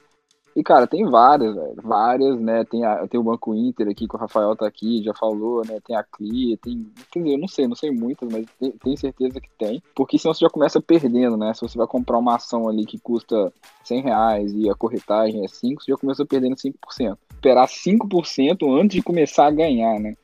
E, 0.60 0.62
cara, 0.62 0.86
tem 0.86 1.06
várias, 1.06 1.54
velho, 1.54 1.74
várias, 1.82 2.38
né? 2.38 2.66
Tem, 2.66 2.84
a, 2.84 3.08
tem 3.08 3.18
o 3.18 3.22
Banco 3.22 3.54
Inter 3.54 3.88
aqui, 3.88 4.06
que 4.06 4.14
o 4.14 4.18
Rafael 4.18 4.54
tá 4.54 4.66
aqui, 4.66 5.02
já 5.02 5.14
falou, 5.14 5.64
né? 5.64 5.80
Tem 5.82 5.96
a 5.96 6.02
CLI, 6.02 6.58
tem. 6.58 6.86
Quer 7.10 7.20
dizer, 7.20 7.32
eu 7.32 7.38
não 7.38 7.48
sei, 7.48 7.66
não 7.66 7.74
sei 7.74 7.90
muitas, 7.90 8.30
mas 8.30 8.44
tenho 8.82 8.98
certeza 8.98 9.40
que 9.40 9.48
tem. 9.58 9.82
Porque 9.94 10.18
senão 10.18 10.34
você 10.34 10.44
já 10.44 10.50
começa 10.50 10.78
perdendo, 10.78 11.34
né? 11.38 11.54
Se 11.54 11.62
você 11.62 11.78
vai 11.78 11.86
comprar 11.86 12.18
uma 12.18 12.36
ação 12.36 12.68
ali 12.68 12.84
que 12.84 12.98
custa 12.98 13.50
100 13.84 14.02
reais 14.02 14.52
e 14.52 14.68
a 14.68 14.74
corretagem 14.74 15.42
é 15.42 15.48
5, 15.48 15.82
você 15.82 15.92
já 15.92 15.96
começa 15.96 16.26
perdendo 16.26 16.56
5%. 16.56 17.16
Esperar 17.32 17.66
5% 17.66 18.78
antes 18.78 18.96
de 18.96 19.02
começar 19.02 19.46
a 19.46 19.50
ganhar, 19.50 19.98
né? 19.98 20.14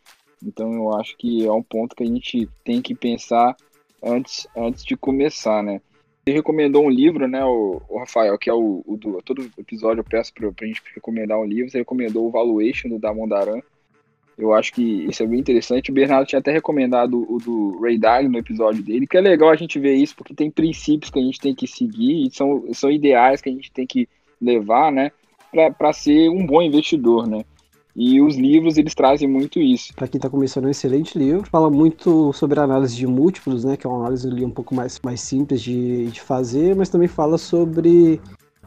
Então 0.44 0.70
eu 0.70 0.92
acho 0.96 1.16
que 1.16 1.46
é 1.46 1.50
um 1.50 1.62
ponto 1.62 1.96
que 1.96 2.02
a 2.02 2.06
gente 2.06 2.46
tem 2.62 2.82
que 2.82 2.94
pensar 2.94 3.56
antes, 4.04 4.46
antes 4.54 4.84
de 4.84 4.98
começar, 4.98 5.62
né? 5.62 5.80
Você 6.28 6.34
recomendou 6.34 6.84
um 6.84 6.90
livro, 6.90 7.28
né, 7.28 7.44
o, 7.44 7.80
o 7.88 8.00
Rafael, 8.00 8.36
que 8.36 8.50
é 8.50 8.52
o, 8.52 8.82
o, 8.84 8.96
do. 8.96 9.22
Todo 9.22 9.48
episódio 9.56 10.00
eu 10.00 10.04
peço 10.04 10.34
pra, 10.34 10.50
pra 10.50 10.66
gente 10.66 10.82
recomendar 10.92 11.38
um 11.38 11.44
livro. 11.44 11.70
Você 11.70 11.78
recomendou 11.78 12.26
o 12.26 12.32
Valuation 12.32 12.88
do 12.88 12.98
Damon 12.98 13.28
Daran. 13.28 13.60
Eu 14.36 14.52
acho 14.52 14.72
que 14.72 14.82
isso 15.08 15.22
é 15.22 15.26
bem 15.26 15.38
interessante. 15.38 15.92
O 15.92 15.94
Bernardo 15.94 16.26
tinha 16.26 16.40
até 16.40 16.50
recomendado 16.50 17.24
o 17.32 17.38
do 17.38 17.80
Ray 17.80 17.96
Dalio 17.96 18.28
no 18.28 18.38
episódio 18.38 18.82
dele, 18.82 19.06
que 19.06 19.16
é 19.16 19.20
legal 19.20 19.50
a 19.50 19.56
gente 19.56 19.78
ver 19.78 19.94
isso, 19.94 20.16
porque 20.16 20.34
tem 20.34 20.50
princípios 20.50 21.12
que 21.12 21.18
a 21.20 21.22
gente 21.22 21.38
tem 21.38 21.54
que 21.54 21.68
seguir 21.68 22.26
e 22.26 22.30
são, 22.32 22.74
são 22.74 22.90
ideais 22.90 23.40
que 23.40 23.48
a 23.48 23.52
gente 23.52 23.70
tem 23.70 23.86
que 23.86 24.08
levar, 24.42 24.90
né, 24.90 25.12
para 25.78 25.92
ser 25.92 26.28
um 26.28 26.44
bom 26.44 26.60
investidor, 26.60 27.28
né. 27.28 27.44
E 27.98 28.20
os 28.20 28.36
livros, 28.36 28.76
eles 28.76 28.94
trazem 28.94 29.26
muito 29.26 29.58
isso. 29.58 29.94
Para 29.94 30.06
quem 30.06 30.18
está 30.18 30.28
começando, 30.28 30.64
é 30.64 30.66
um 30.68 30.70
excelente 30.70 31.18
livro. 31.18 31.48
Fala 31.48 31.70
muito 31.70 32.30
sobre 32.34 32.60
a 32.60 32.64
análise 32.64 32.94
de 32.94 33.06
múltiplos, 33.06 33.64
né? 33.64 33.74
Que 33.74 33.86
é 33.86 33.90
uma 33.90 34.00
análise 34.00 34.28
ali 34.28 34.44
um 34.44 34.50
pouco 34.50 34.74
mais, 34.74 35.00
mais 35.02 35.22
simples 35.22 35.62
de, 35.62 36.08
de 36.08 36.20
fazer, 36.20 36.76
mas 36.76 36.90
também 36.90 37.08
fala 37.08 37.38
sobre 37.38 38.20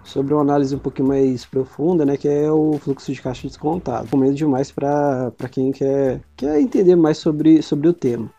sobre 0.04 0.34
uma 0.34 0.42
análise 0.42 0.76
um 0.76 0.80
pouquinho 0.80 1.10
mais 1.10 1.46
profunda, 1.46 2.04
né, 2.04 2.18
que 2.18 2.28
é 2.28 2.50
o 2.52 2.80
fluxo 2.80 3.14
de 3.14 3.22
caixa 3.22 3.48
descontado. 3.48 4.06
Recomendo 4.06 4.34
demais 4.34 4.72
para 4.72 5.32
quem 5.52 5.72
quer, 5.72 6.22
quer 6.36 6.60
entender 6.60 6.96
mais 6.96 7.18
sobre, 7.18 7.62
sobre 7.62 7.90
o 7.90 7.94
tema. 7.94 8.34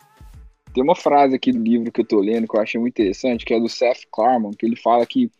Tem 0.74 0.82
uma 0.82 0.96
frase 0.96 1.36
aqui 1.36 1.52
do 1.52 1.62
livro 1.62 1.92
que 1.92 2.00
eu 2.00 2.02
estou 2.02 2.20
lendo 2.20 2.48
que 2.48 2.56
eu 2.56 2.60
achei 2.60 2.80
muito 2.80 2.94
interessante, 2.94 3.44
que 3.44 3.54
é 3.54 3.60
do 3.60 3.68
Seth 3.68 4.00
Klarman, 4.10 4.52
que 4.52 4.66
ele 4.66 4.74
fala 4.74 5.06
que 5.06 5.30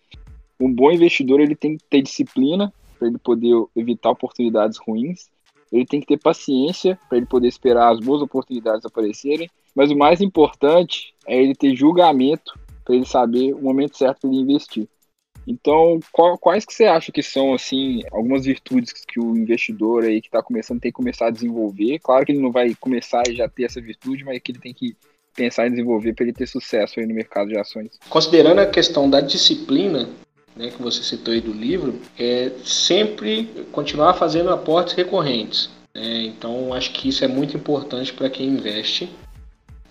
um 0.61 0.73
bom 0.73 0.93
investidor 0.93 1.41
ele 1.41 1.57
tem 1.57 1.77
que 1.77 1.85
ter 1.91 2.03
disciplina 2.03 2.73
para 2.99 3.09
ele 3.09 3.19
poder 3.19 3.65
evitar 3.75 4.11
oportunidades 4.11 4.79
ruins 4.79 5.31
ele 5.73 5.87
tem 5.87 6.01
que 6.01 6.07
ter 6.07 6.19
paciência 6.19 6.99
para 7.09 7.19
ele 7.19 7.27
poder 7.27 7.49
esperar 7.49 7.93
as 7.93 8.01
boas 8.01 8.23
oportunidades 8.23 8.85
aparecerem, 8.85 9.49
mas 9.75 9.91
o 9.91 9.97
mais 9.97 10.21
importante 10.21 11.15
é 11.27 11.41
ele 11.41 11.55
ter 11.55 11.75
julgamento 11.75 12.59
para 12.85 12.95
ele 12.95 13.07
saber 13.07 13.55
o 13.55 13.63
momento 13.63 13.97
certo 13.97 14.21
para 14.21 14.31
ele 14.31 14.41
investir. 14.41 14.89
Então, 15.47 15.99
qual, 16.13 16.39
quais 16.39 16.65
que 16.65 16.73
você 16.73 16.85
acha 16.85 17.11
que 17.11 17.23
são 17.23 17.55
assim 17.55 18.03
algumas 18.13 18.45
virtudes 18.45 18.93
que 18.93 19.19
o 19.19 19.37
investidor 19.37 20.05
aí 20.05 20.21
que 20.21 20.29
está 20.29 20.43
começando 20.43 20.81
tem 20.81 20.91
que 20.91 20.97
começar 20.97 21.27
a 21.27 21.31
desenvolver? 21.31 21.99
Claro 21.99 22.25
que 22.25 22.33
ele 22.33 22.43
não 22.43 22.53
vai 22.53 22.75
começar 22.79 23.23
e 23.29 23.35
já 23.35 23.49
ter 23.49 23.65
essa 23.65 23.81
virtude, 23.81 24.25
mas 24.25 24.41
que 24.41 24.53
ele 24.53 24.61
tem 24.61 24.75
que 24.75 24.97
pensar 25.35 25.67
em 25.67 25.71
desenvolver 25.71 26.13
para 26.15 26.25
ele 26.25 26.33
ter 26.33 26.47
sucesso 26.47 27.01
aí 27.01 27.07
no 27.07 27.15
mercado 27.15 27.49
de 27.49 27.59
ações. 27.59 27.99
Considerando 28.09 28.61
a 28.61 28.67
questão 28.67 29.09
da 29.09 29.21
disciplina, 29.21 30.09
né, 30.57 30.71
que 30.71 30.83
você 30.83 31.03
citou 31.03 31.33
aí 31.33 31.41
do 31.41 31.53
livro, 31.53 32.01
é 32.19 32.53
sempre 32.65 33.49
continuar 33.73 34.15
fazendo 34.15 34.51
aportes 34.51 34.95
recorrentes. 34.95 35.71
Né? 35.95 36.25
Então, 36.25 36.73
acho 36.73 36.93
que 36.93 37.09
isso 37.09 37.25
é 37.25 37.29
muito 37.29 37.57
importante 37.57 38.13
para 38.13 38.31
quem 38.31 38.49
investe 38.49 39.09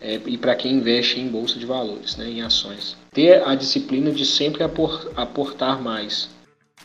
é, 0.01 0.19
e 0.25 0.37
para 0.37 0.55
quem 0.55 0.73
investe 0.73 1.19
em 1.19 1.27
bolsa 1.27 1.59
de 1.59 1.65
valores, 1.65 2.15
né, 2.15 2.29
em 2.29 2.41
ações. 2.41 2.95
Ter 3.11 3.43
a 3.45 3.55
disciplina 3.55 4.11
de 4.11 4.25
sempre 4.25 4.63
aportar 4.63 5.81
mais. 5.81 6.29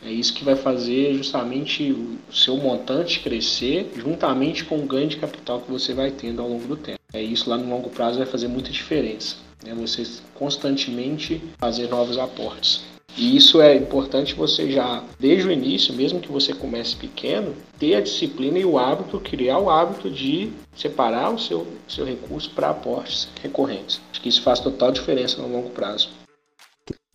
É 0.05 0.11
isso 0.11 0.35
que 0.35 0.45
vai 0.45 0.57
fazer 0.57 1.15
justamente 1.15 1.93
o 1.93 2.19
seu 2.33 2.57
montante 2.57 3.21
crescer 3.21 3.91
juntamente 3.97 4.65
com 4.65 4.79
o 4.79 4.87
ganho 4.87 5.09
de 5.09 5.17
capital 5.17 5.61
que 5.61 5.71
você 5.71 5.95
vai 5.95 6.11
tendo 6.11 6.43
ao 6.43 6.49
longo 6.49 6.67
do 6.67 6.77
tempo. 6.77 6.99
É 7.13 7.23
isso 7.23 7.49
lá 7.49 7.57
no 7.57 7.69
longo 7.71 7.89
prazo 7.89 8.19
vai 8.19 8.27
fazer 8.27 8.49
muita 8.49 8.71
diferença. 8.71 9.37
Né? 9.65 9.73
Você 9.75 10.05
constantemente 10.35 11.41
fazer 11.59 11.89
novos 11.89 12.19
aportes. 12.19 12.83
E 13.17 13.37
isso 13.37 13.61
é 13.61 13.77
importante 13.77 14.35
você 14.35 14.71
já, 14.71 15.05
desde 15.21 15.47
o 15.47 15.53
início, 15.53 15.95
mesmo 15.95 16.19
que 16.19 16.33
você 16.33 16.53
comece 16.53 16.97
pequeno, 16.97 17.55
ter 17.79 17.95
a 17.95 18.01
disciplina 18.01 18.59
e 18.59 18.65
o 18.65 18.77
hábito, 18.77 19.21
criar 19.21 19.59
o 19.59 19.71
hábito 19.71 20.11
de 20.11 20.53
separar 20.75 21.33
o 21.33 21.39
seu, 21.39 21.65
seu 21.87 22.05
recurso 22.05 22.51
para 22.51 22.71
aportes 22.71 23.29
recorrentes. 23.41 24.01
Acho 24.11 24.21
que 24.21 24.29
isso 24.29 24.43
faz 24.43 24.59
total 24.59 24.91
diferença 24.91 25.41
no 25.41 25.49
longo 25.49 25.71
prazo. 25.71 26.11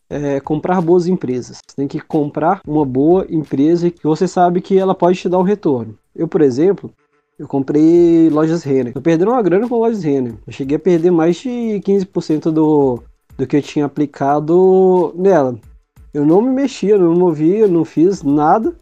É, 0.09 0.39
comprar 0.39 0.81
boas 0.81 1.05
empresas. 1.05 1.59
Tem 1.75 1.87
que 1.87 1.99
comprar 1.99 2.61
uma 2.65 2.85
boa 2.85 3.27
empresa 3.29 3.91
que 3.91 4.03
você 4.03 4.27
sabe 4.27 4.61
que 4.61 4.77
ela 4.77 4.95
pode 4.95 5.19
te 5.19 5.27
dar 5.27 5.37
um 5.37 5.43
retorno. 5.43 5.97
Eu, 6.15 6.27
por 6.27 6.41
exemplo, 6.41 6.91
eu 7.37 7.47
comprei 7.47 8.29
lojas 8.29 8.63
Renner. 8.63 8.93
Eu 8.95 9.01
perdi 9.01 9.25
uma 9.25 9.41
grana 9.41 9.67
com 9.67 9.75
lojas 9.75 10.03
Renner. 10.03 10.35
Eu 10.47 10.53
cheguei 10.53 10.77
a 10.77 10.79
perder 10.79 11.11
mais 11.11 11.35
de 11.35 11.81
15% 11.85 12.51
do, 12.51 13.03
do 13.37 13.45
que 13.45 13.57
eu 13.57 13.61
tinha 13.61 13.85
aplicado 13.85 15.13
nela 15.15 15.59
eu 16.13 16.25
não 16.25 16.41
me 16.41 16.49
mexia, 16.49 16.97
não 16.97 17.13
movia, 17.13 17.67
não 17.67 17.85
fiz 17.85 18.23
nada. 18.23 18.75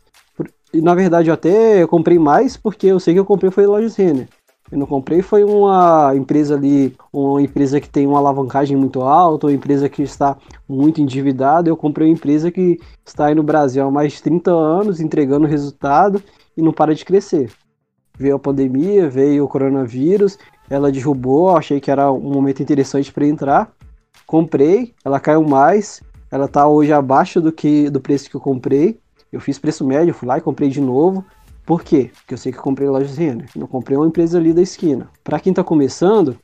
E 0.73 0.81
na 0.81 0.93
verdade 0.93 1.29
eu 1.29 1.33
até 1.33 1.85
comprei 1.87 2.19
mais 2.19 2.57
porque 2.57 2.87
eu 2.87 2.99
sei 2.99 3.13
que 3.13 3.19
eu 3.19 3.25
comprei 3.25 3.51
foi 3.51 3.65
lojas 3.65 3.95
Renner. 3.95 4.27
Eu 4.69 4.77
não 4.77 4.85
comprei 4.85 5.21
foi 5.21 5.43
uma 5.45 6.13
empresa 6.13 6.55
ali, 6.55 6.93
uma 7.11 7.41
empresa 7.41 7.79
que 7.79 7.89
tem 7.89 8.05
uma 8.05 8.19
alavancagem 8.19 8.75
muito 8.75 9.01
alta, 9.01 9.47
uma 9.47 9.53
empresa 9.53 9.87
que 9.87 10.03
está 10.03 10.37
muito 10.67 11.01
endividada. 11.01 11.69
Eu 11.69 11.77
comprei 11.77 12.07
uma 12.07 12.13
empresa 12.13 12.51
que 12.51 12.77
está 13.05 13.27
aí 13.27 13.35
no 13.35 13.43
Brasil 13.43 13.85
há 13.85 13.89
mais 13.89 14.13
de 14.13 14.21
30 14.21 14.51
anos, 14.51 14.99
entregando 14.99 15.47
resultado 15.47 16.21
e 16.55 16.61
não 16.61 16.73
para 16.73 16.93
de 16.93 17.05
crescer. 17.05 17.49
Veio 18.17 18.35
a 18.35 18.39
pandemia, 18.39 19.09
veio 19.09 19.45
o 19.45 19.47
coronavírus, 19.47 20.37
ela 20.69 20.91
derrubou, 20.91 21.55
achei 21.55 21.79
que 21.79 21.89
era 21.89 22.11
um 22.11 22.31
momento 22.31 22.61
interessante 22.61 23.13
para 23.13 23.25
entrar. 23.25 23.71
Comprei, 24.25 24.93
ela 25.05 25.19
caiu 25.19 25.43
mais, 25.43 26.01
ela 26.31 26.47
tá 26.47 26.67
hoje 26.67 26.91
abaixo 26.91 27.41
do 27.41 27.51
que 27.51 27.89
do 27.89 27.99
preço 27.99 28.29
que 28.29 28.35
eu 28.35 28.41
comprei. 28.41 28.99
Eu 29.31 29.39
fiz 29.39 29.59
preço 29.59 29.85
médio, 29.85 30.13
fui 30.13 30.27
lá 30.27 30.37
e 30.37 30.41
comprei 30.41 30.69
de 30.69 30.81
novo. 30.81 31.23
Por 31.65 31.83
quê? 31.83 32.11
Porque 32.15 32.33
eu 32.33 32.37
sei 32.37 32.51
que 32.51 32.57
eu 32.57 32.63
comprei 32.63 32.87
lojas 32.87 33.17
Renner. 33.17 33.49
Não 33.55 33.67
comprei 33.67 33.97
uma 33.97 34.07
empresa 34.07 34.37
ali 34.37 34.53
da 34.53 34.61
esquina. 34.61 35.09
Para 35.23 35.39
quem 35.39 35.51
está 35.51 35.63
começando, 35.63 36.37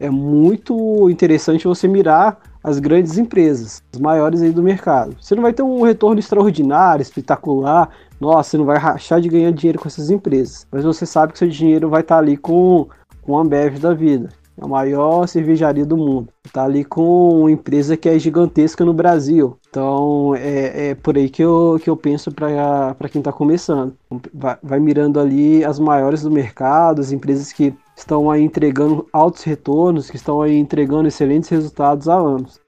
é 0.00 0.10
muito 0.10 1.08
interessante 1.10 1.66
você 1.66 1.86
mirar 1.86 2.40
as 2.62 2.78
grandes 2.78 3.18
empresas, 3.18 3.82
as 3.92 4.00
maiores 4.00 4.40
aí 4.40 4.50
do 4.50 4.62
mercado. 4.62 5.14
Você 5.20 5.34
não 5.34 5.42
vai 5.42 5.52
ter 5.52 5.62
um 5.62 5.82
retorno 5.82 6.18
extraordinário, 6.18 7.02
espetacular, 7.02 7.90
nossa, 8.18 8.50
você 8.50 8.56
não 8.58 8.64
vai 8.64 8.78
rachar 8.78 9.20
de 9.20 9.28
ganhar 9.28 9.50
dinheiro 9.52 9.78
com 9.78 9.86
essas 9.86 10.08
empresas, 10.08 10.66
mas 10.72 10.82
você 10.82 11.04
sabe 11.04 11.34
que 11.34 11.38
seu 11.38 11.48
dinheiro 11.48 11.90
vai 11.90 12.00
estar 12.00 12.16
ali 12.16 12.38
com, 12.38 12.88
com 13.20 13.36
a 13.36 13.42
Ambev 13.42 13.78
da 13.78 13.92
vida, 13.92 14.30
a 14.60 14.66
maior 14.66 15.26
cervejaria 15.26 15.84
do 15.84 15.96
mundo. 15.96 16.28
Está 16.44 16.64
ali 16.64 16.84
com 16.84 17.40
uma 17.40 17.50
empresa 17.50 17.96
que 17.96 18.08
é 18.08 18.18
gigantesca 18.18 18.84
no 18.84 18.94
Brasil. 18.94 19.58
Então 19.68 20.34
é, 20.36 20.90
é 20.90 20.94
por 20.94 21.16
aí 21.16 21.28
que 21.28 21.42
eu, 21.42 21.78
que 21.82 21.90
eu 21.90 21.96
penso 21.96 22.30
para 22.32 23.08
quem 23.10 23.20
está 23.20 23.32
começando. 23.32 23.96
Vai, 24.32 24.56
vai 24.62 24.80
mirando 24.80 25.18
ali 25.18 25.64
as 25.64 25.78
maiores 25.78 26.22
do 26.22 26.30
mercado, 26.30 27.00
as 27.00 27.12
empresas 27.12 27.52
que 27.52 27.74
estão 27.96 28.30
aí 28.30 28.42
entregando 28.42 29.06
altos 29.12 29.42
retornos, 29.42 30.10
que 30.10 30.16
estão 30.16 30.40
aí 30.40 30.56
entregando 30.56 31.08
excelentes 31.08 31.48
resultados 31.48 32.08
há 32.08 32.14
anos. 32.14 32.60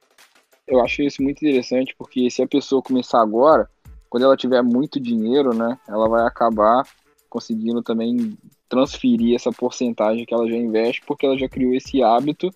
Eu 0.66 0.82
acho 0.82 1.02
isso 1.02 1.22
muito 1.22 1.44
interessante 1.44 1.94
porque 1.96 2.28
se 2.28 2.42
a 2.42 2.48
pessoa 2.48 2.82
começar 2.82 3.20
agora, 3.20 3.68
quando 4.10 4.24
ela 4.24 4.36
tiver 4.36 4.62
muito 4.62 4.98
dinheiro, 4.98 5.54
né, 5.54 5.78
ela 5.88 6.08
vai 6.08 6.26
acabar 6.26 6.84
conseguindo 7.28 7.82
também 7.82 8.36
transferir 8.68 9.34
essa 9.34 9.50
porcentagem 9.50 10.24
que 10.24 10.34
ela 10.34 10.48
já 10.48 10.56
investe, 10.56 11.02
porque 11.06 11.26
ela 11.26 11.38
já 11.38 11.48
criou 11.48 11.74
esse 11.74 12.02
hábito 12.02 12.50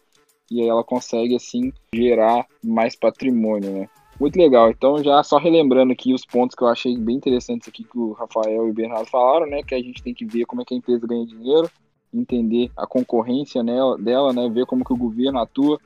e 0.50 0.60
aí 0.60 0.68
ela 0.68 0.82
consegue 0.82 1.36
assim 1.36 1.72
gerar 1.94 2.46
mais 2.62 2.96
patrimônio, 2.96 3.70
né? 3.70 3.88
Muito 4.18 4.36
legal. 4.36 4.70
Então, 4.70 5.02
já 5.02 5.22
só 5.22 5.38
relembrando 5.38 5.92
aqui 5.92 6.12
os 6.12 6.26
pontos 6.26 6.54
que 6.54 6.62
eu 6.62 6.68
achei 6.68 6.96
bem 6.98 7.16
interessantes 7.16 7.66
aqui 7.68 7.84
que 7.84 7.98
o 7.98 8.12
Rafael 8.12 8.66
e 8.66 8.70
o 8.70 8.74
Bernardo 8.74 9.06
falaram, 9.06 9.46
né? 9.46 9.62
Que 9.62 9.74
a 9.74 9.82
gente 9.82 10.02
tem 10.02 10.12
que 10.12 10.26
ver 10.26 10.44
como 10.44 10.60
é 10.60 10.64
que 10.64 10.74
a 10.74 10.76
empresa 10.76 11.06
ganha 11.06 11.24
dinheiro, 11.24 11.70
entender 12.12 12.70
a 12.76 12.86
concorrência 12.86 13.62
nela, 13.62 13.96
dela, 13.96 14.32
né? 14.32 14.48
Ver 14.50 14.66
como 14.66 14.84
que 14.84 14.92
o 14.92 14.96
governo 14.96 15.38
atua, 15.38 15.80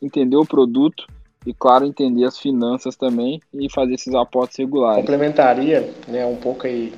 entender 0.00 0.36
o 0.36 0.46
produto 0.46 1.06
e, 1.46 1.54
claro, 1.54 1.86
entender 1.86 2.24
as 2.24 2.38
finanças 2.38 2.96
também 2.96 3.40
e 3.54 3.70
fazer 3.70 3.94
esses 3.94 4.12
aportes 4.14 4.58
regulares. 4.58 5.00
Complementaria, 5.00 5.88
né, 6.08 6.26
um 6.26 6.36
pouco 6.36 6.66
aí, 6.66 6.92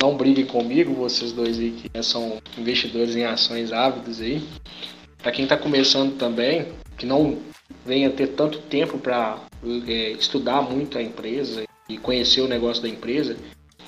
não 0.00 0.16
briguem 0.16 0.46
comigo, 0.46 0.94
vocês 0.94 1.32
dois 1.32 1.58
aí 1.58 1.72
que 1.72 2.02
são 2.02 2.38
investidores 2.56 3.16
em 3.16 3.24
ações 3.24 3.72
ávidos 3.72 4.20
aí. 4.20 4.42
Para 5.20 5.32
quem 5.32 5.42
está 5.42 5.56
começando 5.56 6.16
também, 6.16 6.66
que 6.96 7.04
não 7.04 7.36
venha 7.84 8.08
ter 8.10 8.28
tanto 8.28 8.60
tempo 8.60 8.96
para 8.96 9.38
é, 9.86 10.12
estudar 10.12 10.62
muito 10.62 10.96
a 10.96 11.02
empresa 11.02 11.64
e 11.88 11.98
conhecer 11.98 12.40
o 12.42 12.48
negócio 12.48 12.82
da 12.82 12.88
empresa, 12.88 13.36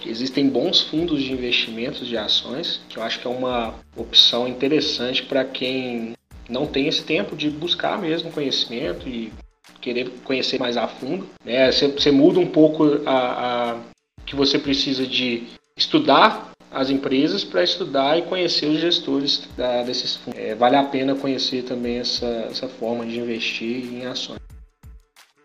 existem 0.05 0.49
bons 0.49 0.81
fundos 0.81 1.23
de 1.23 1.33
investimentos 1.33 2.09
de 2.09 2.17
ações, 2.17 2.81
que 2.89 2.99
eu 2.99 3.03
acho 3.05 3.21
que 3.21 3.27
é 3.27 3.31
uma 3.31 3.75
opção 3.97 4.49
interessante 4.49 5.23
para 5.23 5.45
quem 5.45 6.15
não 6.49 6.67
tem 6.67 6.89
esse 6.89 7.05
tempo 7.05 7.37
de 7.37 7.49
buscar 7.49 8.01
mesmo 8.01 8.33
conhecimento 8.33 9.09
e 9.09 9.33
querer 9.81 10.11
conhecer 10.25 10.59
mais 10.59 10.77
a 10.77 10.89
fundo. 10.89 11.27
Né? 11.45 11.71
Você, 11.71 11.89
você 11.89 12.11
muda 12.11 12.39
um 12.39 12.47
pouco 12.47 12.85
a, 13.07 13.73
a 13.73 13.81
que 14.25 14.37
você 14.37 14.59
precisa 14.59 15.07
de 15.07 15.45
estudar 15.77 16.53
as 16.71 16.89
empresas 16.89 17.45
para 17.45 17.63
estudar 17.63 18.19
e 18.19 18.23
conhecer 18.23 18.67
os 18.67 18.81
gestores 18.81 19.47
da, 19.57 19.83
desses 19.83 20.17
fundos. 20.17 20.41
É, 20.41 20.55
vale 20.55 20.77
a 20.77 20.85
pena 20.85 21.15
conhecer 21.15 21.65
também 21.65 21.99
essa, 21.99 22.27
essa 22.51 22.67
forma 22.67 23.05
de 23.05 23.21
investir 23.21 23.93
em 23.93 24.07
ações. 24.07 24.41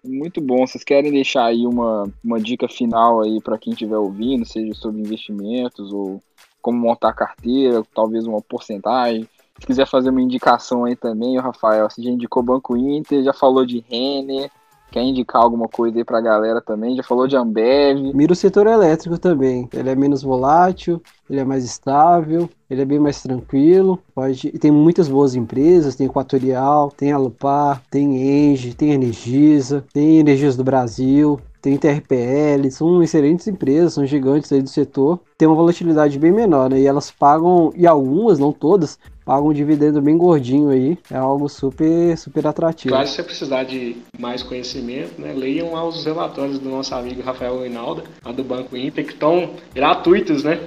Muito 0.03 0.39
bom. 0.39 0.65
Vocês 0.65 0.86
querem 0.86 1.11
deixar 1.11 1.45
aí 1.45 1.65
uma, 1.65 2.09
uma 2.24 2.39
dica 2.39 2.68
final 2.70 3.22
aí 3.22 3.41
para 3.41 3.57
quem 3.57 3.74
estiver 3.74 3.97
ouvindo, 3.97 4.45
seja 4.45 4.74
sobre 4.74 5.01
investimentos 5.01 5.91
ou 5.91 6.22
como 6.61 6.80
montar 6.80 7.13
carteira, 7.13 7.84
talvez 7.93 8.26
uma 8.26 8.41
porcentagem, 8.41 9.28
se 9.60 9.66
quiser 9.66 9.88
fazer 9.88 10.10
uma 10.10 10.22
indicação 10.22 10.86
aí 10.86 10.95
também, 10.95 11.38
o 11.38 11.41
Rafael, 11.41 11.89
você 11.89 12.01
já 12.01 12.10
indicou 12.10 12.43
Banco 12.43 12.78
Inter, 12.78 13.24
já 13.24 13.34
falou 13.34 13.66
de 13.66 13.84
Renner, 13.89 14.49
quer 14.91 15.01
indicar 15.01 15.41
alguma 15.41 15.68
coisa 15.68 15.97
aí 15.97 16.03
pra 16.03 16.22
galera 16.22 16.62
também, 16.62 16.95
já 16.95 17.03
falou 17.03 17.28
de 17.28 17.36
Ambev. 17.36 18.14
Mira 18.14 18.34
o 18.34 18.36
setor 18.36 18.68
elétrico 18.68 19.18
também, 19.18 19.68
ele 19.74 19.89
é 19.89 19.95
menos 19.95 20.22
volátil, 20.22 21.01
ele 21.30 21.39
é 21.39 21.43
mais 21.43 21.64
estável, 21.64 22.49
ele 22.70 22.82
é 22.82 22.86
bem 22.86 22.99
mais 22.99 23.22
tranquilo, 23.22 23.99
pode, 24.14 24.51
tem 24.51 24.72
muitas 24.72 25.08
boas 25.10 25.36
empresas, 25.36 25.95
tem 25.95 26.08
Equatorial, 26.08 26.91
tem 26.95 27.12
Alupar, 27.12 27.82
tem 27.89 28.51
Engie, 28.51 28.74
tem 28.74 28.91
Energisa, 28.91 29.84
tem 29.91 30.20
Energias 30.20 30.55
do 30.55 30.64
Brasil, 30.64 31.39
tem 31.68 31.78
TRPL, 31.78 32.72
são 32.72 33.03
excelentes 33.03 33.45
empresas, 33.45 33.93
são 33.93 34.05
gigantes 34.05 34.49
aí 34.53 34.61
do 34.61 34.70
setor, 34.70 35.20
tem 35.38 35.45
uma 35.45 35.55
volatilidade 35.55 36.18
bem 36.18 36.32
menor, 36.32 36.70
né? 36.70 36.80
E 36.80 36.88
elas 36.88 37.11
pagam, 37.11 37.74
e 37.76 37.86
algumas, 37.86 38.39
não 38.39 38.53
todas, 38.53 38.97
pagam 39.26 39.47
um 39.47 39.53
dividendo 39.53 40.01
bem 40.01 40.18
gordinho 40.18 40.70
aí, 40.70 40.97
é 41.11 41.18
algo 41.18 41.49
super, 41.49 42.18
super 42.18 42.47
atrativo. 42.47 42.93
Claro, 42.93 43.05
se 43.05 43.15
você 43.15 43.24
precisar 43.24 43.63
de 43.65 43.97
mais 44.18 44.41
conhecimento, 44.41 45.20
né, 45.20 45.34
leiam 45.34 45.74
lá 45.74 45.86
os 45.86 46.05
relatórios 46.05 46.57
do 46.57 46.70
nosso 46.70 46.95
amigo 46.95 47.22
Rafael 47.22 47.59
Reinaldo, 47.59 48.03
lá 48.24 48.32
do 48.32 48.45
Banco 48.45 48.78
Inter, 48.78 49.05
que 49.05 49.11
estão 49.11 49.49
gratuitos, 49.76 50.45
né? 50.45 50.65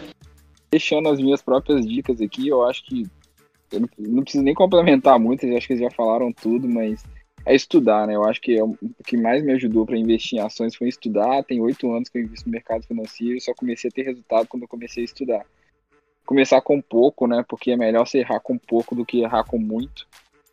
Deixando 0.70 1.08
as 1.08 1.18
minhas 1.18 1.40
próprias 1.40 1.86
dicas 1.86 2.20
aqui, 2.20 2.46
eu 2.46 2.62
acho 2.66 2.84
que 2.84 3.06
eu 3.72 3.80
não 3.98 4.22
preciso 4.22 4.44
nem 4.44 4.52
complementar 4.52 5.18
muito, 5.18 5.46
eu 5.46 5.56
acho 5.56 5.66
que 5.66 5.72
eles 5.72 5.82
já 5.82 5.90
falaram 5.90 6.30
tudo, 6.30 6.68
mas 6.68 7.02
é 7.44 7.54
estudar, 7.54 8.06
né? 8.06 8.16
Eu 8.16 8.24
acho 8.24 8.40
que 8.40 8.56
é 8.56 8.62
o 8.62 8.76
que 9.06 9.16
mais 9.16 9.42
me 9.42 9.52
ajudou 9.52 9.86
para 9.86 9.98
investir 9.98 10.38
em 10.38 10.42
ações 10.42 10.74
foi 10.74 10.88
estudar. 10.88 11.42
Tem 11.44 11.60
oito 11.60 11.90
anos 11.92 12.08
que 12.08 12.18
eu 12.18 12.22
invisto 12.22 12.46
no 12.46 12.52
mercado 12.52 12.86
financeiro 12.86 13.40
só 13.40 13.52
comecei 13.54 13.88
a 13.88 13.92
ter 13.92 14.02
resultado 14.02 14.46
quando 14.46 14.62
eu 14.62 14.68
comecei 14.68 15.02
a 15.02 15.04
estudar 15.04 15.46
começar 16.30 16.60
com 16.60 16.80
pouco, 16.80 17.26
né? 17.26 17.44
Porque 17.48 17.72
é 17.72 17.76
melhor 17.76 18.06
você 18.06 18.18
errar 18.18 18.38
com 18.38 18.56
pouco 18.56 18.94
do 18.94 19.04
que 19.04 19.20
errar 19.20 19.42
com 19.42 19.58
muito, 19.58 20.06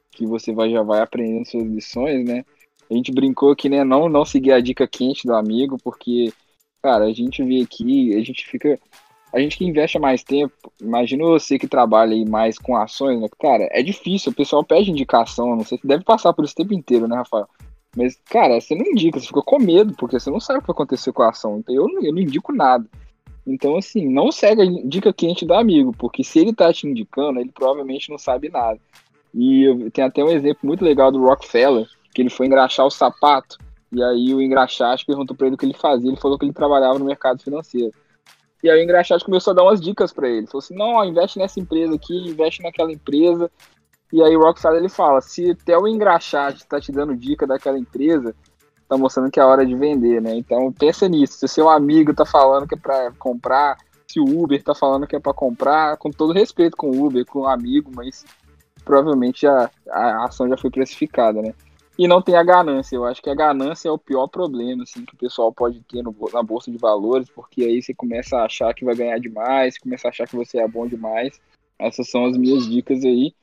que 0.09 0.25
você 0.25 0.51
vai, 0.51 0.71
já 0.71 0.81
vai 0.81 1.01
aprendendo 1.01 1.45
suas 1.45 1.67
lições, 1.67 2.25
né? 2.25 2.43
A 2.89 2.95
gente 2.95 3.11
brincou 3.11 3.51
aqui, 3.51 3.69
né? 3.69 3.83
Não, 3.83 4.09
não 4.09 4.25
seguir 4.25 4.53
a 4.53 4.59
dica 4.59 4.87
quente 4.87 5.27
do 5.27 5.35
amigo, 5.35 5.77
porque, 5.83 6.33
cara, 6.81 7.05
a 7.05 7.13
gente 7.13 7.43
vê 7.43 7.61
aqui, 7.61 8.15
a 8.15 8.23
gente 8.23 8.47
fica. 8.47 8.79
A 9.37 9.39
gente 9.39 9.55
que 9.55 9.63
investe 9.63 9.99
mais 9.99 10.23
tempo, 10.23 10.51
imagina 10.81 11.23
você 11.23 11.59
que 11.59 11.67
trabalha 11.67 12.15
aí 12.15 12.27
mais 12.27 12.57
com 12.57 12.75
ações, 12.75 13.21
né? 13.21 13.27
Cara, 13.39 13.69
é 13.71 13.83
difícil, 13.83 14.31
o 14.31 14.35
pessoal 14.35 14.63
pede 14.63 14.89
indicação, 14.89 15.55
não 15.55 15.63
sei, 15.63 15.77
se 15.77 15.85
deve 15.85 16.03
passar 16.03 16.33
por 16.33 16.43
esse 16.43 16.55
tempo 16.55 16.73
inteiro, 16.73 17.07
né, 17.07 17.17
Rafael? 17.17 17.47
Mas, 17.95 18.19
cara, 18.31 18.59
você 18.59 18.73
não 18.73 18.83
indica, 18.83 19.19
você 19.19 19.27
fica 19.27 19.43
com 19.43 19.59
medo, 19.59 19.93
porque 19.95 20.19
você 20.19 20.31
não 20.31 20.39
sabe 20.39 20.57
o 20.57 20.61
que 20.63 20.67
vai 20.69 20.73
acontecer 20.73 21.11
com 21.11 21.21
a 21.21 21.29
ação. 21.29 21.59
Então 21.59 21.75
eu, 21.75 21.87
eu 22.01 22.11
não 22.11 22.19
indico 22.19 22.51
nada. 22.51 22.89
Então, 23.45 23.77
assim, 23.77 24.11
não 24.11 24.31
segue 24.31 24.63
a 24.63 24.65
dica 24.87 25.13
quente 25.13 25.45
do 25.45 25.53
amigo, 25.53 25.93
porque 25.95 26.23
se 26.23 26.39
ele 26.39 26.51
tá 26.51 26.73
te 26.73 26.87
indicando, 26.87 27.39
ele 27.39 27.51
provavelmente 27.51 28.09
não 28.09 28.17
sabe 28.17 28.49
nada. 28.49 28.79
E 29.35 29.91
tem 29.93 30.03
até 30.03 30.23
um 30.23 30.31
exemplo 30.31 30.61
muito 30.63 30.83
legal 30.83 31.11
do 31.11 31.23
Rockefeller, 31.23 31.85
que 32.11 32.23
ele 32.23 32.31
foi 32.31 32.47
engraxar 32.47 32.87
o 32.87 32.89
sapato, 32.89 33.59
e 33.91 34.01
aí 34.01 34.33
o 34.33 34.41
engraxate 34.41 35.05
perguntou 35.05 35.37
para 35.37 35.45
ele 35.45 35.53
o 35.55 35.59
que 35.59 35.65
ele 35.67 35.75
fazia, 35.75 36.09
ele 36.09 36.19
falou 36.19 36.39
que 36.39 36.45
ele 36.45 36.53
trabalhava 36.53 36.97
no 36.97 37.05
mercado 37.05 37.43
financeiro. 37.43 37.93
E 38.63 38.69
aí 38.69 38.79
o 38.79 38.83
engraxate 38.83 39.23
começou 39.23 39.51
a 39.51 39.55
dar 39.55 39.63
umas 39.63 39.79
dicas 39.79 40.11
para 40.11 40.27
ele, 40.27 40.47
falou 40.47 40.59
assim, 40.59 40.75
não, 40.75 41.03
investe 41.05 41.37
nessa 41.37 41.59
empresa 41.59 41.93
aqui, 41.93 42.15
investe 42.27 42.63
naquela 42.63 42.91
empresa, 42.91 43.51
e 44.11 44.23
aí 44.23 44.35
o 44.35 44.41
Rockefeller 44.41 44.79
ele 44.79 44.89
fala, 44.89 45.21
se 45.21 45.51
até 45.51 45.77
o 45.77 45.87
engraxate 45.87 46.59
está 46.59 46.79
te 46.79 46.91
dando 46.91 47.15
dica 47.15 47.45
daquela 47.45 47.77
empresa, 47.77 48.33
tá 48.87 48.97
mostrando 48.97 49.29
que 49.29 49.39
é 49.39 49.43
a 49.43 49.47
hora 49.47 49.65
de 49.65 49.75
vender, 49.75 50.21
né? 50.21 50.33
Então 50.35 50.71
pensa 50.71 51.09
nisso. 51.09 51.37
Se 51.39 51.47
seu 51.47 51.69
amigo 51.69 52.13
tá 52.13 52.25
falando 52.25 52.67
que 52.67 52.75
é 52.75 52.77
para 52.77 53.11
comprar, 53.19 53.77
se 54.07 54.19
o 54.19 54.43
Uber 54.43 54.63
tá 54.63 54.73
falando 54.73 55.05
que 55.05 55.15
é 55.15 55.19
para 55.19 55.33
comprar, 55.33 55.97
com 55.97 56.09
todo 56.09 56.33
respeito 56.33 56.77
com 56.77 56.89
o 56.89 57.05
Uber, 57.05 57.25
com 57.25 57.39
o 57.39 57.47
amigo, 57.47 57.91
mas 57.93 58.25
provavelmente 58.85 59.45
a, 59.45 59.69
a 59.89 60.25
ação 60.25 60.47
já 60.47 60.55
foi 60.55 60.69
precificada, 60.69 61.41
né? 61.41 61.53
E 61.97 62.07
não 62.07 62.21
tem 62.21 62.35
a 62.35 62.43
ganância. 62.43 62.95
Eu 62.95 63.05
acho 63.05 63.21
que 63.21 63.29
a 63.29 63.35
ganância 63.35 63.89
é 63.89 63.91
o 63.91 63.97
pior 63.97 64.27
problema 64.27 64.83
assim, 64.83 65.03
que 65.03 65.15
o 65.15 65.17
pessoal 65.17 65.51
pode 65.51 65.81
ter 65.81 66.03
no, 66.03 66.15
na 66.31 66.43
bolsa 66.43 66.69
de 66.71 66.77
valores, 66.77 67.27
porque 67.29 67.63
aí 67.63 67.81
você 67.81 67.93
começa 67.93 68.37
a 68.37 68.45
achar 68.45 68.73
que 68.73 68.85
vai 68.85 68.95
ganhar 68.95 69.19
demais, 69.19 69.77
começa 69.77 70.07
a 70.07 70.09
achar 70.09 70.27
que 70.27 70.35
você 70.35 70.59
é 70.59 70.67
bom 70.67 70.85
demais. 70.85 71.39
Essas 71.79 72.09
são 72.09 72.25
as 72.25 72.37
minhas 72.37 72.67
dicas 72.67 73.03
aí. 73.03 73.33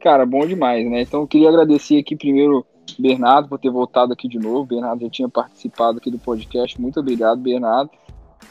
Cara, 0.00 0.26
bom 0.26 0.46
demais, 0.46 0.90
né? 0.90 1.02
Então 1.02 1.20
eu 1.22 1.26
queria 1.26 1.48
agradecer 1.48 1.98
aqui 1.98 2.14
primeiro 2.16 2.66
Bernardo 2.98 3.48
por 3.48 3.58
ter 3.58 3.70
voltado 3.70 4.12
aqui 4.12 4.28
de 4.28 4.38
novo. 4.38 4.66
Bernardo 4.66 5.02
já 5.02 5.10
tinha 5.10 5.28
participado 5.28 5.98
aqui 5.98 6.10
do 6.10 6.18
podcast. 6.18 6.80
Muito 6.80 7.00
obrigado, 7.00 7.40
Bernardo. 7.40 7.90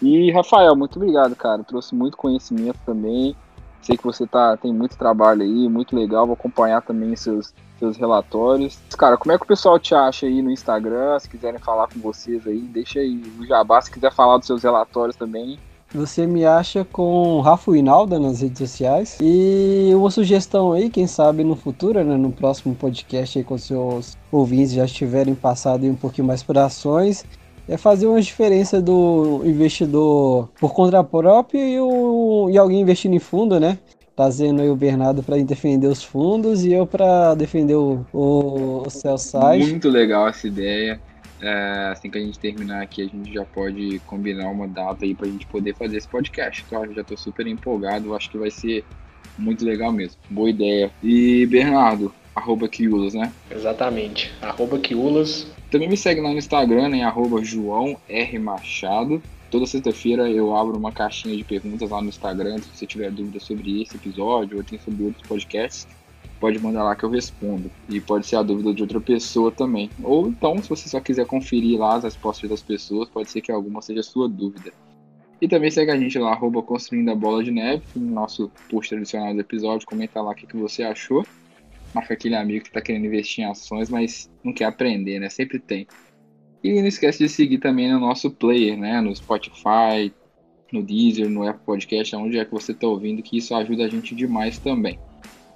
E 0.02 0.32
Rafael, 0.32 0.76
muito 0.76 0.98
obrigado, 0.98 1.36
cara. 1.36 1.64
Trouxe 1.64 1.94
muito 1.94 2.18
conhecimento 2.18 2.80
também. 2.86 3.36
Sei 3.84 3.98
que 3.98 4.04
você 4.04 4.26
tá, 4.26 4.58
tem 4.58 4.74
muito 4.74 4.98
trabalho 4.98 5.44
aí, 5.44 5.70
muito 5.70 5.96
legal. 5.96 6.26
Vou 6.26 6.34
acompanhar 6.34 6.82
também 6.82 7.16
seus, 7.16 7.54
seus 7.78 7.98
relatórios. 7.98 8.80
Cara, 8.98 9.18
como 9.18 9.34
é 9.34 9.38
que 9.38 9.44
o 9.44 9.48
pessoal 9.48 9.78
te 9.78 9.94
acha 9.94 10.26
aí 10.26 10.42
no 10.42 10.50
Instagram? 10.50 11.20
Se 11.20 11.30
quiserem 11.30 11.60
falar 11.60 11.88
com 11.88 12.00
vocês 12.00 12.48
aí, 12.48 12.62
deixa 12.62 13.00
aí 13.00 13.22
o 13.40 13.46
jabá. 13.46 13.82
Se 13.82 13.92
quiser 13.92 14.12
falar 14.12 14.38
dos 14.38 14.48
seus 14.48 14.64
relatórios 14.64 15.16
também, 15.18 15.60
você 15.94 16.26
me 16.26 16.44
acha 16.44 16.84
com 16.84 17.40
Rafa 17.42 17.78
Inalda 17.78 18.18
nas 18.18 18.42
redes 18.42 18.58
sociais. 18.58 19.18
E 19.22 19.92
uma 19.94 20.10
sugestão 20.10 20.72
aí, 20.72 20.90
quem 20.90 21.06
sabe 21.06 21.44
no 21.44 21.56
futuro, 21.56 22.04
né, 22.04 22.18
no 22.18 22.32
próximo 22.32 22.74
podcast 22.74 23.38
aí, 23.38 23.44
com 23.44 23.58
seus 23.60 24.18
ouvintes 24.32 24.72
já 24.72 24.86
estiverem 24.86 25.36
passado 25.36 25.86
um 25.86 25.94
pouquinho 25.94 26.26
mais 26.26 26.42
por 26.42 26.58
ações, 26.58 27.24
é 27.68 27.78
fazer 27.78 28.08
uma 28.08 28.22
diferença 28.22 28.82
do 28.82 29.42
investidor 29.46 30.50
por 30.60 30.74
conta 30.74 31.04
própria 31.04 31.60
e, 31.60 31.80
o, 31.80 32.50
e 32.50 32.58
alguém 32.58 32.82
investindo 32.82 33.16
em 33.16 33.20
fundo, 33.20 33.60
né? 33.60 33.78
trazendo 34.16 34.62
aí 34.62 34.70
o 34.70 34.76
Bernardo 34.76 35.24
para 35.24 35.38
defender 35.38 35.88
os 35.88 36.04
fundos 36.04 36.64
e 36.64 36.72
eu 36.72 36.86
para 36.86 37.34
defender 37.34 37.76
o, 37.76 38.06
o, 38.14 38.84
o 38.86 38.90
Cellside. 38.90 39.72
Muito 39.72 39.90
legal 39.90 40.28
essa 40.28 40.48
ideia. 40.48 41.02
É, 41.42 41.90
assim 41.92 42.10
que 42.10 42.18
a 42.18 42.22
gente 42.22 42.40
terminar 42.40 42.82
aqui, 42.82 43.02
a 43.02 43.06
gente 43.06 43.34
já 43.34 43.44
pode 43.44 44.00
combinar 44.06 44.50
uma 44.50 44.68
data 44.68 45.04
aí 45.04 45.14
pra 45.14 45.28
gente 45.28 45.46
poder 45.48 45.76
fazer 45.76 45.98
esse 45.98 46.08
podcast. 46.08 46.64
Claro, 46.70 46.94
já 46.94 47.04
tô 47.04 47.18
super 47.18 47.46
empolgado, 47.48 48.16
acho 48.16 48.30
que 48.30 48.38
vai 48.38 48.50
ser 48.50 48.86
muito 49.38 49.66
legal 49.66 49.92
mesmo. 49.92 50.16
Boa 50.30 50.50
ideia. 50.50 50.90
E 51.02 51.46
Bernardo, 51.48 52.14
arroba 52.34 52.70
Quiulas, 52.70 53.14
né? 53.14 53.34
Exatamente, 53.52 54.32
arroba 54.42 54.80
Quiulas. 54.80 55.48
Também 55.74 55.90
me 55.90 55.98
segue 55.98 56.22
lá 56.22 56.30
no 56.30 56.38
Instagram, 56.38 56.90
em 56.90 57.04
arroba 57.04 57.44
João 57.44 57.98
R. 58.08 58.38
Machado. 58.38 59.24
Toda 59.50 59.66
sexta-feira 59.66 60.30
eu 60.30 60.56
abro 60.56 60.78
uma 60.78 60.92
caixinha 60.92 61.36
de 61.36 61.44
perguntas 61.44 61.90
lá 61.90 62.00
no 62.00 62.10
Instagram, 62.10 62.60
se 62.60 62.78
você 62.78 62.86
tiver 62.86 63.10
dúvida 63.10 63.40
sobre 63.40 63.82
esse 63.82 63.98
episódio 63.98 64.58
ou 64.58 64.64
tem 64.64 64.78
sobre 64.78 65.04
outros 65.04 65.28
podcasts 65.28 65.88
pode 66.40 66.60
mandar 66.60 66.84
lá 66.84 66.96
que 66.96 67.04
eu 67.04 67.10
respondo. 67.10 67.72
E 67.90 68.00
pode 68.00 68.28
ser 68.28 68.36
a 68.36 68.44
dúvida 68.44 68.72
de 68.72 68.84
outra 68.84 69.02
pessoa 69.02 69.50
também. 69.50 69.90
Ou 70.04 70.28
então, 70.28 70.62
se 70.62 70.70
você 70.70 70.88
só 70.88 71.00
quiser 71.00 71.26
conferir 71.26 71.80
lá 71.80 71.96
as 71.96 72.04
respostas 72.04 72.50
das 72.50 72.62
pessoas, 72.62 73.10
pode 73.10 73.32
ser 73.32 73.42
que 73.42 73.52
alguma 73.52 73.82
seja 73.82 74.02
a 74.02 74.04
sua 74.04 74.30
dúvida. 74.30 74.72
E 75.42 75.48
também 75.48 75.72
segue 75.72 75.90
a 75.90 75.98
gente 75.98 76.20
lá, 76.20 76.34
arroba 76.34 76.62
construindo 76.62 77.10
a 77.10 77.16
bola 77.16 77.44
de 77.44 77.50
neve, 77.50 77.82
no 77.96 78.14
nosso 78.14 78.52
post 78.70 78.90
tradicional 78.90 79.34
do 79.34 79.40
episódio, 79.40 79.88
comenta 79.88 80.22
lá 80.22 80.34
o 80.34 80.36
que, 80.36 80.46
que 80.46 80.56
você 80.56 80.84
achou. 80.84 81.26
Marca 81.94 82.14
aquele 82.14 82.36
amigo 82.36 82.64
que 82.64 82.70
está 82.70 82.82
querendo 82.82 83.06
investir 83.06 83.44
em 83.44 83.48
ações, 83.48 83.90
mas 83.90 84.32
não 84.44 84.54
quer 84.54 84.66
aprender, 84.66 85.20
né? 85.20 85.30
Sempre 85.30 85.60
tem. 85.60 85.88
E 86.64 86.74
não 86.80 86.88
esquece 86.88 87.20
de 87.20 87.30
seguir 87.30 87.60
também 87.60 87.92
no 87.92 88.00
nosso 88.00 88.32
player, 88.32 88.78
né? 88.78 89.02
No 89.02 89.16
Spotify, 89.16 90.14
no 90.72 90.82
Deezer, 90.82 91.30
no 91.30 91.48
Apple 91.48 91.66
Podcast, 91.66 92.16
onde 92.16 92.40
é 92.40 92.46
que 92.46 92.52
você 92.52 92.72
está 92.72 92.88
ouvindo, 92.88 93.22
que 93.22 93.38
isso 93.38 93.54
ajuda 93.54 93.86
a 93.86 93.88
gente 93.88 94.16
demais 94.16 94.58
também. 94.58 95.00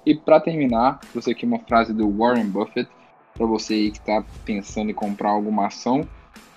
E 0.06 0.14
para 0.14 0.40
terminar, 0.40 1.00
trouxe 1.12 1.32
aqui 1.32 1.44
uma 1.44 1.58
frase 1.58 1.92
do 1.92 2.08
Warren 2.10 2.46
Buffett 2.46 2.88
para 3.34 3.46
você 3.46 3.74
aí 3.74 3.90
que 3.90 3.98
está 3.98 4.24
pensando 4.44 4.90
em 4.90 4.94
comprar 4.94 5.30
alguma 5.30 5.66
ação, 5.66 6.06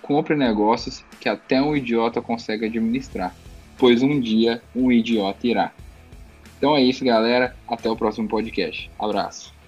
compre 0.02 0.36
negócios 0.36 1.04
que 1.20 1.30
até 1.30 1.62
um 1.62 1.76
idiota 1.76 2.22
consegue 2.22 2.66
administrar, 2.66 3.36
pois 3.78 4.02
um 4.02 4.20
dia 4.20 4.62
um 4.76 4.92
idiota 4.92 5.48
irá. 5.48 5.72
Então 6.58 6.76
é 6.76 6.82
isso, 6.84 7.04
galera. 7.04 7.56
Até 7.68 7.90
o 7.90 7.96
próximo 7.96 8.28
podcast. 8.28 8.90
Abraço. 9.00 9.61